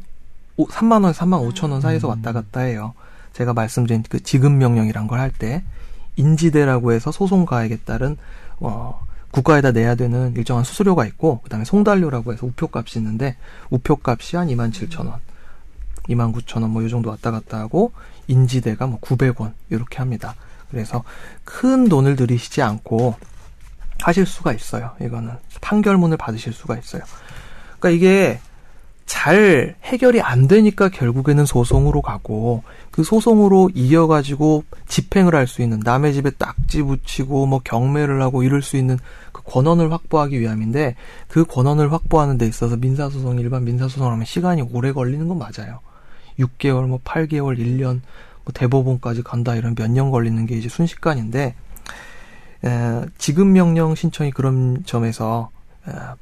3만 0.58 1.04
원, 1.04 1.12
3만 1.12 1.52
5천 1.52 1.70
원 1.70 1.80
사이에서 1.80 2.08
음. 2.08 2.10
왔다 2.10 2.32
갔다 2.32 2.60
해요. 2.60 2.94
제가 3.32 3.52
말씀드린 3.52 4.02
그 4.08 4.22
지급 4.22 4.52
명령이란 4.52 5.06
걸 5.06 5.20
할 5.20 5.30
때 5.30 5.62
인지대라고 6.16 6.92
해서 6.92 7.12
소송 7.12 7.44
가액에 7.44 7.78
따른 7.84 8.16
어 8.58 9.00
국가에다 9.34 9.72
내야 9.72 9.96
되는 9.96 10.32
일정한 10.36 10.62
수수료가 10.62 11.04
있고 11.06 11.40
그다음에 11.40 11.64
송달료라고 11.64 12.32
해서 12.32 12.46
우표값이 12.46 13.00
있는데 13.00 13.36
우표값이 13.70 14.36
한 14.36 14.46
2만 14.46 14.72
7천 14.72 15.08
원, 15.08 15.18
2만 16.08 16.32
9천 16.32 16.62
원뭐요 16.62 16.88
정도 16.88 17.10
왔다 17.10 17.32
갔다 17.32 17.58
하고 17.58 17.90
인지대가 18.28 18.86
뭐 18.86 19.00
900원 19.00 19.52
이렇게 19.70 19.98
합니다. 19.98 20.36
그래서 20.70 21.02
큰 21.44 21.88
돈을 21.88 22.14
들이시지 22.14 22.62
않고 22.62 23.16
하실 24.00 24.24
수가 24.24 24.52
있어요. 24.52 24.92
이거는 25.00 25.32
판결문을 25.60 26.16
받으실 26.16 26.52
수가 26.52 26.78
있어요. 26.78 27.02
그러니까 27.80 27.90
이게 27.90 28.40
잘 29.06 29.74
해결이 29.82 30.20
안 30.22 30.48
되니까 30.48 30.88
결국에는 30.88 31.44
소송으로 31.44 32.00
가고 32.02 32.62
그 32.90 33.04
소송으로 33.04 33.70
이어가지고 33.74 34.64
집행을 34.88 35.34
할 35.34 35.46
수 35.46 35.62
있는 35.62 35.80
남의 35.84 36.14
집에 36.14 36.30
딱지 36.30 36.82
붙이고 36.82 37.46
뭐 37.46 37.60
경매를 37.62 38.22
하고 38.22 38.42
이럴 38.42 38.62
수 38.62 38.76
있는 38.76 38.98
그 39.32 39.42
권한을 39.44 39.92
확보하기 39.92 40.40
위함인데 40.40 40.96
그 41.28 41.44
권한을 41.44 41.92
확보하는 41.92 42.38
데 42.38 42.46
있어서 42.46 42.76
민사소송 42.76 43.38
일반 43.40 43.64
민사소송을 43.64 44.10
하면 44.12 44.24
시간이 44.24 44.62
오래 44.72 44.92
걸리는 44.92 45.28
건 45.28 45.38
맞아요. 45.38 45.80
6개월 46.38 46.86
뭐 46.86 46.98
8개월 47.04 47.58
1년 47.58 48.00
뭐 48.44 48.52
대법원까지 48.54 49.22
간다 49.22 49.54
이런 49.54 49.74
몇 49.74 49.88
년 49.90 50.10
걸리는 50.10 50.46
게 50.46 50.56
이제 50.56 50.68
순식간인데 50.68 51.54
에, 52.64 53.00
지급 53.18 53.46
명령 53.46 53.94
신청이 53.94 54.30
그런 54.30 54.82
점에서 54.86 55.50
에, 55.50 55.63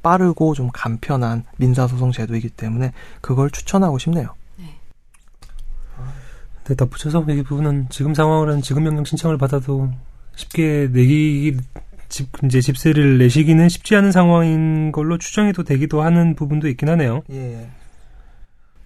빠르고 0.01 0.53
좀 0.53 0.69
간편한 0.73 1.43
민사소송 1.57 2.11
제도이기 2.11 2.49
때문에 2.49 2.91
그걸 3.21 3.49
추천하고 3.49 3.97
싶네요. 3.97 4.35
근데 6.63 6.75
덧붙여서 6.75 7.25
이 7.29 7.43
부분은 7.43 7.87
지금 7.89 8.13
상황으로는 8.13 8.61
지금 8.61 8.83
명령 8.83 9.03
신청을 9.03 9.37
받아도 9.37 9.91
쉽게 10.35 10.89
내기 10.91 11.57
집 12.09 12.29
이제 12.45 12.61
집세를 12.61 13.17
내시기는 13.17 13.67
쉽지 13.69 13.95
않은 13.95 14.11
상황인 14.11 14.91
걸로 14.91 15.17
추정해도 15.17 15.63
되기도 15.63 16.01
하는 16.01 16.35
부분도 16.35 16.67
있긴 16.69 16.89
하네요. 16.89 17.23
예. 17.31 17.69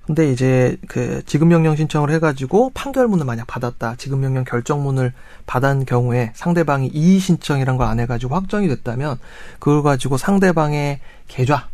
근데 0.07 0.31
이제 0.31 0.77
그 0.87 1.21
지급명령 1.25 1.75
신청을 1.75 2.09
해가지고 2.11 2.71
판결문을 2.73 3.25
만약 3.25 3.45
받았다, 3.45 3.97
지급명령 3.97 4.45
결정문을 4.45 5.11
받은 5.45 5.83
경우에 5.85 6.31
상대방이 6.33 6.87
이의 6.87 7.19
신청이란 7.19 7.75
걸 7.75 7.87
안 7.87 7.99
해가지고 7.99 8.33
확정이 8.35 8.67
됐다면 8.69 9.19
그걸 9.59 9.83
가지고 9.83 10.17
상대방의 10.17 10.99
계좌 11.27 11.67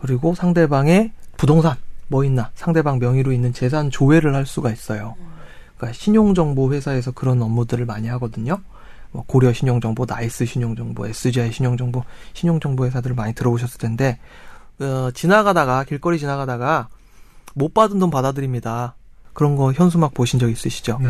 그리고 0.00 0.34
상대방의 0.34 1.12
부동산 1.36 1.76
뭐 2.08 2.24
있나 2.24 2.50
상대방 2.54 2.98
명의로 2.98 3.30
있는 3.32 3.52
재산 3.52 3.90
조회를 3.90 4.34
할 4.34 4.46
수가 4.46 4.70
있어요. 4.70 5.14
그러니까 5.76 5.98
신용정보 5.98 6.72
회사에서 6.72 7.10
그런 7.12 7.42
업무들을 7.42 7.84
많이 7.84 8.08
하거든요. 8.08 8.58
뭐 9.12 9.22
고려 9.26 9.52
신용정보, 9.52 10.06
나이스 10.06 10.46
신용정보, 10.46 11.06
SGI 11.06 11.52
신용정보, 11.52 12.04
신용정보 12.32 12.86
회사들을 12.86 13.14
많이 13.14 13.34
들어보셨을 13.34 13.78
텐데 13.78 14.18
어, 14.80 15.10
지나가다가 15.12 15.84
길거리 15.84 16.18
지나가다가 16.18 16.88
못 17.54 17.72
받은 17.74 17.98
돈 17.98 18.10
받아들입니다. 18.10 18.94
그런 19.32 19.56
거 19.56 19.72
현수막 19.72 20.14
보신 20.14 20.38
적 20.38 20.48
있으시죠? 20.48 20.98
네. 21.02 21.08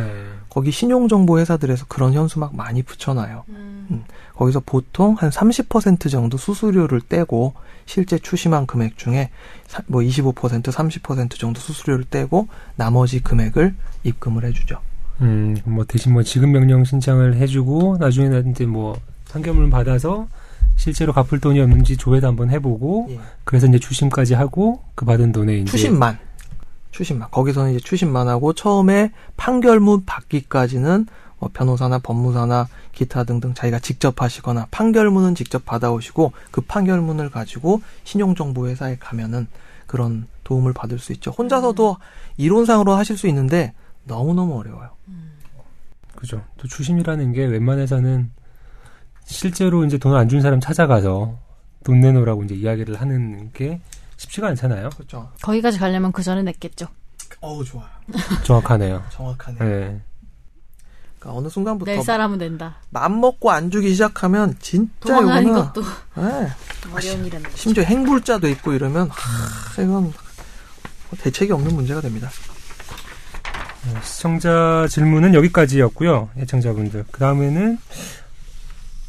거기 0.48 0.70
신용정보 0.70 1.38
회사들에서 1.40 1.84
그런 1.88 2.14
현수막 2.14 2.56
많이 2.56 2.82
붙여놔요. 2.82 3.44
음. 3.50 4.04
거기서 4.34 4.62
보통 4.64 5.14
한 5.18 5.28
30% 5.28 6.10
정도 6.10 6.38
수수료를 6.38 7.02
떼고 7.02 7.52
실제 7.84 8.18
추심한 8.18 8.66
금액 8.66 8.96
중에 8.96 9.28
사- 9.66 9.82
뭐 9.86 10.00
25%, 10.00 10.62
30% 10.72 11.38
정도 11.38 11.60
수수료를 11.60 12.06
떼고 12.08 12.48
나머지 12.76 13.20
금액을 13.22 13.74
입금을 14.04 14.44
해주죠. 14.46 14.78
음, 15.20 15.56
뭐 15.66 15.84
대신 15.84 16.12
뭐 16.14 16.22
지급 16.22 16.48
명령 16.48 16.82
신청을 16.82 17.36
해주고 17.36 17.98
나중에 18.00 18.42
이제 18.50 18.64
뭐 18.64 18.98
판결문 19.30 19.68
받아서 19.68 20.26
실제로 20.76 21.12
갚을 21.12 21.40
돈이 21.40 21.60
없는지 21.60 21.96
조회도 21.98 22.26
한번 22.26 22.50
해보고 22.50 23.08
예. 23.10 23.20
그래서 23.44 23.66
이제 23.66 23.78
추심까지 23.78 24.34
하고 24.34 24.82
그 24.94 25.04
받은 25.04 25.30
돈에 25.32 25.58
이제 25.58 25.70
추심만. 25.70 26.18
추심만. 26.94 27.28
거기서는 27.32 27.72
이제 27.72 27.80
추심만 27.80 28.28
하고 28.28 28.52
처음에 28.52 29.10
판결문 29.36 30.04
받기까지는 30.04 31.06
뭐 31.40 31.50
변호사나 31.52 31.98
법무사나 31.98 32.68
기타 32.92 33.24
등등 33.24 33.52
자기가 33.52 33.80
직접 33.80 34.22
하시거나 34.22 34.68
판결문은 34.70 35.34
직접 35.34 35.64
받아오시고 35.64 36.32
그 36.52 36.60
판결문을 36.60 37.30
가지고 37.30 37.82
신용정보회사에 38.04 38.98
가면은 39.00 39.48
그런 39.86 40.28
도움을 40.44 40.72
받을 40.72 41.00
수 41.00 41.12
있죠. 41.14 41.32
혼자서도 41.32 41.96
이론상으로 42.36 42.92
하실 42.94 43.18
수 43.18 43.26
있는데 43.26 43.72
너무너무 44.04 44.56
어려워요. 44.56 44.90
그죠. 46.14 46.42
또 46.58 46.68
추심이라는 46.68 47.32
게 47.32 47.44
웬만해서는 47.44 48.30
실제로 49.24 49.84
이제 49.84 49.98
돈안준 49.98 50.42
사람 50.42 50.60
찾아가서 50.60 51.38
돈 51.82 52.00
내놓으라고 52.00 52.44
이제 52.44 52.54
이야기를 52.54 53.00
하는 53.00 53.50
게 53.52 53.80
쉽지가 54.24 54.48
않잖아요. 54.48 54.90
그렇죠. 54.90 55.30
거기까지 55.42 55.78
가려면 55.78 56.12
그 56.12 56.22
전에 56.22 56.42
냈겠죠. 56.42 56.86
어우 57.40 57.64
좋아요. 57.64 57.88
정확하네요. 58.44 59.02
정확하네. 59.12 59.58
네. 59.58 60.00
그러니까 61.18 61.38
어느 61.38 61.48
순간부터 61.48 61.90
낼 61.90 62.02
사람은 62.02 62.38
낸다. 62.38 62.76
맘 62.90 63.20
먹고 63.20 63.50
안 63.50 63.70
주기 63.70 63.92
시작하면 63.92 64.56
진짜 64.60 64.90
도망가는 65.00 65.42
이거는 65.42 65.72
것도 65.72 65.82
네. 66.16 66.48
어려운 66.92 67.24
일은 67.24 67.42
심지어 67.54 67.82
행불자도 67.82 68.48
있고 68.48 68.72
이러면 68.72 69.08
하, 69.10 69.82
이건 69.82 70.12
대책이 71.18 71.52
없는 71.52 71.74
문제가 71.74 72.00
됩니다. 72.00 72.28
네, 73.86 74.00
시청자 74.02 74.86
질문은 74.88 75.34
여기까지였고요. 75.34 76.30
예청자분들. 76.38 77.04
그 77.10 77.20
다음에는 77.20 77.78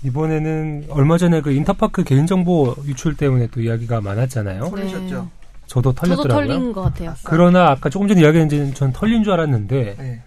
이번에는 0.05 0.85
얼마 0.89 1.17
전에 1.17 1.41
그 1.41 1.51
인터파크 1.51 2.03
개인정보 2.03 2.75
유출 2.85 3.15
때문에 3.15 3.47
또 3.47 3.61
이야기가 3.61 4.01
많았잖아요. 4.01 4.69
털리셨죠? 4.69 5.29
저도 5.65 5.93
저도 5.93 5.93
털렸더라고요. 5.93 6.47
털린 6.47 6.73
것 6.73 6.81
같아요. 6.83 7.13
그러나 7.23 7.71
아까 7.71 7.89
조금 7.89 8.07
전에 8.07 8.21
이야기했는데 8.21 8.73
전 8.75 8.93
털린 8.93 9.23
줄 9.23 9.33
알았는데 9.33 9.95
네. 9.97 10.21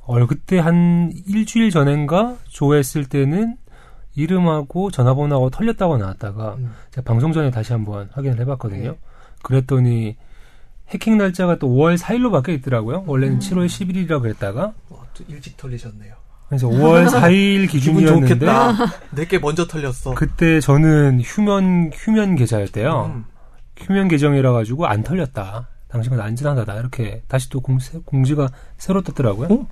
어, 0.00 0.26
그때 0.26 0.58
한 0.58 1.12
일주일 1.26 1.70
전인가 1.70 2.36
조회했을 2.48 3.04
때는 3.04 3.56
이름하고 4.16 4.90
전화번호하고 4.90 5.50
털렸다고 5.50 5.96
나왔다가 5.96 6.54
음. 6.54 6.72
제가 6.90 7.04
방송 7.04 7.32
전에 7.32 7.50
다시 7.50 7.72
한번 7.72 8.08
확인을 8.12 8.40
해봤거든요. 8.40 8.90
네. 8.92 8.98
그랬더니 9.42 10.16
해킹 10.88 11.16
날짜가 11.18 11.58
또 11.58 11.68
5월 11.68 11.96
4일로 11.96 12.30
바뀌어 12.32 12.54
있더라고요. 12.54 13.04
원래는 13.06 13.36
음. 13.36 13.38
7월 13.38 13.66
11일이라고 13.66 14.22
그랬다가 14.22 14.72
와, 14.88 14.98
또 15.14 15.24
일찍 15.28 15.56
털리셨네요. 15.56 16.23
그래서 16.48 16.68
5월 16.68 17.08
4일 17.08 17.68
기분 17.70 17.96
기준이었는데 18.00 18.28
좋겠다. 18.34 18.76
내게 19.10 19.38
먼저 19.38 19.66
털렸어. 19.66 20.14
그때 20.14 20.60
저는 20.60 21.20
휴면 21.22 21.90
휴면 21.92 22.36
계좌였대요. 22.36 23.12
음. 23.14 23.24
휴면 23.78 24.08
계정이라 24.08 24.52
가지고 24.52 24.86
안 24.86 25.02
털렸다. 25.02 25.68
당신은 25.88 26.20
안전하다. 26.20 26.74
이렇게 26.78 27.22
다시 27.28 27.48
또 27.50 27.60
공, 27.60 27.78
공지가 28.04 28.48
새로 28.76 29.02
떴더라고요. 29.02 29.48
어? 29.50 29.66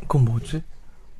그건 0.00 0.24
뭐지? 0.24 0.62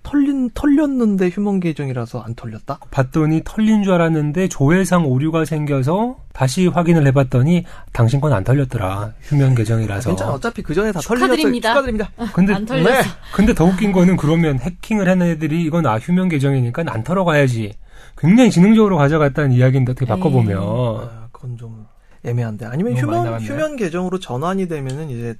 털린 0.02 0.50
털렸는데 0.54 1.28
휴먼 1.28 1.60
계정이라서 1.60 2.20
안 2.22 2.34
털렸다? 2.34 2.78
봤더니 2.90 3.42
털린 3.44 3.82
줄 3.82 3.92
알았는데 3.92 4.48
조회상 4.48 5.04
오류가 5.06 5.44
생겨서 5.44 6.16
다시 6.32 6.66
확인을 6.66 7.06
해봤더니 7.08 7.64
당신 7.92 8.20
건 8.20 8.32
안 8.32 8.44
털렸더라. 8.44 9.12
휴면 9.22 9.54
계정이라서. 9.54 10.10
괜찮아. 10.10 10.32
어차피 10.32 10.62
그 10.62 10.72
전에 10.74 10.92
다 10.92 11.00
축하드립니다. 11.00 11.74
털리셨어요. 11.74 11.96
축하드립니다. 12.08 12.32
근데 12.34 12.54
안 12.54 12.64
털렸어. 12.64 13.02
네. 13.02 13.08
근데 13.34 13.54
더 13.54 13.64
웃긴 13.64 13.92
거는 13.92 14.16
그러면 14.16 14.58
해킹을 14.58 15.08
한 15.08 15.20
애들이 15.22 15.62
이건 15.62 15.86
아 15.86 15.98
휴면 15.98 16.28
계정이니까 16.28 16.84
안 16.86 17.02
털어가야지. 17.04 17.74
굉장히 18.16 18.50
지능적으로 18.50 18.96
가져갔다는 18.96 19.52
이야기인데 19.52 19.92
어떻게 19.92 20.06
바꿔보면 20.06 20.58
아, 20.60 21.28
그건 21.32 21.56
좀 21.56 21.86
애매한데. 22.24 22.66
아니면 22.66 22.94
나갔나요? 22.94 23.36
휴면 23.38 23.76
계정으로 23.76 24.18
전환이 24.18 24.66
되면은 24.68 25.10
이제 25.10 25.34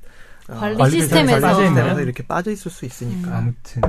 어, 0.48 0.54
관리 0.54 0.76
관리 0.76 0.90
시스템에서 0.92 1.36
있나요? 1.36 1.54
시스템에서 1.66 2.00
이렇게 2.02 2.22
빠져 2.26 2.50
있을 2.50 2.70
수 2.70 2.84
있으니까. 2.84 3.36
아무튼 3.38 3.82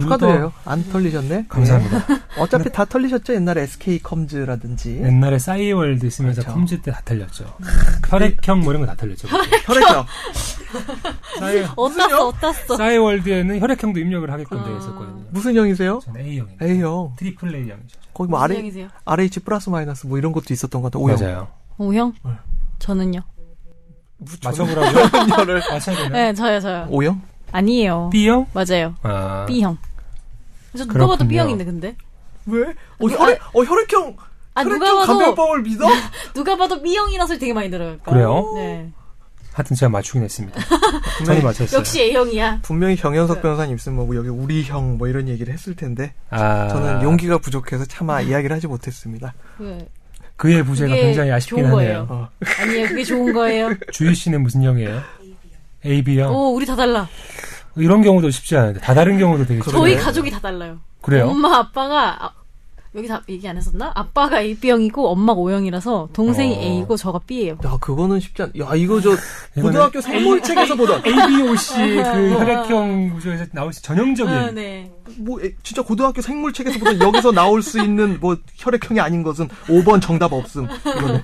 축하드려요. 0.00 0.52
안 0.64 0.82
털리셨네. 0.90 1.46
감사합니다. 1.48 2.06
네. 2.06 2.20
어차피 2.38 2.70
다 2.72 2.84
털리셨죠. 2.84 3.34
옛날에 3.34 3.62
SK 3.62 4.00
컴즈라든지 4.02 5.00
옛날에 5.02 5.38
싸이월드 5.38 6.08
쓰면서 6.10 6.42
그렇죠. 6.42 6.54
컴즈 6.54 6.80
때 6.82 6.90
다 6.90 7.00
털렸죠. 7.04 7.44
혈액형 8.08 8.60
뭐 8.60 8.72
이런 8.72 8.84
거 8.84 8.86
다 8.92 8.96
털렸죠. 8.96 9.28
혈액형. 9.66 10.06
싸이, 11.38 11.64
어땄어, 11.76 12.26
어땄어. 12.28 12.76
싸이월드에는 12.76 13.60
혈액형도 13.60 13.98
입력을 14.00 14.30
하게끔 14.30 14.58
아. 14.58 14.64
되어 14.64 14.76
있었거든요. 14.78 15.24
무슨 15.30 15.54
형이세요? 15.56 16.00
저는 16.04 16.20
A형입니다. 16.20 16.64
A형. 16.64 17.12
트리플 17.16 17.54
A형이죠. 17.54 17.98
거기 18.14 18.30
뭐 18.30 18.40
무슨 18.46 18.88
RH, 19.04 19.40
플러스 19.40 19.70
마이너스 19.70 20.06
뭐 20.06 20.18
이런 20.18 20.32
것도 20.32 20.52
있었던 20.52 20.82
것 20.82 20.92
같아요. 20.92 21.04
O형. 21.04 21.16
맞아요. 21.20 21.48
O형? 21.78 22.12
네. 22.24 22.32
저는요? 22.78 23.20
맞춰보라고요? 24.44 25.04
혈을 25.36 25.62
맞춰야 25.70 25.96
되나요? 25.96 26.12
네, 26.12 26.34
저요, 26.34 26.60
저요. 26.60 26.86
O형? 26.90 27.20
아니에요. 27.52 28.10
B형? 28.12 28.46
맞아요. 28.52 28.94
아, 29.02 29.44
B형. 29.48 29.78
저 30.76 30.84
누가 30.84 30.98
봐도 31.00 31.08
그렇군요. 31.18 31.28
B형인데, 31.28 31.64
근데? 31.64 31.96
왜? 32.46 32.62
어, 32.98 33.08
누- 33.08 33.14
혈액, 33.16 33.40
어, 33.54 33.62
혈액형. 33.64 34.16
아, 34.54 34.64
누가 34.64 34.76
혈액형 34.76 34.96
봐도, 34.98 35.06
감별법을 35.18 35.62
믿어? 35.62 35.86
누가 36.34 36.56
봐도 36.56 36.80
B형이라는 36.82 37.26
소리 37.26 37.38
되게 37.38 37.52
많이 37.52 37.70
들어요. 37.70 37.98
그래요? 38.04 38.52
네. 38.56 38.90
하여튼 39.52 39.74
제가 39.76 39.90
맞추긴 39.90 40.22
했습니다. 40.22 40.60
저는 41.26 41.42
맞췄어요. 41.42 41.78
역시 41.78 42.00
A형이야. 42.02 42.60
분명히 42.62 42.96
정현석 42.96 43.42
변호사님 43.42 43.74
있으면 43.76 44.06
뭐 44.06 44.14
여기 44.16 44.28
우리 44.28 44.62
형 44.62 44.96
뭐 44.96 45.08
이런 45.08 45.28
얘기를 45.28 45.52
했을 45.52 45.74
텐데 45.74 46.14
아, 46.30 46.68
저는 46.68 47.02
용기가 47.02 47.38
부족해서 47.38 47.84
차마 47.84 48.20
이야기를 48.20 48.54
하지 48.54 48.68
못했습니다. 48.68 49.34
그, 49.58 49.78
그의 50.36 50.62
부재가 50.64 50.94
굉장히 50.94 51.32
아쉽긴 51.32 51.64
좋은 51.64 51.70
하네요. 51.72 52.06
거예요. 52.06 52.06
어. 52.08 52.28
아니에요, 52.62 52.88
그게 52.88 53.02
좋은 53.04 53.32
거예요. 53.32 53.70
주희 53.92 54.14
씨는 54.14 54.42
무슨 54.42 54.62
형이에요? 54.62 55.02
AB형. 55.84 56.32
오, 56.34 56.54
우리 56.54 56.64
다 56.64 56.76
달라. 56.76 57.08
이런 57.76 58.02
경우도 58.02 58.30
쉽지 58.30 58.56
않은데 58.56 58.80
다 58.80 58.94
다른 58.94 59.18
경우도 59.18 59.46
되게 59.46 59.60
저희 59.62 59.90
쉽네요. 59.92 60.04
가족이 60.04 60.30
다 60.30 60.40
달라요. 60.40 60.78
그래요? 61.02 61.28
엄마, 61.28 61.56
아빠가, 61.58 62.24
아, 62.26 62.30
여기 62.96 63.06
다 63.06 63.22
얘기 63.28 63.48
안 63.48 63.56
했었나? 63.56 63.92
아빠가 63.94 64.40
AB형이고 64.40 65.08
엄마가 65.10 65.38
O형이라서 65.40 66.08
동생이 66.12 66.56
어. 66.56 66.60
A고 66.60 66.96
저가 66.96 67.20
B예요. 67.20 67.56
야 67.64 67.76
그거는 67.80 68.18
쉽지 68.18 68.42
않. 68.42 68.52
야 68.58 68.74
이거 68.74 69.00
저 69.00 69.10
고등학교 69.62 70.00
생물책에서 70.00 70.74
보던 70.74 71.02
ABOC 71.06 71.74
그 71.76 72.30
혈액형 72.32 73.10
구조에서 73.14 73.46
나올 73.52 73.72
수 73.72 73.80
전형적인 73.82 74.34
아, 74.34 74.50
네. 74.50 74.90
뭐 75.18 75.40
에, 75.40 75.52
진짜 75.62 75.82
고등학교 75.82 76.20
생물책에서 76.20 76.80
보던 76.80 77.00
여기서 77.00 77.30
나올 77.30 77.62
수 77.62 77.80
있는 77.80 78.18
뭐 78.18 78.36
혈액형이 78.56 78.98
아닌 78.98 79.22
것은 79.22 79.46
5번 79.68 80.02
정답 80.02 80.32
없음. 80.32 80.66
이거는 80.84 81.22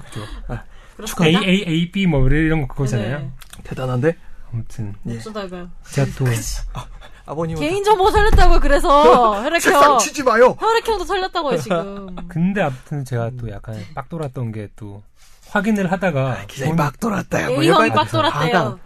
그렇습니다. 0.96 1.40
A 1.40 1.48
A 1.48 1.64
A 1.66 1.90
B 1.90 2.06
뭐 2.06 2.28
이런 2.28 2.60
거 2.62 2.68
그거잖아요. 2.68 3.18
네. 3.18 3.30
대단한데 3.64 4.16
아무튼 4.56 4.94
예. 5.08 5.16
어쩌다가. 5.18 5.68
제가 5.90 6.10
또 6.18 6.24
아 7.28 7.34
버님은 7.34 7.60
개인 7.60 7.82
정보 7.82 8.10
털렸다고요, 8.10 8.60
그래서. 8.60 9.42
책상 9.60 9.74
혈액형. 9.74 9.98
치지 9.98 10.22
마요. 10.22 10.56
혈액형도 10.58 11.04
털렸다고요, 11.04 11.58
지금. 11.58 12.16
근데 12.28 12.62
아무튼 12.62 13.04
제가 13.04 13.30
또 13.38 13.50
약간 13.50 13.76
빡 13.94 14.08
돌았던 14.08 14.52
게 14.52 14.68
또 14.76 15.02
확인을 15.50 15.90
하다가 15.92 16.44
기자님 16.48 16.76
돈- 16.76 16.84
막 16.84 16.98
돌았다. 17.00 17.48
뭐 17.50 17.62
A형이 17.62 17.90
빡 17.90 18.10
돌았대요. 18.10 18.78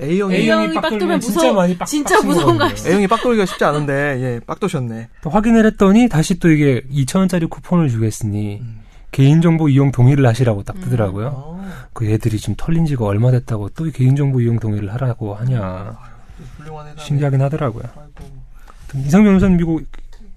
A형이 0.00 0.34
A형이 0.34 0.34
A형이 0.36 0.74
빡빡 0.74 0.90
돌면 0.90 0.98
돌면 1.08 1.20
진짜. 1.20 1.52
많이 1.52 1.76
빡- 1.78 1.86
진짜 1.86 2.20
무서운 2.22 2.56
거. 2.58 2.64
아시죠? 2.66 2.88
A형이 2.88 3.06
빡 3.08 3.20
돌기가 3.22 3.46
쉽지 3.46 3.64
않은데 3.64 3.92
예, 4.20 4.40
빡 4.46 4.58
도셨네. 4.60 5.08
또 5.22 5.30
확인을 5.30 5.66
했더니 5.66 6.08
다시 6.08 6.38
또 6.38 6.50
이게 6.50 6.82
2,000원짜리 6.90 7.48
쿠폰을 7.50 7.88
주겠으니 7.88 8.58
음. 8.60 8.82
개인정보 9.10 9.68
이용 9.68 9.90
동의를 9.90 10.26
하시라고 10.26 10.62
딱 10.62 10.76
음. 10.76 10.82
뜨더라고요. 10.82 11.32
어, 11.34 11.88
그 11.92 12.06
애들이 12.06 12.38
지금 12.38 12.54
털린 12.56 12.86
지가 12.86 13.04
얼마 13.04 13.30
됐다고 13.30 13.70
또 13.70 13.84
개인정보 13.84 14.40
이용 14.40 14.58
동의를 14.58 14.92
하라고 14.94 15.34
하냐. 15.34 15.96
신기하긴 16.98 17.40
하더라고요. 17.42 17.84
아이고. 17.96 19.04
이상 19.06 19.24
변호사님 19.24 19.60
이거 19.60 19.80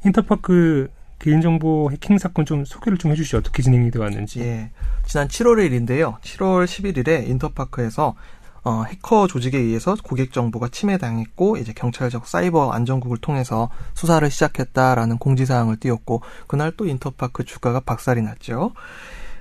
인터파크 0.06 0.90
개인정보 1.20 1.90
해킹 1.92 2.18
사건 2.18 2.46
좀 2.46 2.66
소개를 2.66 2.98
좀 2.98 3.12
해주시죠. 3.12 3.38
어떻게 3.38 3.62
진행이 3.62 3.92
되어 3.92 4.02
왔는지. 4.02 4.40
예. 4.42 4.72
지난 5.06 5.28
7월 5.28 5.58
1일인데요. 5.58 6.20
7월 6.22 6.66
11일에 6.66 7.28
인터파크에서 7.30 8.16
어, 8.64 8.84
해커 8.84 9.28
조직에 9.28 9.58
의해서 9.58 9.96
고객 10.04 10.32
정보가 10.34 10.68
침해당했고 10.70 11.58
이제 11.58 11.74
경찰적 11.74 12.28
사이버 12.28 12.72
안전국을 12.72 13.18
통해서 13.18 13.70
수사를 13.96 14.30
시작했다라는 14.30 15.18
공지사항을 15.18 15.78
띄웠고 15.78 16.22
그날 16.48 16.72
또 16.78 16.86
인터파크 16.86 17.44
주가가 17.44 17.80
박살이 17.80 18.22
났죠. 18.22 18.72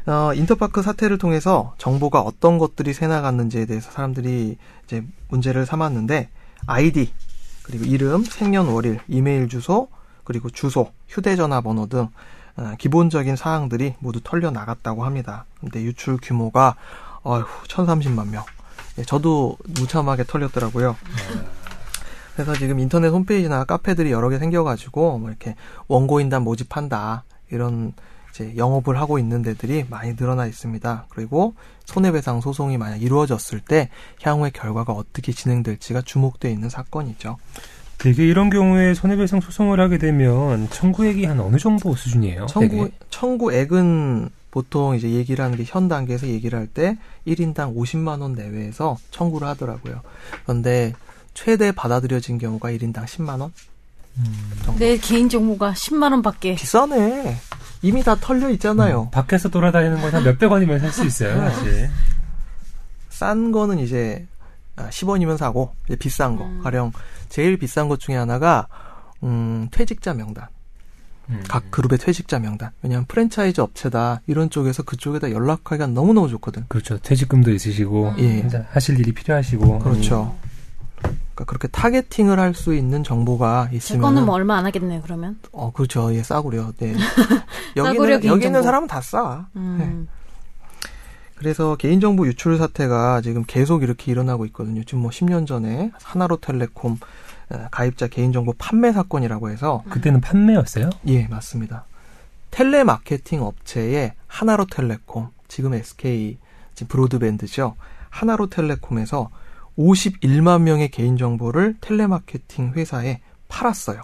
어, 0.07 0.33
인터파크 0.35 0.81
사태를 0.81 1.19
통해서 1.19 1.75
정보가 1.77 2.21
어떤 2.21 2.59
것들이 2.59 2.95
새나갔는지에 2.95 3.67
대해서 3.67 3.91
사람들이 3.91 4.57
이제 4.85 5.05
문제를 5.29 5.67
삼았는데 5.67 6.31
아이디 6.67 7.13
그리고 7.63 7.85
이름, 7.85 8.25
생년월일, 8.25 9.01
이메일 9.07 9.49
주소 9.49 9.89
그리고 10.25 10.49
주소, 10.49 10.91
휴대전화 11.09 11.61
번호 11.61 11.87
등 11.87 12.09
어, 12.57 12.73
기본적인 12.79 13.37
사항들이 13.37 13.97
모두 13.99 14.21
털려 14.23 14.51
나갔다고 14.51 15.05
합니다. 15.05 15.45
근데 15.61 15.83
유출 15.83 16.17
규모가 16.21 16.77
어휴 17.23 17.45
1,030만 17.69 18.31
명. 18.31 18.45
예, 19.01 19.05
저도 19.05 19.57
무참하게 19.67 20.25
털렸더라고요. 20.25 20.97
그래서 22.35 22.55
지금 22.55 22.79
인터넷 22.79 23.09
홈페이지나 23.09 23.65
카페들이 23.65 24.13
여러 24.13 24.29
개 24.29 24.39
생겨가지고 24.39 25.19
뭐 25.19 25.29
이렇게 25.29 25.57
원고인단 25.89 26.43
모집한다 26.43 27.25
이런 27.51 27.93
이제 28.31 28.55
영업을 28.57 28.99
하고 28.99 29.19
있는 29.19 29.43
데들이 29.43 29.85
많이 29.91 30.15
늘어나 30.15 30.47
있습니다. 30.47 31.07
그리고 31.09 31.55
손해배상 31.87 32.41
소송이 32.41 32.79
만약 32.79 33.03
이루어졌을 33.03 33.61
때 33.61 33.89
향후의 34.23 34.53
결과가 34.53 34.93
어떻게 34.93 35.33
진행될지가 35.33 36.03
주목되어 36.03 36.51
있는 36.51 36.69
사건이죠. 36.69 37.37
되게 37.99 38.27
이런 38.27 38.49
경우에 38.49 38.95
손해배상 38.95 39.41
소송을 39.41 39.81
하게 39.81 39.99
되면 39.99 40.71
청구액이 40.71 41.25
한 41.27 41.41
어느 41.41 41.59
정도 41.59 41.95
수준이에요? 41.95 42.47
청구 42.47 42.85
되게? 42.85 42.91
청구액은 43.11 44.31
보통 44.51 44.95
이제 44.97 45.11
얘기를 45.11 45.45
하는 45.45 45.57
게 45.57 45.65
현 45.67 45.89
단계에서 45.89 46.27
얘기를 46.29 46.59
할 46.59 46.67
때 46.67 46.97
1인당 47.27 47.77
50만 47.77 48.21
원 48.23 48.33
내외에서 48.35 48.97
청구를 49.11 49.47
하더라고요. 49.49 50.01
그런데 50.45 50.93
최대 51.35 51.73
받아들여진 51.73 52.39
경우가 52.39 52.71
1인당 52.73 53.05
10만 53.05 53.41
원? 53.41 53.53
내 54.79 54.99
개인 54.99 55.29
정보가 55.29 55.73
10만 55.73 56.11
원밖에. 56.13 56.55
비싸네. 56.57 57.37
이미 57.83 58.03
다 58.03 58.15
털려 58.21 58.51
있잖아요. 58.51 59.03
음, 59.05 59.11
밖에서 59.11 59.49
돌아다니는 59.49 60.01
건 60.03 60.13
한 60.13 60.25
몇백 60.25 60.51
원이면 60.51 60.81
살 60.81 60.93
수 60.93 61.05
있어요, 61.07 61.37
사실. 61.39 61.89
싼 63.09 63.53
거는 63.53 63.79
이제 63.79 64.27
아, 64.77 64.89
10원이면 64.91 65.37
사고 65.37 65.75
이제 65.87 65.97
비싼 65.97 66.37
거 66.37 66.45
음. 66.45 66.61
가령 66.63 66.93
제일 67.29 67.59
비싼 67.59 67.89
것 67.89 68.01
중에 68.01 68.17
하나가 68.17 68.67
음, 69.23 69.69
퇴직자 69.71 70.15
명단 70.15 70.49
음. 71.31 71.43
각 71.49 71.71
그룹의 71.71 71.99
퇴직자 71.99 72.39
명단 72.41 72.71
왜냐하면 72.83 73.07
프랜차이즈 73.07 73.61
업체다 73.61 74.21
이런 74.27 74.51
쪽에서 74.51 74.83
그쪽에다 74.83 75.31
연락하기가 75.31 75.87
너무 75.89 76.13
너무 76.13 76.29
좋거든 76.29 76.65
그렇죠. 76.69 76.99
퇴직금도 76.99 77.53
있으시고, 77.53 78.15
예. 78.19 78.41
혼자 78.41 78.67
하실 78.71 78.99
일이 78.99 79.13
필요하시고. 79.13 79.79
그렇죠 79.79 80.35
그러니까 81.01 81.45
그렇게 81.47 81.69
타겟팅을 81.69 82.39
할 82.39 82.55
수 82.55 82.75
있는 82.75 83.03
정보가 83.05 83.69
제 83.71 83.77
있으면 83.77 84.03
거는 84.03 84.27
뭐 84.27 84.35
얼마 84.35 84.57
안 84.57 84.67
하겠네요, 84.67 85.01
그러면. 85.03 85.39
어 85.53 85.73
그렇죠 85.73 86.13
예 86.15 86.23
싸구려 86.23 86.73
네 86.79 86.95
여기는 87.77 88.25
여기. 88.25 88.47
있는 88.47 88.63
사람은 88.63 88.89
다 88.89 89.01
싸 89.01 89.47
음. 89.57 90.09
그래서 91.37 91.75
개인정보 91.77 92.27
유출 92.27 92.59
사태가 92.59 93.23
지금 93.23 93.45
계속 93.47 93.83
이렇게 93.83 94.13
일어나고 94.13 94.45
있거든요. 94.47 94.85
지금 94.85 95.01
뭐 95.01 95.11
10년 95.11 95.47
전에 95.47 95.91
하나로텔레콤 96.03 96.93
어, 96.93 97.07
가입자 97.71 98.07
개인정보 98.09 98.55
판매 98.59 98.93
사건이라고 98.93 99.51
해서 99.51 99.83
그때는 99.91 100.21
판매였어요? 100.21 100.91
예 101.07 101.27
맞습니다. 101.29 101.85
텔레마케팅 102.51 103.43
업체의 103.43 104.15
하나로텔레콤 104.27 105.29
지금 105.49 105.75
SK 105.75 106.39
지금 106.75 106.89
브로드밴드죠. 106.89 107.77
하나로텔레콤에서 108.11 109.31
51만 109.79 110.63
명의 110.63 110.91
개인정보를 110.91 111.77
텔레마케팅 111.81 112.73
회사에 112.75 113.21
팔았어요. 113.49 114.03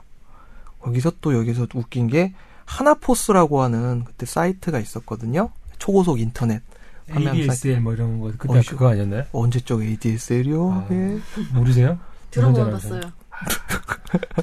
거기서 0.80 1.12
또 1.20 1.34
여기서 1.34 1.66
웃긴 1.74 2.06
게 2.06 2.34
하나포스라고 2.64 3.62
하는 3.62 4.04
그때 4.04 4.26
사이트가 4.26 4.78
있었거든요. 4.78 5.50
초고속 5.78 6.20
인터넷. 6.20 6.62
ADSL 7.08 7.80
뭐 7.80 7.92
이런 7.94 8.20
거, 8.20 8.32
그때 8.36 8.54
어이구. 8.54 8.70
그거 8.70 8.88
아니었나요? 8.90 9.24
언제적 9.32 9.82
ADSL이요? 9.82 10.72
아. 10.72 10.86
예. 10.90 11.18
모르세요? 11.54 11.98
들어보면 12.32 12.54
저는 12.54 12.72
봤어요. 12.72 13.12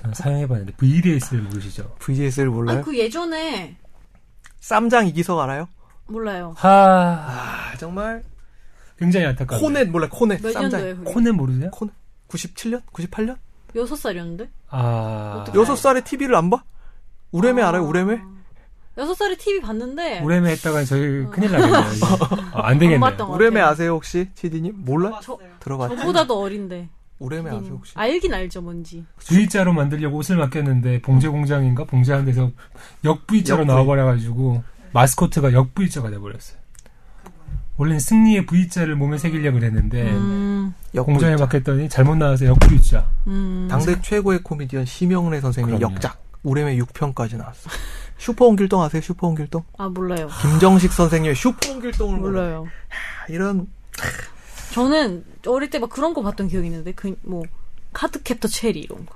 저는 0.01 0.13
사용해봤는데, 0.13 0.73
VDSL 0.73 1.41
모르시죠? 1.43 1.95
VDSL 1.99 2.49
몰라요? 2.49 2.77
아니, 2.77 2.85
그 2.85 2.97
예전에, 2.97 3.77
쌈장 4.59 5.07
이기석 5.07 5.39
알아요? 5.39 5.67
몰라요. 6.07 6.53
하, 6.57 6.69
아 6.69 7.77
정말 7.77 8.23
굉장히 8.97 9.25
안타까워. 9.27 9.59
코넷 9.61 9.89
몰라 9.89 10.07
코넷 10.11 10.41
몇 10.41 10.51
쌈장 10.51 10.81
년도에 10.81 10.95
그게? 10.95 11.13
코넷 11.13 11.33
모르세요? 11.33 11.71
코넷 11.71 11.93
97년? 12.27 12.81
98년? 12.91 13.37
여섯 13.75 13.95
살이었는데? 13.95 14.49
아. 14.69 15.45
여섯 15.55 15.75
살에 15.75 16.01
TV를 16.01 16.35
안 16.35 16.49
봐? 16.49 16.63
우레메 17.31 17.61
아. 17.61 17.69
알아요? 17.69 17.83
우레메? 17.85 18.21
여섯 18.97 19.15
살에 19.15 19.35
TV 19.37 19.59
봤는데. 19.61 20.19
우레메 20.21 20.51
했다가 20.51 20.83
저희 20.85 21.25
큰일 21.31 21.51
나겠네요. 21.51 21.77
아, 22.53 22.67
안 22.67 22.77
되겠네요. 22.77 23.27
우레메. 23.29 23.59
아세요 23.61 23.93
혹시? 23.93 24.29
치디님? 24.35 24.75
몰라? 24.85 25.19
저, 25.23 25.37
들어봤죠? 25.59 25.95
저보다도 25.97 26.39
어린데. 26.39 26.89
우레메 27.23 27.49
아세요 27.49 27.75
혹시? 27.75 27.93
알긴 27.95 28.33
알죠, 28.33 28.61
뭔지. 28.61 29.05
V자로 29.19 29.71
만들려고 29.73 30.17
옷을 30.17 30.35
맡겼는데 30.37 31.01
봉제 31.01 31.29
공장인가 31.29 31.85
봉제하는 31.85 32.25
데서 32.25 32.51
역 33.05 33.25
V자로 33.27 33.61
역 33.61 33.65
V. 33.67 33.73
나와버려가지고 33.73 34.63
마스코트가 34.91 35.53
역 35.53 35.73
V자가 35.73 36.09
돼버렸어요. 36.09 36.57
원래는 37.77 37.99
승리의 37.99 38.45
V자를 38.45 38.95
몸에 38.95 39.17
새기려고 39.17 39.57
그랬는데 39.59 40.11
음, 40.11 40.73
역 40.93 41.05
공장에. 41.05 41.35
맡겼더니 41.37 41.89
잘못 41.89 42.15
나와서 42.17 42.45
역 42.45 42.59
V자. 42.59 43.09
음. 43.27 43.67
당대 43.69 43.99
최고의 44.01 44.43
코미디언 44.43 44.85
심영래 44.85 45.39
선생님의 45.41 45.79
그럼요. 45.79 45.95
역작 45.95 46.21
우레메 46.43 46.77
6편까지 46.77 47.37
나왔어. 47.37 47.69
슈퍼홍길동 48.17 48.81
아세요? 48.83 49.01
슈퍼홍길동? 49.01 49.63
아, 49.77 49.87
몰라요. 49.89 50.27
김정식 50.41 50.91
선생님의 50.93 51.35
슈퍼홍길동을 51.35 52.19
몰라요. 52.19 52.59
몰라요. 52.59 52.67
이런 53.29 53.67
저는 54.73 55.23
어릴 55.47 55.69
때 55.69 55.79
막 55.79 55.89
그런 55.89 56.13
거 56.13 56.21
봤던 56.23 56.47
기억이 56.47 56.67
있는데, 56.67 56.91
그, 56.93 57.15
뭐, 57.21 57.43
카드캡터 57.93 58.47
체리 58.47 58.79
이런 58.79 59.05
거. 59.05 59.15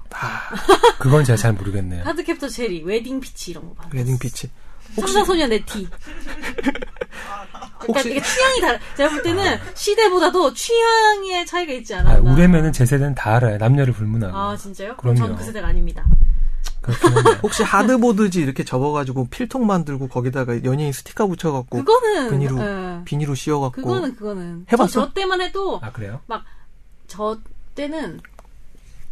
그건 0.99 1.24
제가 1.24 1.36
잘 1.38 1.53
모르겠네요. 1.53 2.03
카드캡터 2.03 2.47
체리, 2.49 2.84
웨딩 2.84 3.20
피치 3.20 3.51
이런 3.51 3.68
거 3.70 3.74
봤어요. 3.74 3.91
웨딩 3.95 4.20
피치. 4.20 4.49
천사소녀 4.95 5.47
네티. 5.47 5.88
그러니까 7.80 7.86
혹시- 7.88 8.12
이게 8.12 8.22
취향이 8.22 8.62
다르. 8.62 8.80
제가 8.95 9.10
볼 9.10 9.22
때는 9.22 9.58
시대보다도 9.76 10.53
취향의 10.53 11.45
차이가 11.45 11.74
있지 11.74 11.93
아, 11.95 11.99
않았나. 11.99 12.32
우뢰매는 12.32 12.71
제 12.72 12.86
세대는 12.86 13.16
다 13.16 13.36
알아요. 13.36 13.58
남녀를 13.58 13.93
불문하고. 13.93 14.36
아 14.38 14.55
진짜요? 14.55 14.95
그럼요. 14.97 15.18
저는 15.20 15.36
그 15.36 15.43
세대가 15.43 15.68
아닙니다. 15.68 16.05
혹시 17.43 17.63
하드보드지 17.63 18.41
이렇게 18.41 18.63
접어가지고 18.63 19.27
필통 19.29 19.65
만들고 19.65 20.07
거기다가 20.07 20.63
연예인 20.63 20.91
스티커 20.91 21.27
붙여갖고 21.27 21.83
그거는 21.83 22.31
비닐로 22.31 22.59
예. 22.59 23.01
비닐로 23.05 23.35
씌워갖고 23.35 23.81
그거는 23.81 24.15
그거는 24.15 24.65
해봤어? 24.71 24.91
저, 24.91 25.05
저 25.07 25.13
때만 25.13 25.41
해도 25.41 25.79
아 25.81 25.91
그래요? 25.91 26.21
저 27.07 27.38
때는 27.75 28.21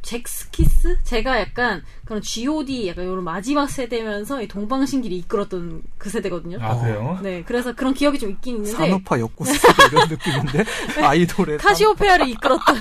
잭스키스? 0.05 0.99
제가 1.03 1.39
약간 1.39 1.84
그런 2.05 2.21
G.O.D 2.21 2.88
약간 2.88 3.05
이런 3.05 3.23
마지막 3.23 3.67
세대면서 3.67 4.43
이 4.43 4.47
동방신기를 4.47 5.17
이끌었던 5.17 5.82
그 5.97 6.11
세대거든요. 6.11 6.59
아 6.61 6.80
그래요? 6.80 7.19
네, 7.23 7.43
그래서 7.43 7.73
그런 7.73 7.95
기억이 7.95 8.19
좀 8.19 8.30
있긴 8.30 8.57
있는데 8.57 8.78
산업화 8.78 9.19
엮고 9.19 9.45
이런 9.91 10.07
느낌인데 10.09 10.63
아이돌의 11.03 11.57
카시오페아를 11.57 12.30
이끌었던 12.30 12.76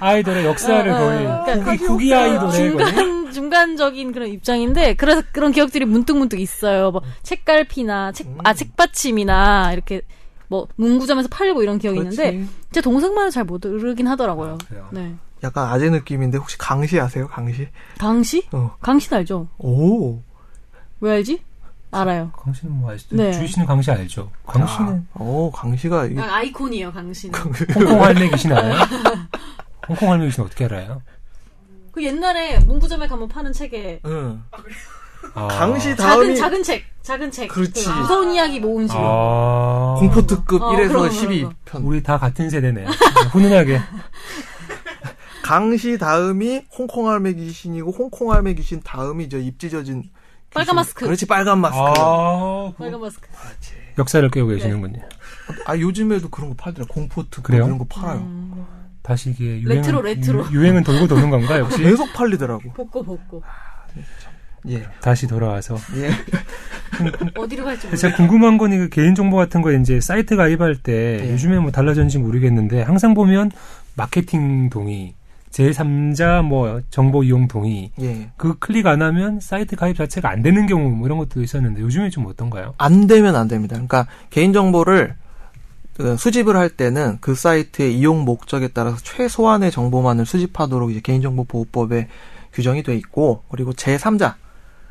아이돌의 0.00 0.46
역사를 0.46 0.90
어, 0.90 0.94
어, 0.94 0.98
거의 0.98 1.26
어. 1.26 1.44
후기, 1.44 1.60
그러니까 1.60 1.86
후기 1.86 2.14
아이돌의 2.14 2.72
거의 2.72 3.19
중간 3.30 3.76
중간적인 3.76 4.12
그런 4.12 4.28
입장인데 4.28 4.94
그래서 4.94 5.22
그런 5.32 5.52
기억들이 5.52 5.84
문득 5.84 6.16
문득 6.16 6.38
있어요. 6.40 6.90
뭐 6.90 7.02
책갈피나 7.22 8.12
책 8.12 8.28
아 8.44 8.54
책받침이나 8.54 9.72
이렇게 9.72 10.02
뭐 10.48 10.66
문구점에서 10.76 11.28
팔고 11.28 11.62
이런 11.62 11.78
기억이 11.78 11.98
있는데 11.98 12.32
그렇지. 12.32 12.50
제 12.72 12.80
동생만은 12.80 13.30
잘 13.30 13.44
모르긴 13.44 14.06
하더라고요. 14.08 14.58
그래요. 14.68 14.88
네. 14.92 15.14
약간 15.42 15.68
아재 15.68 15.88
느낌인데 15.90 16.38
혹시 16.38 16.58
강시 16.58 17.00
아세요? 17.00 17.26
강시? 17.28 17.68
강시? 17.98 18.46
어. 18.52 18.76
강시 18.80 19.14
알죠? 19.14 19.48
오. 19.58 20.20
왜 21.00 21.12
알지? 21.12 21.42
알아요. 21.92 22.30
강씨는 22.32 22.72
뭐 22.72 22.92
아시죠? 22.92 23.16
네. 23.16 23.32
주희 23.32 23.46
씨는 23.48 23.66
강씨 23.66 23.90
알죠? 23.90 24.30
강씨는 24.46 25.06
아, 25.14 25.20
오, 25.20 25.50
강시가 25.50 26.04
이게 26.06 26.20
아, 26.20 26.36
아이콘이에요, 26.36 26.92
강시는. 26.92 27.38
홍콩 27.74 28.02
할매 28.04 28.28
귀신 28.30 28.52
알아요? 28.52 28.74
홍콩 29.88 30.10
할매 30.12 30.26
귀신 30.26 30.44
어떻게 30.44 30.66
알아요? 30.66 31.02
그 32.00 32.04
옛날에 32.06 32.58
문구점에 32.60 33.06
가면 33.06 33.28
파는 33.28 33.52
책에 33.52 34.00
응. 34.06 34.42
아. 35.34 35.48
강시 35.48 35.94
작은 35.94 35.96
다음이 35.96 36.36
작은 36.36 36.62
책, 36.62 36.84
작은 37.02 37.30
책. 37.30 37.48
그렇지. 37.48 37.84
그 37.84 37.90
무서운 37.90 38.32
이야기 38.32 38.58
모음집. 38.58 38.96
아. 38.98 39.96
공포 39.98 40.26
특급 40.26 40.62
어, 40.62 40.70
1에서 40.70 40.88
그런 40.88 41.08
거, 41.08 41.08
12편. 41.08 41.84
우리 41.84 42.02
다 42.02 42.18
같은 42.18 42.48
세대네. 42.48 42.86
훈훈하게. 43.32 43.80
강시 45.44 45.98
다음이 45.98 46.62
홍콩 46.78 47.08
할매 47.10 47.34
귀신이고 47.34 47.90
홍콩 47.90 48.32
할매 48.32 48.54
귀신 48.54 48.80
다음이 48.80 49.28
저 49.28 49.36
입찢어진 49.38 50.04
빨간. 50.54 50.76
마스크. 50.76 51.04
그렇지 51.04 51.26
빨간 51.26 51.58
마스크. 51.60 51.78
아, 51.78 51.92
아, 51.98 52.72
그 52.76 52.82
빨간 52.84 53.00
마스크. 53.00 53.28
역사를 53.98 54.26
깨우고 54.30 54.52
계시는군요. 54.52 55.02
아, 55.66 55.76
요즘에도 55.76 56.30
그런 56.30 56.50
거 56.50 56.56
팔더라. 56.56 56.86
공포 56.88 57.24
특급 57.24 57.42
그래요? 57.44 57.66
이런 57.66 57.76
거 57.78 57.84
팔아요. 57.84 58.20
음, 58.20 58.66
다시 59.02 59.30
이게 59.30 59.60
유행은, 59.60 59.76
레트로, 59.76 60.02
레트로. 60.02 60.46
유, 60.52 60.64
행은 60.64 60.84
돌고 60.84 61.06
도는 61.08 61.30
건가 61.30 61.58
역시? 61.60 61.82
계속 61.82 62.12
팔리더라고. 62.12 62.72
복고 62.72 63.02
복고. 63.02 63.42
예. 64.68 64.84
다시 65.00 65.26
돌아와서. 65.26 65.76
예. 65.96 66.10
어디로 67.34 67.64
갈지 67.64 67.86
모르겠어요. 67.86 67.96
제가 67.96 68.16
궁금한 68.16 68.58
건 68.58 68.72
이거 68.72 68.88
개인정보 68.88 69.36
같은 69.36 69.62
거 69.62 69.72
이제 69.72 70.00
사이트 70.00 70.36
가입할 70.36 70.76
때 70.76 71.20
예. 71.24 71.32
요즘에 71.32 71.58
뭐 71.58 71.70
달라졌는지 71.70 72.18
모르겠는데 72.18 72.82
항상 72.82 73.14
보면 73.14 73.50
마케팅 73.96 74.68
동의, 74.68 75.14
제3자 75.50 76.42
뭐 76.42 76.80
정보 76.90 77.24
이용 77.24 77.48
동의 77.48 77.90
예. 78.00 78.30
그 78.36 78.58
클릭 78.58 78.86
안 78.86 79.00
하면 79.02 79.40
사이트 79.40 79.76
가입 79.76 79.96
자체가 79.96 80.28
안 80.30 80.42
되는 80.42 80.66
경우 80.66 80.90
뭐 80.90 81.06
이런 81.06 81.18
것도 81.18 81.42
있었는데 81.42 81.80
요즘에 81.80 82.10
좀 82.10 82.26
어떤가요? 82.26 82.74
안 82.76 83.06
되면 83.06 83.34
안 83.36 83.48
됩니다. 83.48 83.74
그러니까 83.74 84.06
개인정보를 84.28 85.08
그 85.08 85.14
수집을 86.16 86.56
할 86.56 86.68
때는 86.70 87.18
그 87.20 87.34
사이트의 87.34 87.96
이용 87.96 88.24
목적에 88.24 88.68
따라서 88.68 88.96
최소한의 89.02 89.70
정보만을 89.70 90.26
수집하도록 90.26 90.90
이제 90.90 91.00
개인정보보호법에 91.00 92.08
규정이 92.52 92.82
돼 92.82 92.96
있고 92.96 93.42
그리고 93.50 93.72
제3자 93.72 94.34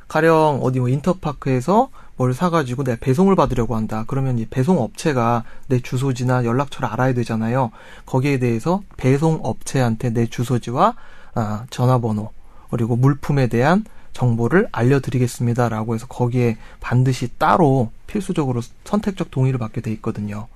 가령 0.08 0.60
어디 0.64 0.80
뭐 0.80 0.90
인터파크에서 0.90 1.90
뭘 2.18 2.34
사가지고 2.34 2.84
내가 2.84 2.98
배송을 3.00 3.36
받으려고 3.36 3.76
한다. 3.76 4.04
그러면 4.08 4.40
이 4.40 4.46
배송 4.46 4.80
업체가 4.80 5.46
내 5.68 5.80
주소지나 5.80 6.44
연락처를 6.44 6.90
알아야 6.90 7.14
되잖아요. 7.14 7.72
거기에 8.06 8.40
대해서 8.40 8.82
배송 8.98 9.40
업체한테 9.44 10.10
내 10.10 10.26
주소지와 10.26 10.96
아, 11.36 11.64
전화번호 11.70 12.32
그리고 12.70 12.96
물품에 12.96 13.48
대한 13.48 13.86
정보를 14.14 14.68
알려드리겠습니다라고 14.72 15.96
해서 15.96 16.08
거기에 16.08 16.58
반드시 16.82 17.30
따로 17.38 17.92
필수적으로 18.08 18.62
선택적 18.84 19.32
동의를 19.32 19.60
받게 19.60 19.82
돼 19.82 19.92
있거든요. 19.94 20.48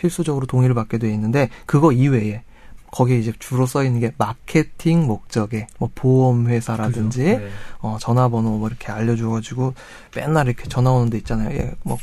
필수적으로 0.00 0.46
동의를 0.46 0.74
받게 0.74 0.98
돼 0.98 1.12
있는데 1.12 1.50
그거 1.66 1.92
이외에 1.92 2.42
거기에 2.90 3.18
이제 3.18 3.32
주로 3.38 3.66
써 3.66 3.84
있는 3.84 4.00
게 4.00 4.12
마케팅 4.18 5.06
목적의 5.06 5.68
뭐 5.78 5.90
보험 5.94 6.48
회사라든지? 6.48 7.22
네. 7.22 7.48
어 7.80 7.98
전화번호 8.00 8.58
뭐 8.58 8.68
이렇게 8.68 8.90
알려줘 8.90 9.28
가지고 9.28 9.74
맨날 10.16 10.46
이렇게 10.48 10.68
전화 10.68 10.90
오는 10.90 11.08
데 11.08 11.18
있잖아요. 11.18 11.50
예, 11.56 11.72
뭐 11.84 11.98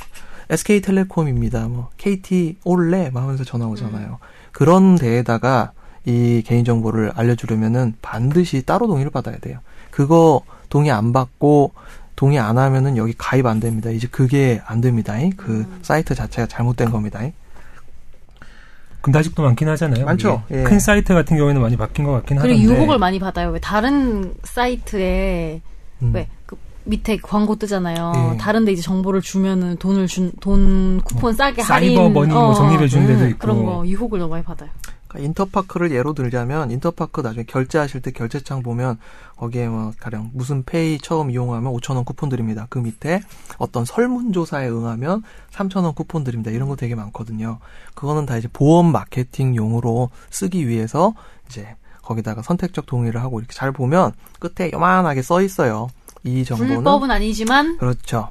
SK텔레콤입니다. 0.49 1.67
뭐 1.67 1.89
KT 1.97 2.57
올래 2.63 3.09
막 3.09 3.23
하면서 3.23 3.43
전화 3.43 3.67
오잖아요. 3.67 4.19
그런 4.53 4.95
데에다가 4.95 5.73
이 6.05 6.41
개인 6.45 6.63
정보를 6.63 7.11
알려주려면은 7.15 7.95
반드시 8.01 8.61
따로 8.61 8.87
동의를 8.87 9.11
받아야 9.11 9.37
돼요. 9.39 9.59
그거 9.91 10.41
동의 10.69 10.91
안 10.91 11.11
받고 11.11 11.73
동의 12.15 12.39
안 12.39 12.57
하면은 12.57 12.95
여기 12.95 13.13
가입 13.17 13.45
안 13.45 13.59
됩니다. 13.59 13.89
이제 13.89 14.07
그게 14.09 14.61
안 14.65 14.79
됩니다. 14.79 15.15
그 15.35 15.65
사이트 15.81 16.15
자체가 16.15 16.47
잘못된 16.47 16.91
겁니다. 16.91 17.19
근데 19.01 19.19
아직도 19.19 19.43
많긴 19.43 19.69
하잖아요. 19.69 20.05
많죠. 20.05 20.43
예. 20.51 20.63
큰 20.63 20.79
사이트 20.79 21.13
같은 21.13 21.37
경우에는 21.37 21.61
많이 21.61 21.77
바뀐 21.77 22.03
것 22.05 22.11
같긴 22.13 22.37
그리고 22.37 22.57
하던데. 22.59 22.73
유혹을 22.75 22.97
많이 22.97 23.19
받아요. 23.19 23.49
왜 23.51 23.59
다른 23.59 24.33
사이트에 24.43 25.61
음. 26.01 26.11
왜그 26.13 26.57
밑에 26.83 27.17
광고 27.17 27.55
뜨잖아요. 27.57 28.31
예. 28.33 28.37
다른데 28.37 28.71
이제 28.71 28.81
정보를 28.81 29.21
주면은 29.21 29.77
돈을 29.77 30.07
준 30.07 30.31
돈 30.41 31.01
쿠폰 31.01 31.33
싸게 31.33 31.61
할인 31.61 31.95
사이버 31.95 32.09
머니 32.09 32.33
뭐 32.33 32.49
어, 32.49 32.53
적립해 32.53 32.87
주는 32.87 33.07
데도 33.07 33.23
음, 33.23 33.29
있고. 33.29 33.39
그런 33.39 33.65
거 33.65 33.85
유혹을 33.85 34.19
너무 34.19 34.31
많이 34.31 34.43
받아요. 34.43 34.69
그러니까 35.07 35.19
인터파크를 35.19 35.91
예로 35.91 36.13
들자면 36.13 36.71
인터파크 36.71 37.21
나중에 37.21 37.45
결제하실 37.45 38.01
때 38.01 38.11
결제창 38.11 38.61
보면 38.63 38.99
거기에 39.35 39.67
뭐 39.67 39.93
가령 39.99 40.31
무슨 40.33 40.63
페이 40.63 40.97
처음 40.97 41.31
이용하면 41.31 41.71
5천 41.73 41.95
원 41.95 42.05
쿠폰 42.05 42.29
드립니다. 42.29 42.67
그 42.69 42.79
밑에 42.79 43.21
어떤 43.57 43.85
설문조사에 43.85 44.67
응하면 44.69 45.23
3천 45.51 45.83
원 45.83 45.93
쿠폰 45.93 46.23
드립니다. 46.23 46.51
이런 46.51 46.69
거 46.69 46.75
되게 46.75 46.95
많거든요. 46.95 47.59
그거는 47.95 48.25
다 48.25 48.37
이제 48.37 48.47
보험 48.51 48.91
마케팅용으로 48.91 50.09
쓰기 50.29 50.67
위해서 50.67 51.13
이제 51.47 51.75
거기다가 52.01 52.41
선택적 52.41 52.85
동의를 52.85 53.21
하고 53.21 53.39
이렇게 53.39 53.53
잘 53.53 53.71
보면 53.71 54.13
끝에 54.39 54.71
요만하게 54.71 55.21
써 55.21 55.41
있어요. 55.41 55.87
이 56.23 56.43
정보는 56.43 56.75
불법은 56.75 57.11
아니지만 57.11 57.77
그렇죠. 57.77 58.29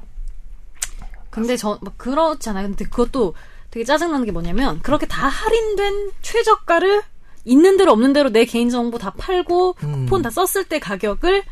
근데 1.29 1.55
저막 1.55 1.97
그렇지 1.97 2.49
않아요. 2.49 2.67
근데 2.67 2.85
그것도 2.85 3.35
되게 3.71 3.83
짜증나는 3.85 4.25
게 4.25 4.31
뭐냐면 4.31 4.79
그렇게 4.81 5.05
다 5.05 5.27
할인된 5.27 6.11
최저가를 6.21 7.01
있는 7.45 7.77
대로 7.77 7.91
없는 7.93 8.13
대로 8.13 8.29
내 8.29 8.45
개인 8.45 8.69
정보 8.69 8.97
다 8.97 9.11
팔고 9.17 9.75
음. 9.83 10.05
쿠폰 10.05 10.21
다 10.21 10.29
썼을 10.29 10.65
때 10.65 10.79
가격을 10.79 11.43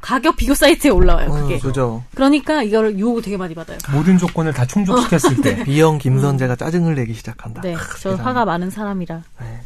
가격 0.00 0.36
비교 0.36 0.54
사이트에 0.54 0.90
올라와요. 0.90 1.30
그게. 1.30 1.54
음, 1.54 1.60
그죠. 1.60 2.04
그러니까 2.14 2.62
이거를 2.62 2.98
유혹을 2.98 3.22
되게 3.22 3.38
많이 3.38 3.54
받아요. 3.54 3.78
모든 3.90 4.18
조건을 4.18 4.52
다 4.52 4.66
충족시켰을 4.66 5.40
때. 5.40 5.64
B형 5.64 5.96
김선재가 5.96 6.56
짜증을 6.56 6.94
내기 6.94 7.14
시작한다. 7.14 7.62
네, 7.62 7.72
크, 7.72 8.00
저. 8.00 8.14
화가 8.14 8.44
많은 8.44 8.68
사람이라. 8.68 9.22
네. 9.40 9.60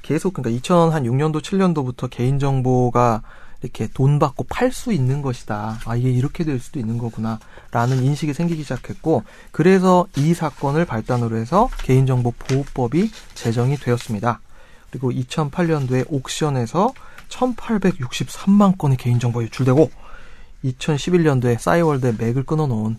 계속 0.00 0.32
그러니까 0.32 0.58
2006년도 0.62 1.42
7년도부터 1.42 2.08
개인 2.08 2.38
정보가 2.38 3.22
이렇게 3.62 3.88
돈 3.94 4.18
받고 4.18 4.44
팔 4.48 4.72
수 4.72 4.92
있는 4.92 5.22
것이다. 5.22 5.80
아 5.84 5.96
이게 5.96 6.10
이렇게 6.10 6.44
될 6.44 6.58
수도 6.58 6.78
있는 6.78 6.98
거구나 6.98 7.38
라는 7.70 8.02
인식이 8.02 8.32
생기기 8.32 8.62
시작했고 8.62 9.22
그래서 9.50 10.06
이 10.16 10.34
사건을 10.34 10.84
발단으로 10.84 11.36
해서 11.36 11.68
개인정보 11.78 12.32
보호법이 12.32 13.10
제정이 13.34 13.76
되었습니다. 13.76 14.40
그리고 14.90 15.10
2008년도에 15.10 16.06
옥션에서 16.08 16.92
1,863만 17.28 18.76
건의 18.76 18.96
개인정보가 18.96 19.44
유출되고 19.46 19.90
2011년도에 20.64 21.58
싸이월드의 21.58 22.16
맥을 22.18 22.44
끊어놓은 22.44 22.98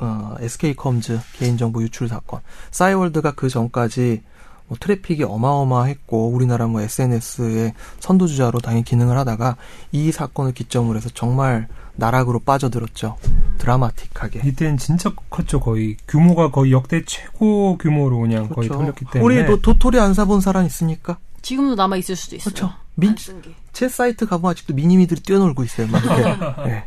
어, 0.00 0.36
SK컴즈 0.40 1.20
개인정보 1.34 1.82
유출 1.82 2.08
사건. 2.08 2.40
싸이월드가 2.70 3.32
그 3.32 3.48
전까지 3.48 4.22
뭐 4.68 4.76
트래픽이 4.78 5.24
어마어마했고 5.24 6.28
우리나라 6.28 6.66
뭐 6.66 6.80
SNS의 6.82 7.74
선두주자로 8.00 8.60
당연히 8.60 8.84
기능을 8.84 9.16
하다가 9.18 9.56
이 9.92 10.12
사건을 10.12 10.52
기점으로 10.52 10.98
해서 10.98 11.08
정말 11.12 11.68
나락으로 11.96 12.38
빠져들었죠. 12.40 13.16
드라마틱하게. 13.58 14.42
이때는 14.44 14.76
진짜 14.76 15.12
컸죠 15.30 15.58
거의 15.58 15.96
규모가 16.06 16.50
거의 16.50 16.70
역대 16.70 17.02
최고 17.04 17.76
규모로 17.76 18.20
그냥 18.20 18.48
거의 18.48 18.68
털렸기 18.68 19.06
때문에 19.12 19.20
우리 19.40 19.42
뭐 19.44 19.56
도토리 19.56 19.98
안 19.98 20.14
사본 20.14 20.40
사람 20.40 20.64
있습니까? 20.66 21.18
지금도 21.42 21.74
남아 21.74 21.96
있을 21.96 22.14
수도 22.14 22.36
있어요. 22.36 22.54
그렇죠. 22.54 22.74
민, 22.94 23.10
안쓴 23.10 23.42
게. 23.42 23.50
제 23.72 23.88
사이트 23.88 24.26
가보면 24.26 24.52
아직도 24.52 24.74
미니미들이 24.74 25.22
뛰어놀고 25.22 25.64
있어요. 25.64 25.88
막 25.88 26.04
이렇게. 26.04 26.24
예. 26.70 26.84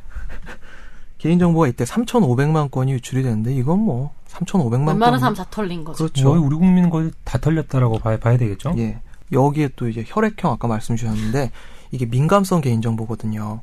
개인정보가 1.17 1.67
이때 1.67 1.83
3,500만 1.83 2.71
건이 2.71 2.93
유출이 2.93 3.23
되는데 3.23 3.53
이건 3.53 3.79
뭐 3.79 4.13
3,500만 4.31 4.87
웬만한 4.87 5.11
건 5.11 5.19
사람 5.19 5.33
다 5.35 5.45
털린 5.49 5.83
거죠. 5.83 5.97
그렇죠. 5.97 6.29
거의 6.29 6.41
우리 6.41 6.55
국민은 6.55 6.89
거의 6.89 7.11
다 7.23 7.37
털렸다라고 7.37 7.99
봐야, 7.99 8.17
봐야 8.17 8.37
되겠죠. 8.37 8.73
예. 8.77 8.99
여기에 9.31 9.69
또 9.75 9.87
이제 9.87 10.03
혈액형 10.05 10.51
아까 10.51 10.67
말씀 10.67 10.95
주셨는데 10.95 11.51
이게 11.91 12.05
민감성 12.05 12.61
개인정보거든요. 12.61 13.61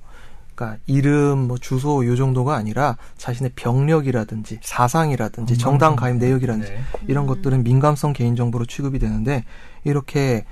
그러니까 0.55 0.81
이름, 0.87 1.47
뭐 1.47 1.57
주소 1.57 2.05
요 2.05 2.17
정도가 2.17 2.57
아니라 2.57 2.97
자신의 3.17 3.53
병력이라든지 3.55 4.59
사상이라든지 4.63 5.57
정당 5.57 5.95
가입 5.95 6.17
내역이라든지 6.17 6.69
네. 6.69 6.81
이런 7.07 7.27
것들은 7.27 7.63
민감성 7.63 8.13
개인정보로 8.13 8.67
취급이 8.67 8.99
되는데 8.99 9.45
이렇게 9.85 10.45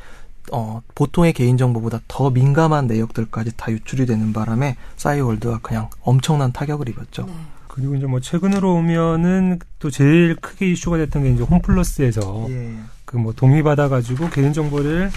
어, 0.52 0.80
보통의 0.94 1.32
개인정보보다 1.32 2.00
더 2.06 2.30
민감한 2.30 2.86
내역들까지 2.86 3.56
다 3.56 3.72
유출이 3.72 4.06
되는 4.06 4.32
바람에 4.32 4.76
싸이월드가 4.96 5.58
그냥 5.60 5.90
엄청난 6.02 6.52
타격을 6.52 6.88
입었죠. 6.88 7.26
네. 7.26 7.32
그리고 7.76 7.94
이제 7.94 8.06
뭐 8.06 8.20
최근으로 8.20 8.76
오면은 8.76 9.58
또 9.78 9.90
제일 9.90 10.34
크게 10.36 10.72
이슈가 10.72 10.96
됐던 10.96 11.24
게 11.24 11.30
이제 11.30 11.42
홈플러스에서 11.42 12.46
예. 12.48 12.74
그뭐 13.04 13.34
동의 13.34 13.62
받아가지고 13.62 14.30
개인 14.30 14.54
정보를 14.54 15.10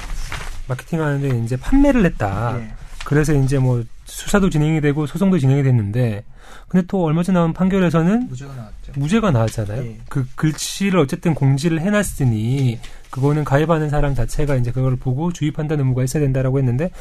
마케팅하는데 0.67 1.39
이제 1.45 1.55
판매를 1.55 2.03
했다. 2.03 2.59
예. 2.59 2.73
그래서 3.05 3.33
이제 3.33 3.57
뭐 3.59 3.85
수사도 4.03 4.49
진행이 4.49 4.81
되고 4.81 5.05
소송도 5.05 5.39
진행이 5.39 5.63
됐는데 5.63 6.25
근데 6.67 6.85
또 6.87 7.01
얼마 7.05 7.23
전에 7.23 7.39
나온 7.39 7.53
판결에서는 7.53 8.27
무죄가 8.27 8.53
나왔죠. 8.53 8.91
무죄가 8.97 9.31
나왔잖아요. 9.31 9.81
예. 9.81 9.97
그 10.09 10.27
글씨를 10.35 10.99
어쨌든 10.99 11.33
공지를 11.33 11.79
해놨으니 11.79 12.77
그거는 13.09 13.43
가입하는 13.43 13.89
사람 13.89 14.15
자체가 14.15 14.55
이제 14.55 14.71
그걸 14.71 14.95
보고 14.95 15.31
주의 15.31 15.51
판단 15.51 15.79
의무가 15.79 16.03
있어야 16.03 16.21
된다라고 16.21 16.59
했는데 16.59 16.91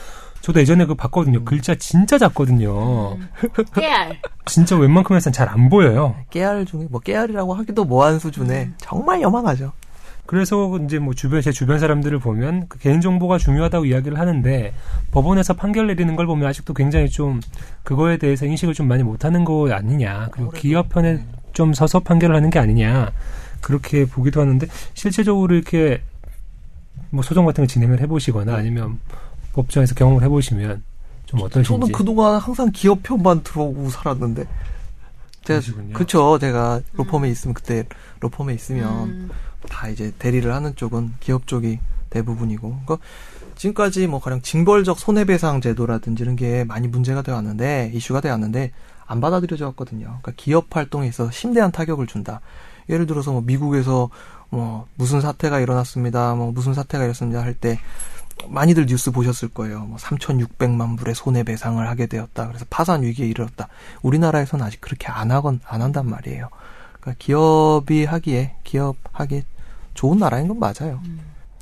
저도 0.41 0.61
예전에 0.61 0.85
그거 0.85 0.95
봤거든요. 0.95 1.45
글자 1.45 1.75
진짜 1.75 2.19
작거든요. 2.19 3.15
음. 3.15 3.29
깨알. 3.75 4.19
진짜 4.47 4.77
웬만큼 4.77 5.17
해서는 5.17 5.33
잘안 5.33 5.69
보여요. 5.69 6.17
깨알 6.31 6.65
중에 6.65 6.87
뭐 6.91 7.01
깨알이라고 7.01 7.55
하기도 7.55 7.85
뭐한 7.85 8.19
수준의 8.19 8.71
정말 8.79 9.21
요만하죠. 9.21 9.73
그래서 10.29 10.79
이제 10.85 10.99
뭐 10.99 11.15
주변 11.15 11.41
제 11.41 11.53
주변 11.53 11.79
사람들을 11.79 12.19
보면 12.19 12.67
그 12.69 12.79
개인 12.79 13.01
정보가 13.01 13.39
중요하다고 13.39 13.87
이야기를 13.87 14.19
하는데 14.19 14.75
법원에서 15.11 15.55
판결 15.55 15.87
내리는 15.87 16.15
걸 16.17 16.27
보면 16.27 16.47
아직도 16.47 16.75
굉장히 16.75 17.09
좀 17.09 17.41
그거에 17.83 18.19
대해서 18.19 18.45
인식을 18.45 18.75
좀 18.75 18.89
많이 18.89 19.03
못하는 19.03 19.47
거 19.47 19.73
아니냐 19.73 20.29
그리고 20.31 20.51
기업 20.51 20.91
편에 20.91 21.25
좀 21.55 21.73
서서 21.73 22.01
판결을 22.01 22.37
하는 22.37 22.51
게 22.51 22.59
아니냐 22.59 23.11
그렇게 23.61 24.05
보기도 24.05 24.41
하는데 24.41 24.67
실제적으로 24.95 25.55
이렇게 25.55 26.03
뭐 27.11 27.23
소송 27.23 27.47
같은 27.47 27.63
걸 27.63 27.69
진행을 27.69 28.01
해보시거나 28.01 28.55
아니면 28.55 28.99
법정에서 29.53 29.95
경험을 29.95 30.23
해보시면 30.23 30.83
좀 31.27 31.41
어떠신지 31.41 31.69
저는 31.69 31.93
그동안 31.93 32.41
항상 32.41 32.71
기업 32.73 33.03
편만 33.03 33.43
들어오고 33.43 33.91
살았는데. 33.91 34.45
제가, 35.45 35.61
그러시군요. 35.61 35.95
그쵸. 35.95 36.39
제가 36.39 36.81
로펌에 36.95 37.29
있으면, 37.29 37.55
그때 37.55 37.85
로펌에 38.21 38.55
있으면 38.55 39.09
음. 39.09 39.31
다 39.69 39.89
이제 39.89 40.13
대리를 40.19 40.53
하는 40.53 40.75
쪽은 40.75 41.15
기업 41.21 41.47
쪽이 41.47 41.81
대부분이고. 42.11 42.81
그러니까 42.85 42.99
지금까지 43.57 44.07
뭐 44.07 44.21
가령 44.21 44.41
징벌적 44.41 44.99
손해배상 44.99 45.61
제도라든지 45.61 46.23
이런 46.23 46.37
게 46.37 46.65
많이 46.65 46.89
문제가 46.89 47.23
되어 47.23 47.35
왔는데, 47.35 47.91
이슈가 47.95 48.21
되어 48.21 48.33
왔는데, 48.33 48.73
안 49.07 49.21
받아들여져 49.21 49.67
왔거든요. 49.67 50.05
그러니까 50.07 50.33
기업 50.37 50.75
활동에 50.75 51.09
있어서 51.09 51.31
심대한 51.31 51.73
타격을 51.73 52.07
준다. 52.07 52.41
예를 52.89 53.07
들어서 53.07 53.32
뭐 53.32 53.43
미국에서 53.43 54.11
뭐 54.51 54.86
무슨 54.97 55.20
사태가 55.20 55.61
일어났습니다. 55.61 56.34
뭐 56.34 56.53
무슨 56.53 56.74
사태가 56.74 57.05
일어났습니다 57.05 57.43
할 57.43 57.55
때 57.55 57.78
많이들 58.47 58.86
뉴스 58.86 59.11
보셨을 59.11 59.49
거예요. 59.49 59.80
뭐 59.80 59.99
3,600만 59.99 60.97
불의 60.97 61.14
손해 61.14 61.43
배상을 61.43 61.86
하게 61.86 62.07
되었다. 62.07 62.47
그래서 62.47 62.64
파산 62.70 63.03
위기에 63.03 63.26
이르렀다. 63.26 63.68
우리나라에서는 64.03 64.64
아직 64.64 64.80
그렇게 64.80 65.09
안 65.09 65.30
하건 65.30 65.61
안 65.66 65.82
한단 65.82 66.09
말이에요. 66.09 66.49
그러니까 67.01 67.16
기업이 67.18 68.05
하기에 68.05 68.55
기업 68.64 68.97
하기 69.12 69.43
좋은 69.95 70.18
나라인 70.18 70.49
건 70.49 70.59
맞아요. 70.59 71.01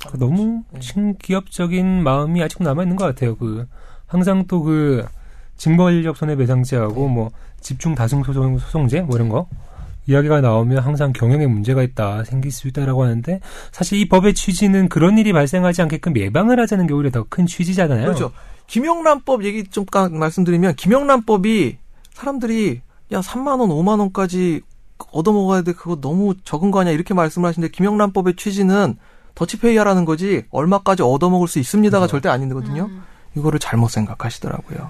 그 0.09 0.17
너무 0.17 0.63
네. 0.71 0.79
친기업적인 0.79 2.03
마음이 2.03 2.41
아직도 2.43 2.63
남아 2.63 2.83
있는 2.83 2.95
것 2.95 3.05
같아요. 3.05 3.35
그 3.35 3.67
항상 4.05 4.45
또그 4.45 5.07
징벌적 5.57 6.15
손해배상제하고 6.15 7.07
뭐 7.07 7.31
집중 7.59 7.95
다승 7.95 8.23
소송 8.23 8.59
소송제 8.59 9.01
뭐 9.01 9.15
이런 9.15 9.29
거 9.29 9.47
이야기가 10.07 10.41
나오면 10.41 10.79
항상 10.79 11.11
경영에 11.13 11.47
문제가 11.47 11.83
있다, 11.83 12.23
생길 12.23 12.51
수 12.51 12.67
있다라고 12.67 13.03
하는데 13.03 13.39
사실 13.71 13.99
이 13.99 14.07
법의 14.07 14.33
취지는 14.33 14.89
그런 14.89 15.17
일이 15.17 15.33
발생하지 15.33 15.81
않게끔 15.83 16.15
예방을 16.17 16.59
하자는 16.61 16.87
게 16.87 16.93
오히려 16.93 17.11
더 17.11 17.25
큰 17.29 17.45
취지잖아요. 17.45 18.05
그렇죠. 18.05 18.31
김영란법 18.67 19.43
얘기 19.43 19.65
좀 19.65 19.85
말씀드리면 20.11 20.75
김영란법이 20.75 21.77
사람들이 22.13 22.81
야 23.11 23.19
3만 23.19 23.59
원, 23.59 23.69
5만 23.69 23.99
원까지 23.99 24.61
얻어 25.11 25.31
먹어야 25.33 25.61
돼. 25.61 25.73
그거 25.73 25.99
너무 25.99 26.35
적은 26.43 26.71
거 26.71 26.79
아니야. 26.79 26.93
이렇게 26.93 27.13
말씀을 27.13 27.47
하시는데 27.49 27.71
김영란법의 27.71 28.35
취지는 28.35 28.95
더치페이하라는 29.35 30.05
거지 30.05 30.43
얼마까지 30.49 31.03
얻어 31.03 31.29
먹을 31.29 31.47
수 31.47 31.59
있습니다가 31.59 32.07
그렇죠. 32.07 32.11
절대 32.13 32.29
아니거든요. 32.29 32.85
음. 32.89 33.03
이거를 33.35 33.59
잘못 33.59 33.91
생각하시더라고요. 33.91 34.89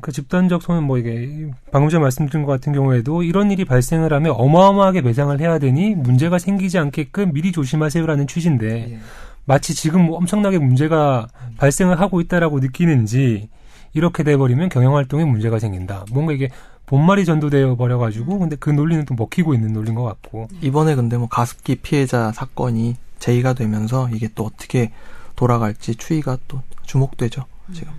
그 0.00 0.12
집단적 0.12 0.62
손은 0.62 0.82
뭐 0.84 0.98
이게 0.98 1.50
방금 1.72 1.88
전에 1.88 2.02
말씀드린 2.02 2.44
것 2.44 2.52
같은 2.52 2.72
경우에도 2.72 3.22
이런 3.22 3.50
일이 3.50 3.64
발생을 3.64 4.12
하면 4.12 4.34
어마어마하게 4.36 5.02
배상을 5.02 5.38
해야 5.40 5.58
되니 5.58 5.94
문제가 5.94 6.38
생기지 6.38 6.78
않게끔 6.78 7.32
미리 7.32 7.52
조심하세요라는 7.52 8.26
취지인데 8.26 8.92
예. 8.92 8.98
마치 9.44 9.74
지금 9.74 10.06
뭐 10.06 10.16
엄청나게 10.18 10.58
문제가 10.58 11.28
발생을 11.56 12.00
하고 12.00 12.20
있다라고 12.20 12.58
느끼는지 12.60 13.48
이렇게 13.94 14.22
돼버리면 14.22 14.68
경영 14.68 14.96
활동에 14.96 15.24
문제가 15.24 15.58
생긴다. 15.58 16.04
뭔가 16.12 16.32
이게 16.32 16.50
본말이 16.86 17.24
전도되어 17.24 17.76
버려가지고 17.76 18.38
근데 18.38 18.56
그 18.56 18.70
논리는 18.70 19.04
또 19.04 19.14
먹히고 19.14 19.54
있는 19.54 19.72
논리인 19.72 19.94
것 19.94 20.04
같고 20.04 20.48
이번에 20.60 20.94
근데 20.94 21.16
뭐 21.16 21.28
가습기 21.28 21.76
피해자 21.76 22.30
사건이 22.32 22.96
제기가 23.18 23.54
되면서 23.54 24.08
이게 24.12 24.28
또 24.34 24.44
어떻게 24.44 24.92
돌아갈지 25.34 25.94
추이가 25.96 26.38
또 26.48 26.62
주목되죠. 26.82 27.44
지금. 27.72 27.92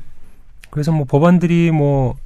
그래서 0.77 0.91
뭐 0.91 1.05
법안들이 1.05 1.71
뭐 1.71 2.17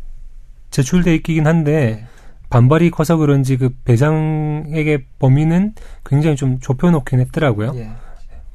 제출돼 0.71 1.15
있긴 1.15 1.47
한데 1.47 2.05
반발이 2.49 2.91
커서 2.91 3.15
그런지 3.15 3.55
그 3.55 3.69
배상액의 3.85 5.05
범위는 5.19 5.73
굉장히 6.05 6.35
좀 6.35 6.59
좁혀놓긴 6.59 7.21
했더라고요. 7.21 7.71
예. 7.75 7.91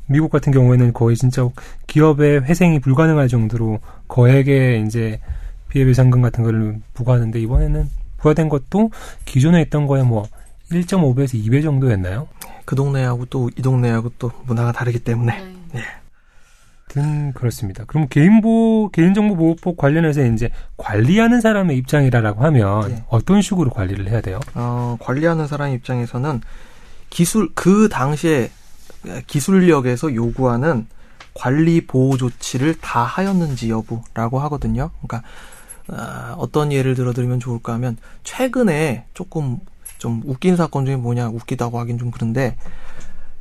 미국 0.06 0.30
같은 0.30 0.52
경우에는 0.52 0.92
거의 0.92 1.16
진짜 1.16 1.48
기업의 1.86 2.42
회생이 2.42 2.78
불가능할 2.80 3.28
정도로 3.28 3.80
거액의 4.06 4.84
이제 4.84 5.18
피해배상금 5.70 6.20
같은 6.20 6.44
거를 6.44 6.76
부과하는데 6.92 7.40
이번에는 7.40 7.88
부과된 8.18 8.50
것도 8.50 8.90
기존에 9.24 9.62
있던 9.62 9.86
거에 9.86 10.02
뭐 10.02 10.26
1.5배에서 10.72 11.42
2배 11.42 11.62
정도였나요? 11.62 12.28
그 12.66 12.76
동네하고 12.76 13.24
또 13.26 13.48
이 13.48 13.62
동네하고 13.62 14.12
또 14.18 14.30
문화가 14.44 14.72
다르기 14.72 14.98
때문에 14.98 15.42
네. 15.72 15.80
든 16.96 17.34
그렇습니다. 17.34 17.84
그럼 17.84 18.08
개인보 18.08 18.88
개인정보 18.90 19.36
보호법 19.36 19.76
관련해서 19.76 20.24
이제 20.24 20.48
관리하는 20.78 21.42
사람의 21.42 21.76
입장이라고 21.76 22.42
하면 22.42 22.90
예. 22.90 23.04
어떤 23.08 23.42
식으로 23.42 23.68
관리를 23.68 24.08
해야 24.08 24.22
돼요? 24.22 24.40
어, 24.54 24.96
관리하는 24.98 25.46
사람 25.46 25.72
입장에서는 25.72 26.40
기술 27.10 27.50
그 27.54 27.90
당시에 27.90 28.50
기술력에서 29.26 30.14
요구하는 30.14 30.86
관리 31.34 31.86
보호 31.86 32.16
조치를 32.16 32.76
다 32.80 33.02
하였는지 33.02 33.68
여부라고 33.68 34.40
하거든요. 34.40 34.90
그러니까 35.02 35.28
아, 35.88 36.34
어떤 36.38 36.72
예를 36.72 36.94
들어 36.94 37.12
드리면 37.12 37.40
좋을까 37.40 37.74
하면 37.74 37.98
최근에 38.24 39.04
조금 39.12 39.58
좀 39.98 40.22
웃긴 40.24 40.56
사건 40.56 40.86
중에 40.86 40.96
뭐냐 40.96 41.28
웃기다고 41.28 41.78
하긴 41.78 41.98
좀 41.98 42.10
그런데 42.10 42.56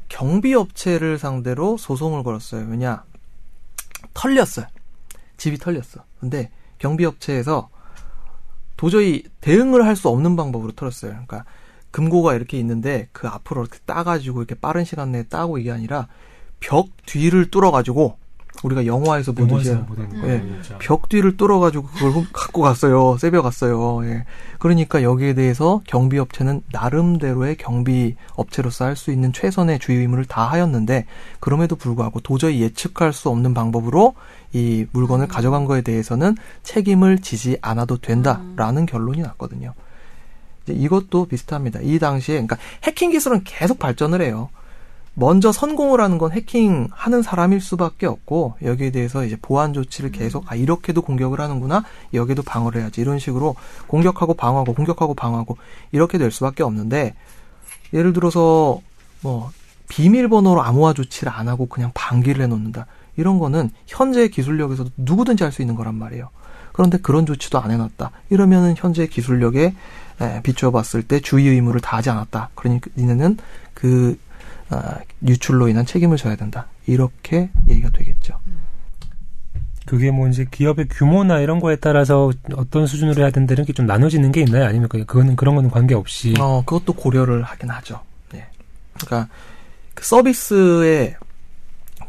경비 0.10 0.53
업체를 0.53 1.18
상대로 1.18 1.78
소송을 1.78 2.24
걸었어요. 2.24 2.68
왜냐 2.70 3.03
털렸어요. 4.14 4.66
집이 5.38 5.58
털렸어. 5.58 6.03
근데 6.20 6.51
경비 6.78 7.06
업체에서 7.06 7.70
도저히 8.78 9.24
대응을 9.41 9.86
할 9.86 9.95
수 9.95 10.10
없는 10.10 10.36
방법으로 10.36 10.74
털었어요. 10.74 11.12
그러니까 11.12 11.45
금고가 11.91 12.36
이렇게 12.36 12.60
있는데 12.60 13.08
그 13.14 13.28
앞으로 13.28 13.62
이렇게 13.62 13.80
따가지고 13.86 14.39
이렇게 14.41 14.56
빠른 14.56 14.84
시간 14.84 15.12
내에 15.12 15.24
따고 15.24 15.58
이게 15.58 15.72
아니라 15.72 16.08
벽 16.60 16.89
뒤를 17.06 17.49
뚫어가지고 17.51 18.18
우리가 18.64 18.86
영화에서 18.86 19.32
보듯이 19.34 19.70
예, 20.28 20.38
벽 20.80 21.10
뒤를 21.10 21.38
뚫어가지고 21.38 21.84
그걸 21.88 22.12
훔- 22.12 22.28
갖고 22.34 22.62
갔어요. 22.62 23.18
세벼 23.20 23.41
갔어요. 23.41 24.01
예. 24.06 24.26
그러니까 24.60 25.03
여기에 25.03 25.34
대해서 25.36 25.82
경비업체는 25.88 26.62
나름대로의 26.72 27.58
경비업체로서 27.58 28.86
할 28.86 28.95
수 28.95 29.12
있는 29.12 29.34
최선의 29.34 29.80
주의 29.80 29.99
의무를 29.99 30.26
다 30.26 30.45
하였는데 30.49 31.06
그럼에도 31.39 31.76
불구하고 31.76 32.22
도저히 32.22 32.62
예측할 32.62 33.12
수 33.14 33.30
없는 33.30 33.53
방법으로 33.53 34.14
이 34.53 34.86
물건을 34.93 35.28
가져간 35.28 35.66
거에 35.66 35.82
대해서는 35.82 36.36
책임을 36.64 37.20
지지 37.20 37.58
않아도 37.62 37.97
된다라는 37.97 38.86
결론이 38.86 39.22
났거든요. 39.22 39.74
이것도 40.68 41.26
비슷합니다. 41.28 41.80
이 41.82 41.99
당시에 41.99 42.36
그러니까 42.36 42.58
해킹 42.84 43.12
기술은 43.12 43.41
계속 43.43 43.78
발전을 43.78 44.22
해요. 44.22 44.49
먼저 45.16 45.51
선공을 45.51 46.01
하는 46.01 46.18
건 46.18 46.34
해킹하는 46.34 47.22
사람일 47.24 47.61
수밖에 47.61 48.05
없고 48.05 48.55
여기에 48.61 48.91
대해서 48.91 49.26
이제 49.26 49.38
보안 49.41 49.74
조치를 49.74 50.11
계속 50.11 50.51
아 50.51 50.55
이렇게도 50.55 51.01
공격을 51.01 51.39
하는구나 51.39 51.84
여기도 52.13 52.43
방어를 52.43 52.82
해야지 52.82 53.01
이런 53.01 53.18
식으로 53.18 53.55
공격하고 53.88 54.34
방어하고 54.34 54.74
공격하고 54.74 55.13
방어하고 55.13 55.57
이렇게 55.93 56.18
될 56.18 56.32
수밖에 56.32 56.63
없는데 56.63 57.16
예를 57.93 58.11
들어서 58.11 58.82
뭐 59.22 59.51
비밀번호로 59.88 60.61
암호화 60.61 60.93
조치를 60.93 61.32
안 61.32 61.47
하고 61.47 61.68
그냥 61.68 61.91
방기를 61.93 62.43
해놓는다 62.43 62.86
이런 63.16 63.39
거는 63.39 63.70
현재 63.88 64.28
기술력에서도 64.28 64.91
누구든지 64.97 65.43
할 65.43 65.53
수 65.53 65.61
있는 65.61 65.76
거란 65.76 65.95
말이에요. 65.95 66.30
그런데 66.74 66.97
그런 66.97 67.26
조치도 67.26 67.57
안 67.57 67.72
해놨다 67.72 68.11
이러면은 68.30 68.74
현재 68.78 69.07
기술력에 69.07 69.74
에, 70.20 70.41
비추어 70.43 70.72
봤을 70.72 71.03
때 71.03 71.22
주의 71.22 71.47
의무를 71.47 71.80
다하지 71.80 72.09
않았다. 72.09 72.49
그러니까 72.55 72.89
니네는 72.97 73.38
그 73.74 74.18
아, 74.18 74.25
유출로 75.26 75.68
인한 75.68 75.86
책임을 75.86 76.18
져야 76.18 76.36
된다. 76.36 76.68
이렇게 76.88 77.49
얘기가 77.68 77.89
되겠죠. 77.91 78.39
그게 79.86 80.09
뭐 80.09 80.28
이제 80.28 80.45
기업의 80.49 80.88
규모나 80.89 81.39
이런 81.39 81.59
거에 81.59 81.76
따라서 81.76 82.32
어떤 82.55 82.88
수준으로 82.88 83.22
해야 83.22 83.30
된다 83.30 83.53
이런 83.53 83.68
게좀 83.68 83.86
나눠지는 83.86 84.32
게 84.32 84.41
있나요? 84.41 84.66
아니면 84.66 84.89
그- 84.89 85.05
그거는 85.05 85.36
그런 85.36 85.53
거는 85.55 85.70
관계없이 85.70 86.34
어, 86.39 86.63
그것도 86.66 86.93
고려를 86.93 87.43
하긴 87.43 87.70
하죠. 87.70 88.01
예. 88.34 88.47
그러니까 88.95 89.32
그 89.93 90.03
서비스의 90.03 91.16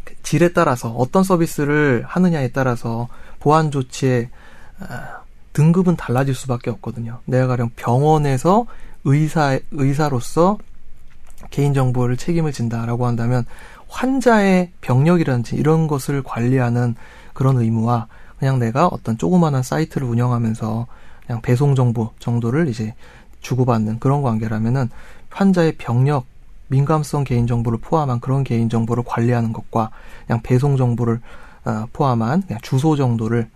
그 0.04 0.14
질에 0.22 0.52
따라서 0.54 0.90
어떤 0.92 1.22
서비스를 1.22 2.04
하느냐에 2.06 2.48
따라서 2.48 3.08
보안 3.40 3.70
조치의 3.70 4.30
아, 4.80 5.20
등급은 5.52 5.96
달라질 5.96 6.34
수밖에 6.34 6.70
없거든요. 6.70 7.20
내가 7.26 7.46
가령 7.46 7.70
병원에서 7.76 8.66
의사 9.04 9.58
의사로서 9.70 10.56
개인 11.50 11.74
정보를 11.74 12.16
책임을 12.16 12.52
진다라고 12.52 13.06
한다면 13.06 13.44
환자의 13.88 14.72
병력이라든지 14.80 15.56
이런 15.56 15.86
것을 15.86 16.22
관리하는 16.22 16.94
그런 17.32 17.58
의무와 17.58 18.08
그냥 18.38 18.58
내가 18.58 18.88
어떤 18.88 19.16
조그마한 19.16 19.62
사이트를 19.62 20.06
운영하면서 20.06 20.86
그냥 21.26 21.42
배송 21.42 21.74
정보 21.74 22.10
정도를 22.18 22.68
이제 22.68 22.94
주고받는 23.40 23.98
그런 23.98 24.22
관계라면은 24.22 24.90
환자의 25.30 25.76
병력, 25.76 26.26
민감성 26.68 27.24
개인 27.24 27.46
정보를 27.46 27.78
포함한 27.80 28.20
그런 28.20 28.42
개인 28.42 28.68
정보를 28.68 29.04
관리하는 29.06 29.52
것과 29.52 29.90
그냥 30.26 30.42
배송 30.42 30.76
정보를 30.76 31.20
어, 31.64 31.86
포함한 31.92 32.42
그냥 32.42 32.60
주소 32.62 32.96
정도를 32.96 33.48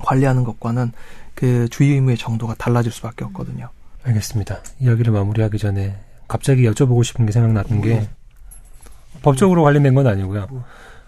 관리하는 0.00 0.44
것과는 0.44 0.92
그 1.34 1.68
주의 1.70 1.92
의무의 1.92 2.16
정도가 2.16 2.54
달라질 2.56 2.92
수밖에 2.92 3.24
없거든요. 3.24 3.68
알겠습니다. 4.04 4.58
이야기를 4.80 5.12
마무리하기 5.12 5.58
전에 5.58 5.96
갑자기 6.28 6.68
여쭤보고 6.68 7.04
싶은 7.04 7.26
게 7.26 7.32
생각났던 7.32 7.80
게 7.82 8.08
법적으로 9.22 9.62
관련된 9.62 9.94
건 9.94 10.06
아니고요. 10.06 10.46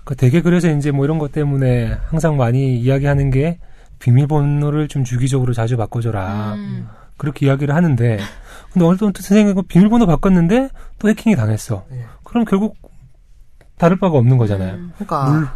그 0.05 0.15
되게 0.15 0.41
그래서 0.41 0.71
이제 0.71 0.91
뭐 0.91 1.05
이런 1.05 1.19
것 1.19 1.33
때문에 1.33 1.97
항상 2.09 2.37
많이 2.37 2.77
이야기하는 2.79 3.31
게 3.31 3.59
비밀번호를 3.99 4.89
좀 4.89 5.05
주기적으로 5.05 5.53
자주 5.53 5.77
바꿔줘라. 5.77 6.55
음. 6.55 6.89
그렇게 7.17 7.47
이야기를 7.47 7.75
하는데 7.75 8.19
근데 8.73 8.85
어느 8.87 8.97
또 8.99 9.07
선생님이 9.07 9.63
비밀번호 9.69 10.07
바꿨는데 10.07 10.69
또 10.99 11.09
해킹이 11.09 11.35
당했어. 11.35 11.87
예. 11.93 12.05
그럼 12.25 12.45
결국 12.45 12.77
다를 13.79 13.99
바가 13.99 14.19
없는 14.19 14.37
거잖아요. 14.37 14.75
음. 14.75 14.93
그러니까 14.99 15.31
물- 15.31 15.49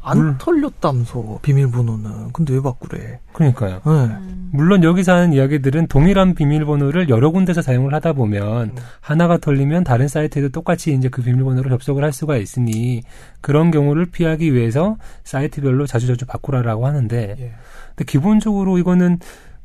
안 0.00 0.18
물- 0.18 0.34
털렸다면서 0.38 1.40
비밀번호는 1.42 2.32
근데 2.32 2.54
왜 2.54 2.62
바꾸래? 2.62 3.18
그러니까요. 3.32 3.80
예. 3.86 3.90
음. 3.90 4.48
물론 4.52 4.82
여기서 4.82 5.12
하는 5.12 5.32
이야기들은 5.32 5.88
동일한 5.88 6.34
비밀번호를 6.34 7.08
여러 7.08 7.30
군데서 7.30 7.60
사용을 7.62 7.92
하다 7.94 8.14
보면 8.14 8.62
음. 8.70 8.74
하나가 9.00 9.36
털리면 9.38 9.84
다른 9.84 10.08
사이트에도 10.08 10.48
똑같이 10.50 10.94
이제 10.94 11.08
그 11.08 11.22
비밀번호로 11.22 11.68
접속을 11.68 12.02
할 12.04 12.12
수가 12.12 12.36
있으니 12.36 13.02
그런 13.40 13.70
경우를 13.70 14.06
피하기 14.06 14.54
위해서 14.54 14.96
사이트별로 15.24 15.86
자주자주 15.86 16.26
바꾸라라고 16.26 16.86
하는데 16.86 17.36
예. 17.38 17.52
근데 17.94 18.04
기본적으로 18.06 18.78
이거는 18.78 19.18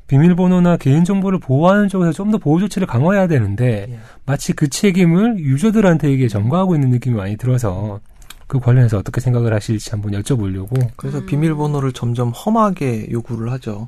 비밀번호나 0.07 0.77
개인정보를 0.77 1.39
보호하는 1.39 1.87
쪽에서 1.87 2.11
좀 2.11 2.31
더 2.31 2.37
보호 2.37 2.59
조치를 2.59 2.87
강화해야 2.87 3.27
되는데 3.27 3.87
예. 3.89 3.99
마치 4.25 4.53
그 4.53 4.67
책임을 4.67 5.39
유저들한테 5.39 6.11
이게 6.11 6.27
전가하고 6.27 6.75
있는 6.75 6.89
느낌이 6.89 7.15
많이 7.15 7.37
들어서 7.37 7.99
그 8.47 8.59
관련해서 8.59 8.97
어떻게 8.97 9.21
생각을 9.21 9.53
하실지 9.53 9.91
한번 9.91 10.11
여쭤보려고. 10.13 10.89
그래서 10.95 11.19
음. 11.19 11.25
비밀번호를 11.25 11.93
점점 11.93 12.29
험하게 12.29 13.07
요구를 13.11 13.51
하죠. 13.53 13.87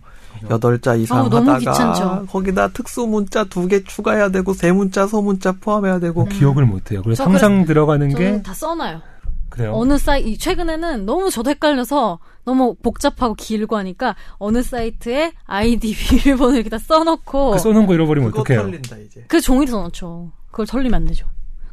여덟 0.49 0.80
자 0.82 0.95
이상 0.95 1.30
너무 1.30 1.49
하다가 1.49 1.60
귀찮죠. 1.60 2.26
거기다 2.30 2.70
특수 2.70 3.06
문자 3.08 3.43
두 3.45 3.68
개 3.68 3.84
추가해야 3.84 4.30
되고 4.30 4.53
세 4.53 4.72
문자 4.72 5.08
소문자 5.08 5.53
포함해야 5.53 5.99
되고 5.99 6.24
음. 6.24 6.30
기억을 6.30 6.66
못 6.66 6.91
해요. 6.91 7.01
그래서 7.03 7.24
저 7.24 7.30
항상 7.30 7.66
들어가는 7.66 8.10
게 8.16 8.41
다 8.43 8.53
써놔요. 8.53 9.01
그래요. 9.49 9.72
어느 9.74 9.97
사이 9.97 10.38
최근에는 10.38 11.06
너무 11.06 11.30
저도 11.32 11.49
헷갈려서 11.51 12.20
너무 12.43 12.76
복잡하고 12.84 13.34
길고 13.36 13.78
하니까 13.78 14.16
어느 14.38 14.62
사이트에 14.62 15.32
아이디 15.45 15.95
비밀번호 15.95 16.56
이렇게 16.56 16.70
다 16.70 16.78
써놓고 16.78 17.51
그 17.51 17.60
써놓은 17.60 17.88
거 17.88 17.93
잃어버리면 17.93 18.32
어떡해요? 18.34 18.62
털린다 18.64 18.97
이제. 18.97 19.24
그 19.28 19.39
종이로 19.39 19.72
써놓죠. 19.72 20.32
그걸 20.51 20.66
털리면 20.68 20.93
안 20.95 21.06
되죠. 21.06 21.26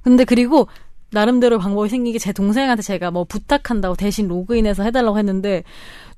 근데 0.02 0.24
그리고 0.24 0.68
나름대로 1.12 1.58
방법이 1.58 1.88
생긴 1.88 2.12
게제 2.14 2.32
동생한테 2.32 2.82
제가 2.82 3.10
뭐 3.10 3.24
부탁한다고 3.24 3.96
대신 3.96 4.28
로그인해서 4.28 4.82
해달라고 4.82 5.18
했는데 5.18 5.62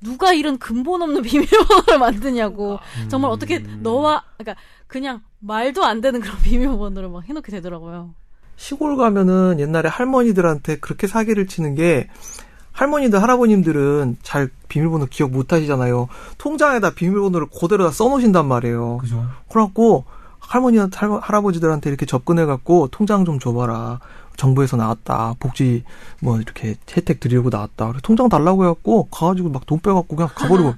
누가 0.01 0.33
이런 0.33 0.59
근본 0.59 1.03
없는 1.03 1.23
비밀번호를 1.23 1.99
만드냐고 1.99 2.79
정말 3.09 3.31
어떻게 3.31 3.59
너와 3.59 4.23
그러니까 4.39 4.61
그냥 4.87 5.21
말도 5.41 5.85
안 5.85 6.01
되는 6.01 6.21
그런 6.21 6.37
비밀번호를 6.43 7.09
막 7.09 7.25
해놓게 7.29 7.51
되더라고요. 7.53 8.15
시골 8.57 8.97
가면은 8.97 9.57
옛날에 9.59 9.89
할머니들한테 9.89 10.77
그렇게 10.79 11.07
사기를 11.09 11.49
치는 11.49 11.75
게 11.75 12.09
할머니들 12.71 13.21
할아버님들은 13.21 14.19
잘 14.23 14.49
비밀번호 14.69 15.07
기억 15.07 15.31
못 15.31 15.53
하시잖아요. 15.53 16.09
통장에다 16.39 16.95
비밀번호를 16.95 17.49
그대로 17.61 17.85
다 17.85 17.91
써놓으신단 17.91 18.47
말이에요. 18.47 18.99
그죠. 18.99 19.27
그래갖고 19.49 20.05
할머니한테 20.39 20.97
할- 20.99 21.19
할아버지들한테 21.21 21.89
이렇게 21.91 22.05
접근해 22.07 22.45
갖고 22.45 22.89
통장 22.89 23.25
좀 23.25 23.39
줘봐라. 23.39 24.01
정부에서 24.37 24.77
나왔다. 24.77 25.35
복지 25.41 25.85
뭐 26.21 26.41
이렇게 26.41 26.77
혜택 26.97 27.21
드리려고 27.21 27.51
나왔다. 27.51 27.87
그래서 27.89 28.01
통장 28.03 28.29
달라고 28.29 28.65
해갖고 28.65 29.05
가가지고 29.11 29.51
막 29.51 29.67
돈 29.67 29.81
빼갖고 29.81 30.17
그냥 30.17 30.29
가버리고 30.35 30.75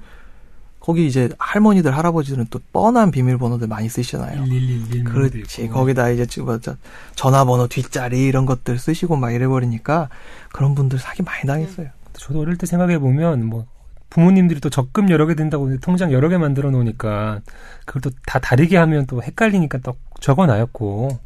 거기 0.79 1.05
이제 1.05 1.27
할머니들 1.37 1.95
할아버지들은 1.97 2.47
또 2.49 2.59
뻔한 2.71 3.11
비밀번호들 3.11 3.67
많이 3.67 3.89
쓰시잖아요. 3.89 4.45
1111 4.45 5.03
그렇지. 5.03 5.67
거기다 5.67 6.09
이제 6.11 6.25
지금 6.25 6.45
뭐 6.45 6.59
저- 6.59 6.75
전화번호 7.15 7.67
뒷자리 7.67 8.23
이런 8.25 8.45
것들 8.45 8.79
쓰시고 8.79 9.17
막 9.17 9.31
이래버리니까 9.31 10.07
그런 10.53 10.75
분들 10.75 10.97
사기 10.99 11.23
많이 11.23 11.45
당했어요. 11.45 11.87
저도 12.13 12.39
어릴 12.41 12.57
때 12.57 12.65
생각해 12.65 12.99
보면 12.99 13.45
뭐 13.45 13.65
부모님들이 14.09 14.61
또 14.61 14.69
적금 14.69 15.09
여러 15.09 15.25
개 15.27 15.35
든다고 15.35 15.77
통장 15.79 16.13
여러 16.13 16.29
개 16.29 16.37
만들어 16.37 16.71
놓으니까 16.71 17.41
그걸 17.85 18.01
또 18.03 18.09
다 18.25 18.39
다르게 18.39 18.77
하면 18.77 19.05
또 19.07 19.21
헷갈리니까 19.21 19.79
또 19.79 19.93
적어 20.21 20.45
놔였고 20.45 21.19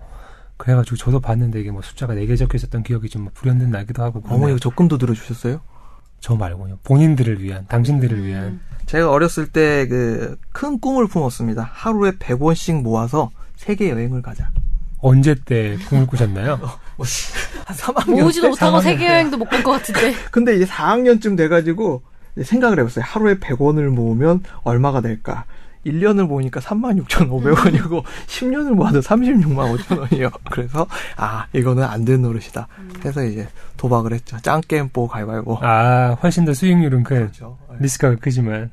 그래가지고 0.62 0.96
저도 0.96 1.20
봤는데 1.20 1.60
이게 1.60 1.72
뭐 1.72 1.82
숫자가 1.82 2.14
네 2.14 2.28
개 2.28 2.36
적혀 2.36 2.56
있었던 2.56 2.84
기억이 2.84 3.10
좀 3.10 3.30
불현듯 3.34 3.70
나기도 3.70 4.04
하고. 4.04 4.22
어머니가 4.28 4.60
적금도 4.60 5.00
들어주셨어요? 5.00 5.60
저 6.20 6.36
말고요 6.36 6.78
본인들을 6.84 7.42
위한 7.42 7.66
당신들을 7.68 8.24
위한 8.24 8.60
제가 8.86 9.10
어렸을 9.10 9.48
때 9.48 9.88
그 9.88 10.38
큰 10.52 10.80
꿈을 10.80 11.08
품었습니다. 11.08 11.68
하루에 11.74 12.12
100원씩 12.12 12.84
모아서 12.84 13.32
세계 13.56 13.90
여행을 13.90 14.22
가자. 14.22 14.52
언제 15.00 15.34
때 15.34 15.78
꿈을 15.90 16.06
꾸셨나요? 16.06 16.60
한 17.66 17.76
3학년 17.76 18.22
모으지도 18.22 18.44
때? 18.44 18.50
못하고 18.50 18.78
3학년 18.78 18.84
세계 18.84 18.98
때. 19.08 19.14
여행도 19.14 19.38
못갈것 19.38 19.74
같은데. 19.80 20.14
근데 20.30 20.56
이제 20.56 20.66
4학년쯤 20.66 21.36
돼가지고 21.38 22.04
생각을 22.44 22.78
해봤어요. 22.80 23.04
하루에 23.04 23.40
100원을 23.40 23.90
모으면 23.90 24.44
얼마가 24.64 25.02
될까? 25.02 25.46
1년을 25.86 26.28
모으니까 26.28 26.60
36,500원이고 26.60 28.04
10년을 28.28 28.72
모아도 28.76 29.00
36만 29.00 29.78
5천 29.78 30.00
원이에요. 30.00 30.30
그래서 30.52 30.86
아 31.18 31.46
이거는 31.54 31.84
안 31.84 32.06
되는 32.06 32.22
노릇이다. 32.22 32.68
그래서 33.00 33.24
이제 33.24 33.48
도박을 33.78 34.14
했죠. 34.14 34.38
짱게임 34.42 34.90
뽀 34.90 35.08
가위바위보. 35.08 35.58
아 35.62 36.18
훨씬 36.22 36.46
더 36.46 36.54
수익률은 36.54 37.04
큰 37.04 37.18
그렇죠. 37.18 37.58
리스크가 37.80 38.16
크지만 38.16 38.70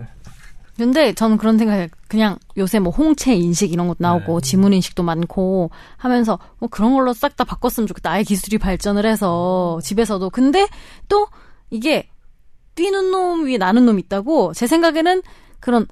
근데 0.79 1.13
저는 1.13 1.39
그런 1.39 1.59
생각해요. 1.59 1.89
그냥 2.07 2.39
요새 2.57 2.79
뭐 2.79 2.93
홍채 2.93 3.35
인식 3.35 3.73
이런 3.73 3.89
것도 3.89 3.97
나오고 3.99 4.41
네. 4.41 4.49
지문 4.49 4.73
인식도 4.73 5.03
많고 5.03 5.71
하면서 5.97 6.39
뭐 6.61 6.69
그런 6.69 6.95
걸로 6.95 7.13
싹 7.13 7.37
다 7.37 7.43
바꿨으면 7.45 7.89
좋겠다. 7.89 8.13
아예 8.13 8.23
기술이 8.23 8.59
발전을 8.59 9.05
해서 9.05 9.81
집에서도. 9.83 10.31
근데 10.31 10.69
또 11.09 11.27
이게 11.71 12.09
뛰는 12.77 13.11
놈 13.11 13.47
위에 13.47 13.59
나는 13.59 13.87
놈 13.87 13.99
있다고 13.99 14.53
제 14.55 14.69
생각에는 14.69 15.23
그런 15.59 15.87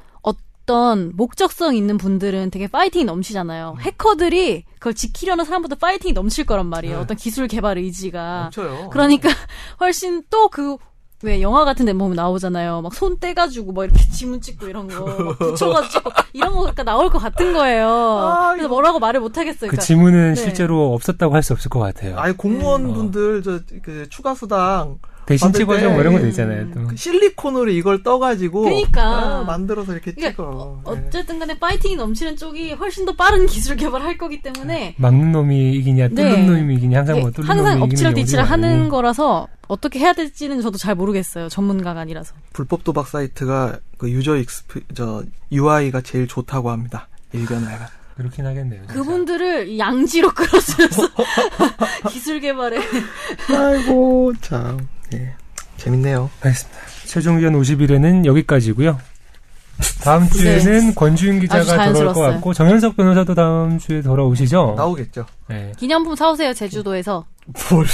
어떤 0.71 1.13
목적성 1.15 1.77
있는 1.77 1.97
분들은 1.97 2.51
되게 2.51 2.67
파이팅이 2.67 3.05
넘치잖아요. 3.05 3.77
해커들이 3.81 4.65
그걸 4.75 4.95
지키려는 4.95 5.45
사람보다 5.45 5.77
파이팅이 5.77 6.13
넘칠 6.13 6.45
거란 6.45 6.67
말이에요. 6.67 6.97
네. 6.97 7.03
어떤 7.03 7.17
기술 7.17 7.47
개발 7.47 7.79
의지가. 7.79 8.51
넘쳐요. 8.53 8.91
그러니까 8.91 9.29
훨씬 9.81 10.25
또그 10.29 10.77
왜 11.23 11.41
영화 11.41 11.65
같은 11.65 11.87
데 11.87 11.93
보면 11.95 12.17
나오잖아요. 12.17 12.83
막 12.83 12.93
손 12.95 13.19
떼가지고 13.21 13.73
막 13.73 13.85
이렇게 13.85 14.03
지문 14.11 14.41
찍고 14.41 14.67
이런 14.67 14.89
거막 14.89 15.39
붙여가지고 15.39 16.11
이런 16.33 16.49
거가 16.51 16.61
그러니까 16.73 16.83
나올 16.83 17.11
것 17.11 17.19
같은 17.21 17.53
거예요. 17.53 17.89
아, 17.89 18.49
그래서 18.51 18.67
이거- 18.67 18.75
뭐라고 18.75 18.99
말을 18.99 19.21
못 19.21 19.39
하겠어요. 19.39 19.71
그 19.71 19.77
그러니까 19.77 19.83
지문은 19.83 20.35
네. 20.35 20.41
실제로 20.41 20.93
없었다고 20.95 21.33
할 21.33 21.43
수 21.45 21.53
없을 21.53 21.71
것 21.71 21.79
같아요. 21.79 22.19
아니 22.19 22.37
공무원 22.37 22.91
어. 22.91 22.93
분들 22.93 23.43
저그 23.45 24.09
추가 24.11 24.35
수당 24.35 24.99
대신 25.27 25.53
찍어줘 25.53 25.89
때뭐 25.89 26.01
이런 26.01 26.13
것도 26.15 26.25
음. 26.25 26.29
있잖아요. 26.29 26.71
또. 26.73 26.87
그 26.87 26.97
실리콘으로 26.97 27.71
이걸 27.71 28.03
떠가지고 28.03 28.63
그러니까. 28.63 29.41
아, 29.41 29.43
만들어서 29.45 29.93
이렇게 29.93 30.13
그러니까 30.13 30.31
찍어. 30.43 30.83
어, 30.85 30.95
예. 30.97 31.07
어쨌든 31.07 31.39
간에 31.39 31.59
파이팅이 31.59 31.97
넘치는 31.97 32.37
쪽이 32.37 32.73
훨씬 32.75 33.05
더 33.05 33.15
빠른 33.17 33.47
기술 33.47 33.77
개발할 33.77 34.17
거기 34.19 34.41
때문에 34.41 34.95
막는 34.99 35.33
놈이 35.33 35.73
이기냐 35.75 36.09
뚫는 36.11 36.15
네. 36.33 36.47
놈이 36.47 36.75
이기냐 36.77 36.99
항상 36.99 37.21
뭐 37.21 37.29
이게 37.31 37.37
뚫는 37.37 37.49
항상 37.51 37.79
놈이 37.81 37.83
엎치락 37.83 38.13
이기는 38.13 38.25
뒤치락 38.25 38.49
경우도 38.49 38.67
하는. 38.67 38.89
거라서 38.89 39.49
어떻게 39.69 39.99
해야 39.99 40.13
될지는 40.13 40.63
저도 40.63 40.79
잘 40.79 40.95
모르겠어요. 40.95 41.49
전문가가 41.49 42.01
아니라서. 42.01 42.35
불법 42.53 42.85
도박 42.85 43.09
사이트가 43.09 43.79
그 43.99 44.09
user 44.11 44.37
expe 44.37 44.81
저 44.95 45.25
UI가 45.51 46.03
제일 46.03 46.29
좋다고 46.29 46.71
합니다. 46.71 47.09
일견아이가. 47.33 47.89
그렇긴 48.17 48.47
하겠네요. 48.47 48.81
진짜. 48.83 48.95
그분들을 48.95 49.79
양지로 49.79 50.31
끌어들여서 50.33 51.09
기술 52.11 52.41
개발에 52.41 52.79
아이고 53.51 54.33
참. 54.41 54.89
예. 55.15 55.35
재밌네요. 55.77 56.31
알겠습니다. 56.41 56.81
최종 57.05 57.37
의견 57.37 57.53
50일에는 57.61 58.25
여기까지고요. 58.25 58.99
다음 60.03 60.27
주에는 60.31 60.95
권주인 60.95 61.39
기자가 61.39 61.87
네. 61.89 61.93
돌아올 61.93 62.15
것. 62.15 62.21
같고 62.21 62.55
정현석 62.55 62.97
변호사도 62.97 63.35
다음 63.35 63.79
주에 63.79 64.01
돌아오시죠? 64.01 64.75
나오겠죠. 64.77 65.27
네. 65.49 65.73
기념품 65.77 66.17
사오세요 66.17 66.55
제주도에서 66.55 67.27
뭘 67.71 67.87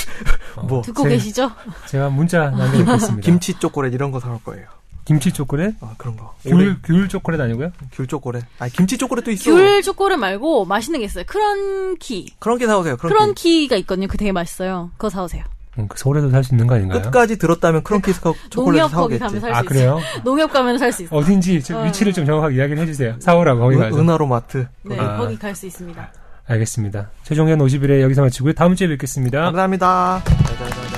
어, 0.57 0.63
뭐 0.63 0.83
듣고 0.83 1.03
제- 1.05 1.09
계시죠? 1.11 1.51
제가 1.89 2.09
문자 2.11 2.51
남겨놓겠습니다. 2.51 3.21
김치 3.25 3.55
초콜릿 3.59 3.93
이런 3.95 4.13
거 4.13 4.21
사올 4.21 4.39
거예요. 4.45 4.67
김치 5.05 5.33
초콜릿? 5.33 5.75
아 5.81 5.95
그런 5.99 6.17
거. 6.17 6.33
귤, 6.45 6.81
귤 6.85 7.09
초콜릿 7.09 7.41
아니고요? 7.41 7.73
귤 7.91 8.07
초콜릿. 8.07 8.45
아 8.61 8.69
김치 8.69 8.97
초콜릿도 8.97 9.33
있어. 9.33 9.51
귤 9.51 9.83
초콜릿 9.83 10.17
말고 10.21 10.65
맛있는 10.67 11.01
게 11.01 11.07
있어요. 11.07 11.25
크런키. 11.27 12.35
게 12.61 12.67
사오세요. 12.69 12.97
게. 12.97 13.09
크런키가 13.13 13.75
있거든요. 13.79 14.07
그거 14.07 14.19
되게 14.19 14.31
맛있어요. 14.31 14.91
그거 14.97 15.11
사오세요. 15.11 15.43
음, 15.79 15.89
그 15.89 15.99
서울에도 15.99 16.29
살 16.31 16.45
수 16.45 16.55
있는 16.55 16.67
거 16.67 16.75
아닌가요? 16.75 17.01
끝까지 17.03 17.39
들었다면 17.39 17.83
크런키 17.83 18.13
스카 18.13 18.33
초콜릿 18.51 18.81
농협 18.83 18.93
거기 18.93 19.19
사오겠지. 19.19 19.47
아. 19.47 19.63
그래요? 19.63 20.01
농협 20.25 20.53
가면 20.53 20.77
살 20.79 20.93
수 20.93 21.05
있어요. 21.05 21.19
어딘지 21.19 21.63
좀 21.63 21.77
어. 21.79 21.85
위치를 21.85 22.13
좀 22.13 22.27
정확하게 22.27 22.57
이야기를 22.57 22.83
해주세요. 22.83 23.15
사오라고 23.21 23.61
거기 23.61 23.77
가서. 23.77 23.99
은, 23.99 24.11
하나로 24.11 24.27
마트. 24.27 24.67
네, 24.83 24.99
아. 24.99 25.17
거기 25.17 25.39
갈 25.39 25.55
수 25.55 25.67
있습니다. 25.67 26.13
알겠습니다. 26.47 27.11
최종 27.23 27.49
의견 27.49 27.65
50일에 27.67 28.03
여기서 28.03 28.21
마치고요. 28.23 28.53
다음 28.53 28.75
주에 28.75 28.89
뵙겠습니다. 28.89 29.41
감사합니다. 29.45 30.23
짜자잔. 30.25 30.92